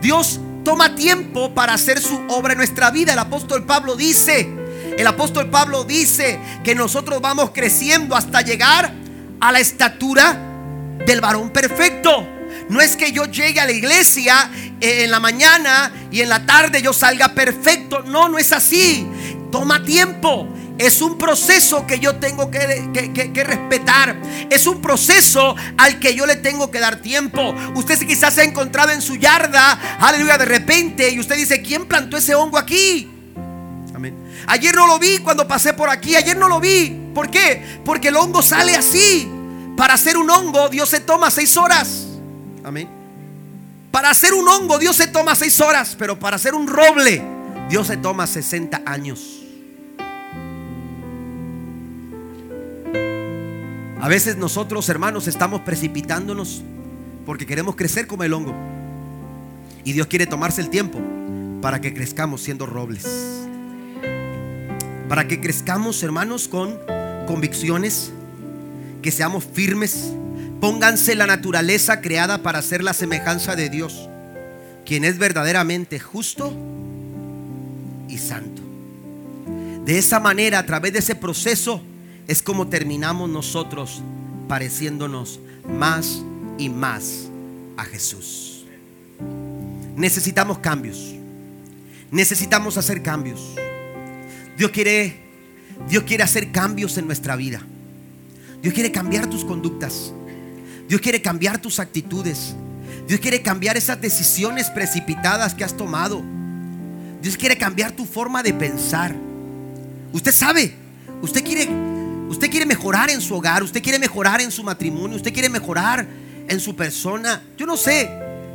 Dios 0.00 0.40
toma 0.64 0.94
tiempo 0.94 1.54
para 1.54 1.74
hacer 1.74 2.00
su 2.00 2.18
obra 2.28 2.52
en 2.52 2.58
nuestra 2.58 2.90
vida. 2.90 3.12
El 3.12 3.18
apóstol 3.18 3.64
Pablo 3.64 3.96
dice, 3.96 4.48
el 4.96 5.06
apóstol 5.06 5.50
Pablo 5.50 5.84
dice 5.84 6.40
que 6.64 6.74
nosotros 6.74 7.20
vamos 7.20 7.50
creciendo 7.52 8.16
hasta 8.16 8.40
llegar 8.40 8.92
a 9.40 9.52
la 9.52 9.60
estatura 9.60 10.36
del 11.06 11.20
varón 11.20 11.50
perfecto. 11.50 12.26
No 12.68 12.80
es 12.80 12.96
que 12.96 13.12
yo 13.12 13.24
llegue 13.26 13.60
a 13.60 13.66
la 13.66 13.72
iglesia 13.72 14.50
en 14.80 15.10
la 15.10 15.20
mañana 15.20 15.92
y 16.10 16.20
en 16.20 16.28
la 16.28 16.44
tarde 16.46 16.82
yo 16.82 16.92
salga 16.92 17.34
perfecto. 17.34 18.02
No, 18.02 18.28
no 18.28 18.38
es 18.38 18.52
así. 18.52 19.06
Toma 19.50 19.84
tiempo. 19.84 20.48
Es 20.78 21.02
un 21.02 21.18
proceso 21.18 21.86
que 21.86 21.98
yo 21.98 22.16
tengo 22.16 22.52
que, 22.52 23.44
respetar. 23.44 24.16
Es 24.48 24.66
un 24.68 24.80
proceso 24.80 25.56
al 25.76 25.98
que 25.98 26.14
yo 26.14 26.24
le 26.24 26.36
tengo 26.36 26.70
que 26.70 26.78
dar 26.78 27.02
tiempo. 27.02 27.52
Usted 27.74 27.98
quizás 28.06 28.34
se 28.34 28.42
ha 28.42 28.44
encontrado 28.44 28.92
en 28.92 29.02
su 29.02 29.16
yarda, 29.16 29.96
aleluya, 29.98 30.38
de 30.38 30.44
repente, 30.44 31.10
y 31.10 31.18
usted 31.18 31.34
dice, 31.34 31.62
¿quién 31.62 31.86
plantó 31.86 32.16
ese 32.16 32.36
hongo 32.36 32.58
aquí? 32.58 33.10
Amén. 33.92 34.16
Ayer 34.46 34.72
no 34.72 34.86
lo 34.86 35.00
vi 35.00 35.18
cuando 35.18 35.48
pasé 35.48 35.72
por 35.72 35.90
aquí, 35.90 36.14
ayer 36.14 36.36
no 36.36 36.48
lo 36.48 36.60
vi. 36.60 36.96
¿Por 37.12 37.28
qué? 37.28 37.80
Porque 37.84 38.08
el 38.08 38.16
hongo 38.16 38.40
sale 38.40 38.76
así. 38.76 39.28
Para 39.76 39.94
hacer 39.94 40.16
un 40.16 40.30
hongo, 40.30 40.68
Dios 40.68 40.88
se 40.88 41.00
toma 41.00 41.32
seis 41.32 41.56
horas. 41.56 42.06
Amén. 42.62 42.97
Para 43.90 44.10
hacer 44.10 44.34
un 44.34 44.48
hongo 44.48 44.78
Dios 44.78 44.96
se 44.96 45.06
toma 45.06 45.34
seis 45.34 45.60
horas, 45.60 45.96
pero 45.98 46.18
para 46.18 46.36
hacer 46.36 46.54
un 46.54 46.66
roble 46.66 47.22
Dios 47.68 47.86
se 47.86 47.96
toma 47.96 48.26
60 48.26 48.82
años. 48.86 49.42
A 54.00 54.08
veces 54.08 54.36
nosotros, 54.36 54.88
hermanos, 54.88 55.26
estamos 55.26 55.62
precipitándonos 55.62 56.62
porque 57.26 57.44
queremos 57.44 57.76
crecer 57.76 58.06
como 58.06 58.24
el 58.24 58.32
hongo. 58.32 58.54
Y 59.84 59.92
Dios 59.92 60.06
quiere 60.06 60.26
tomarse 60.26 60.60
el 60.60 60.70
tiempo 60.70 60.98
para 61.60 61.80
que 61.80 61.92
crezcamos 61.92 62.40
siendo 62.42 62.64
robles. 62.64 63.06
Para 65.08 65.26
que 65.28 65.40
crezcamos, 65.40 66.02
hermanos, 66.02 66.48
con 66.48 66.78
convicciones, 67.26 68.12
que 69.02 69.10
seamos 69.10 69.44
firmes, 69.44 70.12
Pónganse 70.60 71.14
la 71.14 71.26
naturaleza 71.26 72.00
creada 72.00 72.42
para 72.42 72.62
ser 72.62 72.82
la 72.82 72.92
semejanza 72.92 73.54
de 73.54 73.68
Dios, 73.70 74.08
quien 74.84 75.04
es 75.04 75.18
verdaderamente 75.18 76.00
justo 76.00 76.52
y 78.08 78.18
santo. 78.18 78.62
De 79.84 79.98
esa 79.98 80.20
manera, 80.20 80.58
a 80.58 80.66
través 80.66 80.92
de 80.92 80.98
ese 80.98 81.14
proceso, 81.14 81.80
es 82.26 82.42
como 82.42 82.68
terminamos 82.68 83.30
nosotros 83.30 84.02
pareciéndonos 84.48 85.40
más 85.66 86.22
y 86.58 86.68
más 86.68 87.28
a 87.76 87.84
Jesús. 87.84 88.66
Necesitamos 89.96 90.58
cambios. 90.58 91.14
Necesitamos 92.10 92.76
hacer 92.76 93.02
cambios. 93.02 93.54
Dios 94.56 94.70
quiere 94.70 95.28
Dios 95.88 96.02
quiere 96.04 96.24
hacer 96.24 96.50
cambios 96.50 96.98
en 96.98 97.06
nuestra 97.06 97.36
vida. 97.36 97.62
Dios 98.60 98.74
quiere 98.74 98.90
cambiar 98.90 99.28
tus 99.30 99.44
conductas. 99.44 100.12
Dios 100.88 101.00
quiere 101.02 101.20
cambiar 101.20 101.60
tus 101.60 101.78
actitudes. 101.78 102.54
Dios 103.06 103.20
quiere 103.20 103.42
cambiar 103.42 103.76
esas 103.76 104.00
decisiones 104.00 104.70
precipitadas 104.70 105.54
que 105.54 105.62
has 105.62 105.76
tomado. 105.76 106.22
Dios 107.20 107.36
quiere 107.36 107.58
cambiar 107.58 107.92
tu 107.92 108.06
forma 108.06 108.42
de 108.42 108.54
pensar. 108.54 109.14
Usted 110.12 110.32
sabe, 110.32 110.74
usted 111.20 111.44
quiere 111.44 111.68
usted 112.28 112.50
quiere 112.50 112.66
mejorar 112.66 113.10
en 113.10 113.20
su 113.20 113.34
hogar, 113.34 113.62
usted 113.62 113.82
quiere 113.82 113.98
mejorar 113.98 114.40
en 114.40 114.50
su 114.50 114.62
matrimonio, 114.62 115.16
usted 115.16 115.32
quiere 115.32 115.48
mejorar 115.48 116.06
en 116.48 116.60
su 116.60 116.74
persona. 116.74 117.42
Yo 117.56 117.66
no 117.66 117.76
sé 117.76 118.10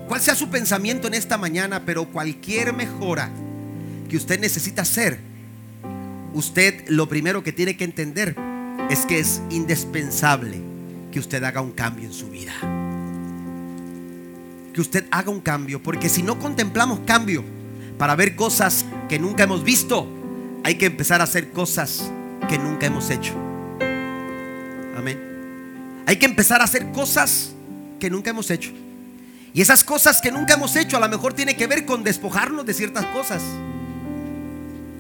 cuál 0.08 0.22
sea 0.22 0.36
su 0.36 0.50
pensamiento 0.50 1.08
en 1.08 1.14
esta 1.14 1.38
mañana, 1.38 1.84
pero 1.86 2.06
cualquier 2.06 2.74
mejora 2.74 3.30
que 4.10 4.18
usted 4.18 4.40
necesita 4.40 4.84
hacer, 4.84 5.20
usted 6.34 6.88
lo 6.88 7.08
primero 7.10 7.44
que 7.44 7.52
tiene 7.52 7.78
que 7.78 7.84
entender 7.84 8.36
es 8.90 9.06
que 9.06 9.20
es 9.20 9.42
indispensable 9.50 10.73
que 11.14 11.20
usted 11.20 11.44
haga 11.44 11.62
un 11.62 11.72
cambio 11.72 12.06
en 12.06 12.12
su 12.12 12.28
vida. 12.28 12.54
Que 14.74 14.82
usted 14.82 15.06
haga 15.12 15.30
un 15.30 15.42
cambio, 15.42 15.82
porque 15.82 16.10
si 16.10 16.24
no 16.24 16.40
contemplamos 16.40 17.02
cambio 17.06 17.44
para 18.00 18.16
ver 18.16 18.36
cosas 18.36 18.84
que 19.08 19.20
nunca 19.20 19.44
hemos 19.44 19.64
visto, 19.64 20.08
hay 20.64 20.74
que 20.76 20.88
empezar 20.88 21.22
a 21.22 21.26
hacer 21.26 21.52
cosas 21.52 22.12
que 22.50 22.58
nunca 22.58 22.88
hemos 22.88 23.12
hecho. 23.12 23.36
Amén. 24.98 26.02
Hay 26.08 26.16
que 26.18 26.26
empezar 26.26 26.62
a 26.62 26.64
hacer 26.64 26.92
cosas 26.92 27.54
que 28.00 28.10
nunca 28.10 28.32
hemos 28.32 28.50
hecho. 28.50 28.72
Y 29.54 29.62
esas 29.62 29.84
cosas 29.84 30.20
que 30.20 30.32
nunca 30.32 30.56
hemos 30.56 30.76
hecho 30.76 30.98
a 30.98 31.00
lo 31.00 31.10
mejor 31.10 31.34
tiene 31.34 31.56
que 31.56 31.68
ver 31.68 31.86
con 31.86 32.04
despojarnos 32.04 32.66
de 32.66 32.74
ciertas 32.74 33.06
cosas, 33.06 33.44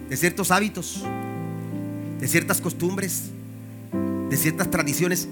de 0.09 0.16
ciertos 0.16 0.51
hábitos, 0.51 1.03
de 2.20 2.28
ciertas 2.28 2.61
costumbres, 2.61 3.32
de 4.30 4.38
ciertas 4.38 4.70
tradiciones 4.70 5.28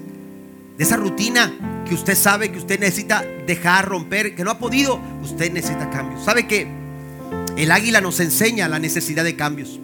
esa 0.82 0.96
rutina 0.96 1.52
que 1.88 1.94
usted 1.94 2.16
sabe 2.16 2.50
que 2.50 2.58
usted 2.58 2.80
necesita 2.80 3.24
dejar 3.46 3.88
romper, 3.88 4.34
que 4.34 4.44
no 4.44 4.50
ha 4.50 4.58
podido, 4.58 5.00
usted 5.22 5.52
necesita 5.52 5.88
cambios. 5.90 6.24
¿Sabe 6.24 6.46
que 6.46 6.66
el 7.56 7.70
águila 7.70 8.00
nos 8.00 8.20
enseña 8.20 8.68
la 8.68 8.78
necesidad 8.78 9.24
de 9.24 9.36
cambios? 9.36 9.78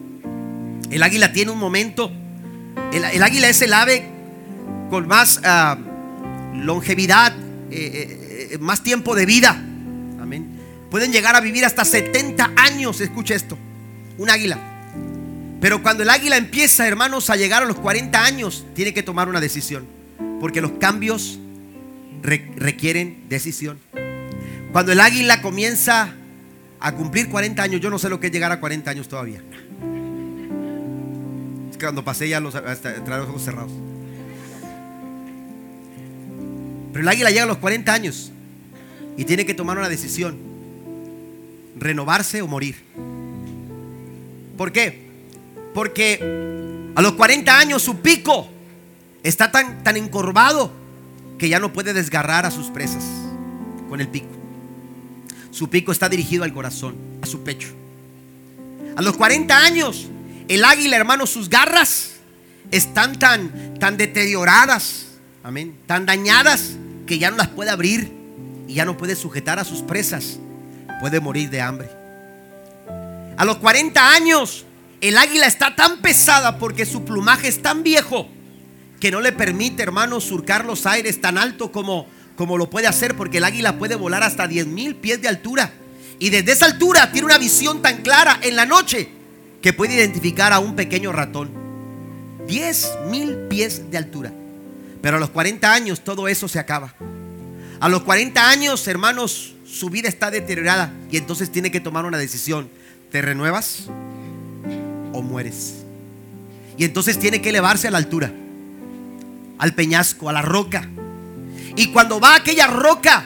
El 0.91 1.03
águila 1.03 1.33
tiene 1.33 1.53
un 1.53 1.59
momento, 1.59 2.11
el, 2.93 3.23
águila 3.23 3.49
es 3.49 3.63
el 3.63 3.73
ave 3.73 4.09
con 4.91 5.07
más 5.07 5.41
ah, 5.45 5.79
longevidad, 6.55 7.35
eh, 7.71 8.51
eh, 8.53 8.59
más 8.59 8.83
tiempo 8.83 9.15
de 9.15 9.27
vida. 9.27 9.51
Amén. 10.21 10.49
Pueden 10.91 11.13
llegar 11.13 11.37
a 11.37 11.41
vivir 11.41 11.65
hasta 11.65 11.85
70 11.85 12.53
años, 12.57 13.01
escuche 13.01 13.35
esto, 13.35 13.57
un 14.17 14.31
águila. 14.31 14.59
Pero 15.61 15.83
cuando 15.83 16.03
el 16.03 16.11
águila 16.11 16.37
empieza, 16.37 16.87
hermanos, 16.89 17.31
a 17.31 17.37
llegar 17.37 17.63
a 17.63 17.67
los 17.67 17.77
40 17.77 18.25
años, 18.25 18.65
tiene 18.75 18.95
que 18.95 19.03
tomar 19.03 19.29
una 19.29 19.41
decisión. 19.41 19.98
Porque 20.41 20.61
los 20.61 20.73
cambios 20.73 21.39
requieren 22.23 23.25
decisión. 23.29 23.79
Cuando 24.73 24.93
el 24.93 25.01
águila 25.01 25.41
comienza 25.43 26.15
a 26.81 26.93
cumplir 26.93 27.29
40 27.29 27.63
años, 27.63 27.81
yo 27.81 27.91
no 27.91 27.99
sé 27.99 28.09
lo 28.09 28.21
que 28.21 28.29
es 28.29 28.33
llegar 28.33 28.53
a 28.53 28.61
40 28.61 28.91
años 28.91 29.09
todavía. 29.09 29.43
Es 31.71 31.77
que 31.77 31.85
cuando 31.85 32.05
pasé 32.05 32.29
ya 32.29 32.41
los, 32.41 32.55
hasta, 32.55 32.97
los 32.97 33.29
ojos 33.29 33.43
cerrados. 33.43 33.73
Pero 36.93 37.03
el 37.03 37.09
águila 37.09 37.31
llega 37.31 37.45
a 37.45 37.47
los 37.47 37.59
40 37.59 37.93
años 37.93 38.33
y 39.17 39.25
tiene 39.25 39.45
que 39.47 39.55
tomar 39.55 39.79
una 39.79 39.89
decisión. 39.89 40.39
Renovarse 41.77 42.43
o 42.43 42.47
morir. 42.47 42.77
¿Por 44.57 44.73
qué? 44.73 45.07
Porque 45.75 46.91
a 46.95 47.03
los 47.03 47.13
40 47.13 47.59
años 47.59 47.83
su 47.83 48.01
pico 48.01 48.49
está 49.29 49.51
tan, 49.51 49.83
tan 49.85 49.97
encorvado 49.97 50.73
que 51.39 51.49
ya 51.49 51.61
no 51.61 51.73
puede 51.73 51.93
desgarrar 51.93 52.47
a 52.47 52.51
sus 52.51 52.69
presas 52.69 53.05
con 53.89 54.01
el 54.01 54.09
pico. 54.09 54.29
Su 55.51 55.71
pico 55.71 55.93
está 55.93 56.09
dirigido 56.09 56.45
al 56.45 56.53
corazón, 56.53 56.97
a 57.23 57.27
su 57.27 57.43
pecho. 57.43 57.69
A 58.97 59.03
los 59.03 59.17
40 59.17 59.57
años, 59.57 60.09
el 60.49 60.65
águila, 60.65 60.97
hermano, 60.97 61.27
sus 61.27 61.49
garras 61.49 62.13
están 62.71 63.19
tan, 63.19 63.79
tan 63.79 63.97
deterioradas, 63.97 65.07
amén, 65.43 65.79
tan 65.87 66.07
dañadas 66.07 66.77
que 67.07 67.19
ya 67.19 67.31
no 67.31 67.37
las 67.37 67.49
puede 67.49 67.71
abrir 67.71 68.13
y 68.67 68.75
ya 68.75 68.85
no 68.85 68.97
puede 68.97 69.17
sujetar 69.17 69.59
a 69.59 69.65
sus 69.65 69.83
presas. 69.83 70.39
Puede 71.01 71.21
morir 71.21 71.49
de 71.51 71.61
hambre. 71.61 71.89
A 73.37 73.45
los 73.45 73.59
40 73.59 74.13
años, 74.13 74.65
el 75.01 75.17
águila 75.17 75.47
está 75.47 75.77
tan 75.77 75.99
pesada 75.99 76.59
porque 76.59 76.85
su 76.85 77.05
plumaje 77.05 77.47
es 77.49 77.63
tan 77.63 77.83
viejo 77.83 78.29
que 79.01 79.11
no 79.11 79.21
le 79.21 79.33
permite, 79.33 79.83
hermano, 79.83 80.21
surcar 80.21 80.65
los 80.65 80.87
aires 80.87 81.21
tan 81.21 81.39
alto 81.39 81.71
como, 81.71 82.07
como 82.37 82.59
lo 82.59 82.69
puede 82.69 82.87
hacer, 82.87 83.17
porque 83.17 83.39
el 83.39 83.45
águila 83.45 83.79
puede 83.79 83.95
volar 83.95 84.23
hasta 84.23 84.49
10 84.49 84.67
mil 84.67 84.97
pies 84.97 85.23
de 85.23 85.29
altura. 85.29 85.73
Y 86.19 86.31
desde 86.31 86.53
esa 86.53 86.67
altura 86.67 87.13
tiene 87.13 87.27
una 87.27 87.39
visión 87.39 87.81
tan 87.81 88.03
clara 88.03 88.41
en 88.43 88.57
la 88.57 88.67
noche 88.67 89.09
que 89.63 89.73
puede 89.73 89.95
identificar 89.95 90.53
a 90.53 90.59
un 90.59 90.75
pequeño 90.75 91.13
ratón. 91.13 91.51
10 92.47 92.89
mil 93.09 93.37
pies 93.49 93.91
de 93.91 93.99
altura. 93.99 94.33
Pero 95.01 95.19
a 95.19 95.21
los 95.21 95.31
40 95.31 95.73
años 95.73 96.03
todo 96.03 96.27
eso 96.27 96.49
se 96.49 96.59
acaba. 96.59 96.95
A 97.79 97.89
los 97.89 98.03
40 98.03 98.51
años, 98.51 98.89
hermanos, 98.89 99.55
su 99.65 99.91
vida 99.91 100.09
está 100.09 100.33
deteriorada 100.33 100.93
y 101.13 101.19
entonces 101.19 101.53
tiene 101.53 101.71
que 101.71 101.79
tomar 101.79 102.05
una 102.05 102.19
decisión. 102.19 102.69
¿Te 103.13 103.23
renuevas 103.23 103.85
o 105.13 105.23
mueres? 105.23 105.85
Y 106.77 106.85
entonces 106.85 107.19
tiene 107.19 107.41
que 107.41 107.51
elevarse 107.51 107.87
a 107.87 107.91
la 107.93 107.99
altura 107.99 108.33
al 109.59 109.75
peñasco, 109.75 110.29
a 110.29 110.33
la 110.33 110.43
roca. 110.43 110.89
Y 111.77 111.93
cuando 111.93 112.21
va 112.21 112.35
a 112.35 112.37
aquella 112.37 112.67
roca, 112.67 113.25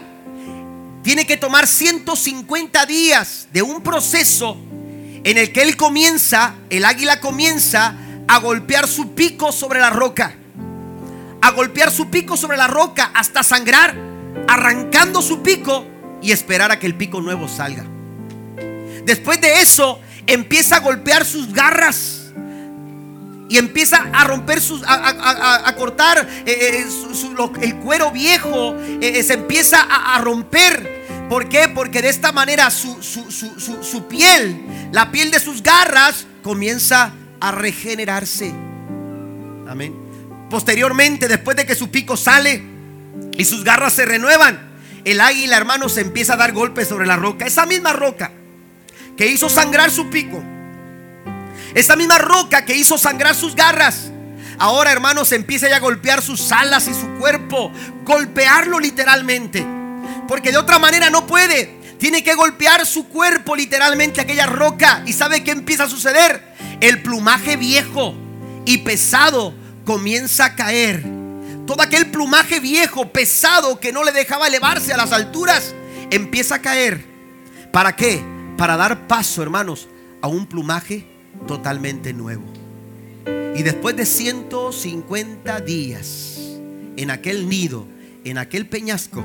tiene 1.02 1.26
que 1.26 1.36
tomar 1.36 1.66
150 1.66 2.86
días 2.86 3.48
de 3.52 3.62
un 3.62 3.82
proceso 3.82 4.56
en 5.24 5.38
el 5.38 5.52
que 5.52 5.62
él 5.62 5.76
comienza, 5.76 6.54
el 6.70 6.84
águila 6.84 7.20
comienza 7.20 7.94
a 8.28 8.38
golpear 8.38 8.86
su 8.86 9.14
pico 9.14 9.52
sobre 9.52 9.80
la 9.80 9.90
roca. 9.90 10.34
A 11.40 11.50
golpear 11.52 11.90
su 11.90 12.08
pico 12.08 12.36
sobre 12.36 12.56
la 12.56 12.68
roca 12.68 13.10
hasta 13.14 13.42
sangrar, 13.42 13.96
arrancando 14.48 15.22
su 15.22 15.42
pico 15.42 15.86
y 16.22 16.30
esperar 16.30 16.70
a 16.70 16.78
que 16.78 16.86
el 16.86 16.94
pico 16.94 17.20
nuevo 17.20 17.48
salga. 17.48 17.84
Después 19.04 19.40
de 19.40 19.60
eso, 19.60 20.00
empieza 20.26 20.76
a 20.76 20.80
golpear 20.80 21.24
sus 21.24 21.52
garras 21.52 22.21
y 23.52 23.58
empieza 23.58 24.08
a 24.14 24.24
romper 24.24 24.62
sus, 24.62 24.82
a, 24.86 25.74
cortar 25.76 26.26
eh, 26.46 26.86
eh, 26.86 26.86
el 27.60 27.76
cuero 27.80 28.10
viejo, 28.10 28.74
eh, 28.78 29.22
se 29.22 29.34
empieza 29.34 29.82
a, 29.82 30.18
romper. 30.22 31.28
¿Por 31.28 31.50
qué? 31.50 31.68
Porque 31.68 32.00
de 32.00 32.08
esta 32.08 32.32
manera 32.32 32.70
su, 32.70 33.02
su, 33.02 34.08
piel, 34.08 34.88
la 34.90 35.12
piel 35.12 35.30
de 35.30 35.38
sus 35.38 35.62
garras, 35.62 36.26
comienza 36.42 37.12
a 37.40 37.50
regenerarse. 37.50 38.54
Amén. 39.68 39.94
Posteriormente, 40.48 41.28
después 41.28 41.54
de 41.54 41.66
que 41.66 41.74
su 41.74 41.90
pico 41.90 42.16
sale 42.16 42.62
y 43.36 43.44
sus 43.44 43.64
garras 43.64 43.92
se 43.92 44.06
renuevan, 44.06 44.72
el 45.04 45.20
águila, 45.20 45.58
hermano, 45.58 45.90
se 45.90 46.00
empieza 46.00 46.32
a 46.32 46.36
dar 46.38 46.52
golpes 46.52 46.88
sobre 46.88 47.04
la 47.04 47.16
roca. 47.16 47.44
Esa 47.44 47.66
misma 47.66 47.92
roca 47.92 48.32
que 49.18 49.26
hizo 49.26 49.50
sangrar 49.50 49.90
su 49.90 50.08
pico 50.08 50.42
esa 51.74 51.96
misma 51.96 52.18
roca 52.18 52.64
que 52.64 52.76
hizo 52.76 52.98
sangrar 52.98 53.34
sus 53.34 53.54
garras. 53.54 54.10
Ahora, 54.58 54.92
hermanos, 54.92 55.32
empieza 55.32 55.68
ya 55.68 55.76
a 55.76 55.80
golpear 55.80 56.22
sus 56.22 56.52
alas 56.52 56.86
y 56.88 56.94
su 56.94 57.18
cuerpo. 57.18 57.72
Golpearlo 58.04 58.78
literalmente. 58.78 59.66
Porque 60.28 60.52
de 60.52 60.58
otra 60.58 60.78
manera 60.78 61.10
no 61.10 61.26
puede. 61.26 61.80
Tiene 61.98 62.22
que 62.22 62.34
golpear 62.34 62.84
su 62.86 63.08
cuerpo 63.08 63.56
literalmente 63.56 64.20
aquella 64.20 64.46
roca. 64.46 65.02
¿Y 65.06 65.12
sabe 65.12 65.42
qué 65.42 65.52
empieza 65.52 65.84
a 65.84 65.88
suceder? 65.88 66.42
El 66.80 67.02
plumaje 67.02 67.56
viejo 67.56 68.14
y 68.64 68.78
pesado 68.78 69.54
comienza 69.84 70.46
a 70.46 70.54
caer. 70.54 71.02
Todo 71.66 71.82
aquel 71.82 72.10
plumaje 72.10 72.60
viejo, 72.60 73.12
pesado, 73.12 73.78
que 73.78 73.92
no 73.92 74.04
le 74.04 74.12
dejaba 74.12 74.48
elevarse 74.48 74.92
a 74.92 74.96
las 74.96 75.12
alturas, 75.12 75.74
empieza 76.10 76.56
a 76.56 76.62
caer. 76.62 77.04
¿Para 77.72 77.94
qué? 77.94 78.22
Para 78.58 78.76
dar 78.76 79.06
paso, 79.06 79.42
hermanos, 79.42 79.88
a 80.20 80.26
un 80.26 80.46
plumaje 80.46 81.11
totalmente 81.46 82.12
nuevo. 82.12 82.44
Y 83.54 83.62
después 83.62 83.96
de 83.96 84.06
150 84.06 85.60
días 85.60 86.38
en 86.96 87.10
aquel 87.10 87.48
nido, 87.48 87.86
en 88.24 88.38
aquel 88.38 88.66
peñasco, 88.66 89.24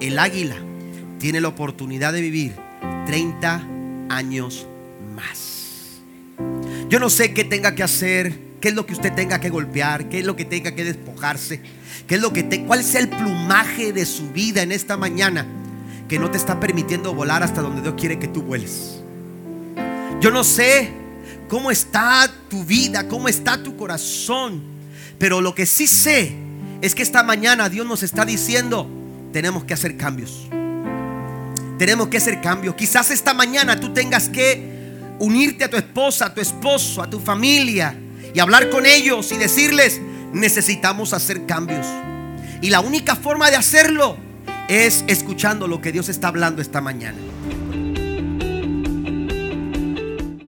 el 0.00 0.18
águila 0.18 0.56
tiene 1.18 1.40
la 1.40 1.48
oportunidad 1.48 2.12
de 2.12 2.22
vivir 2.22 2.54
30 3.06 3.66
años 4.08 4.66
más. 5.14 6.00
Yo 6.88 6.98
no 6.98 7.10
sé 7.10 7.34
qué 7.34 7.44
tenga 7.44 7.74
que 7.74 7.82
hacer, 7.82 8.38
qué 8.60 8.68
es 8.68 8.74
lo 8.74 8.86
que 8.86 8.94
usted 8.94 9.12
tenga 9.14 9.40
que 9.40 9.50
golpear, 9.50 10.08
qué 10.08 10.20
es 10.20 10.24
lo 10.24 10.36
que 10.36 10.44
tenga 10.44 10.74
que 10.74 10.84
despojarse, 10.84 11.60
qué 12.06 12.16
es 12.16 12.20
lo 12.20 12.32
que 12.32 12.42
te, 12.42 12.64
cuál 12.64 12.82
sea 12.82 13.00
el 13.00 13.08
plumaje 13.08 13.92
de 13.92 14.06
su 14.06 14.30
vida 14.30 14.62
en 14.62 14.72
esta 14.72 14.96
mañana 14.96 15.46
que 16.08 16.18
no 16.18 16.30
te 16.30 16.38
está 16.38 16.58
permitiendo 16.58 17.14
volar 17.14 17.42
hasta 17.42 17.62
donde 17.62 17.82
Dios 17.82 17.94
quiere 17.96 18.18
que 18.18 18.26
tú 18.26 18.42
vueles. 18.42 19.00
Yo 20.20 20.30
no 20.30 20.42
sé 20.42 20.99
cómo 21.50 21.72
está 21.72 22.30
tu 22.48 22.64
vida, 22.64 23.08
cómo 23.08 23.28
está 23.28 23.60
tu 23.60 23.76
corazón. 23.76 24.62
Pero 25.18 25.40
lo 25.40 25.54
que 25.54 25.66
sí 25.66 25.86
sé 25.88 26.32
es 26.80 26.94
que 26.94 27.02
esta 27.02 27.24
mañana 27.24 27.68
Dios 27.68 27.86
nos 27.86 28.04
está 28.04 28.24
diciendo, 28.24 28.88
tenemos 29.32 29.64
que 29.64 29.74
hacer 29.74 29.96
cambios. 29.96 30.46
Tenemos 31.76 32.08
que 32.08 32.18
hacer 32.18 32.40
cambios. 32.40 32.76
Quizás 32.76 33.10
esta 33.10 33.34
mañana 33.34 33.80
tú 33.80 33.92
tengas 33.92 34.28
que 34.28 34.94
unirte 35.18 35.64
a 35.64 35.70
tu 35.70 35.76
esposa, 35.76 36.26
a 36.26 36.34
tu 36.34 36.40
esposo, 36.40 37.02
a 37.02 37.10
tu 37.10 37.18
familia 37.18 37.98
y 38.32 38.38
hablar 38.38 38.70
con 38.70 38.86
ellos 38.86 39.32
y 39.32 39.36
decirles, 39.36 40.00
necesitamos 40.32 41.12
hacer 41.12 41.46
cambios. 41.46 41.86
Y 42.62 42.70
la 42.70 42.80
única 42.80 43.16
forma 43.16 43.50
de 43.50 43.56
hacerlo 43.56 44.16
es 44.68 45.04
escuchando 45.08 45.66
lo 45.66 45.80
que 45.80 45.90
Dios 45.90 46.08
está 46.08 46.28
hablando 46.28 46.62
esta 46.62 46.80
mañana. 46.80 47.18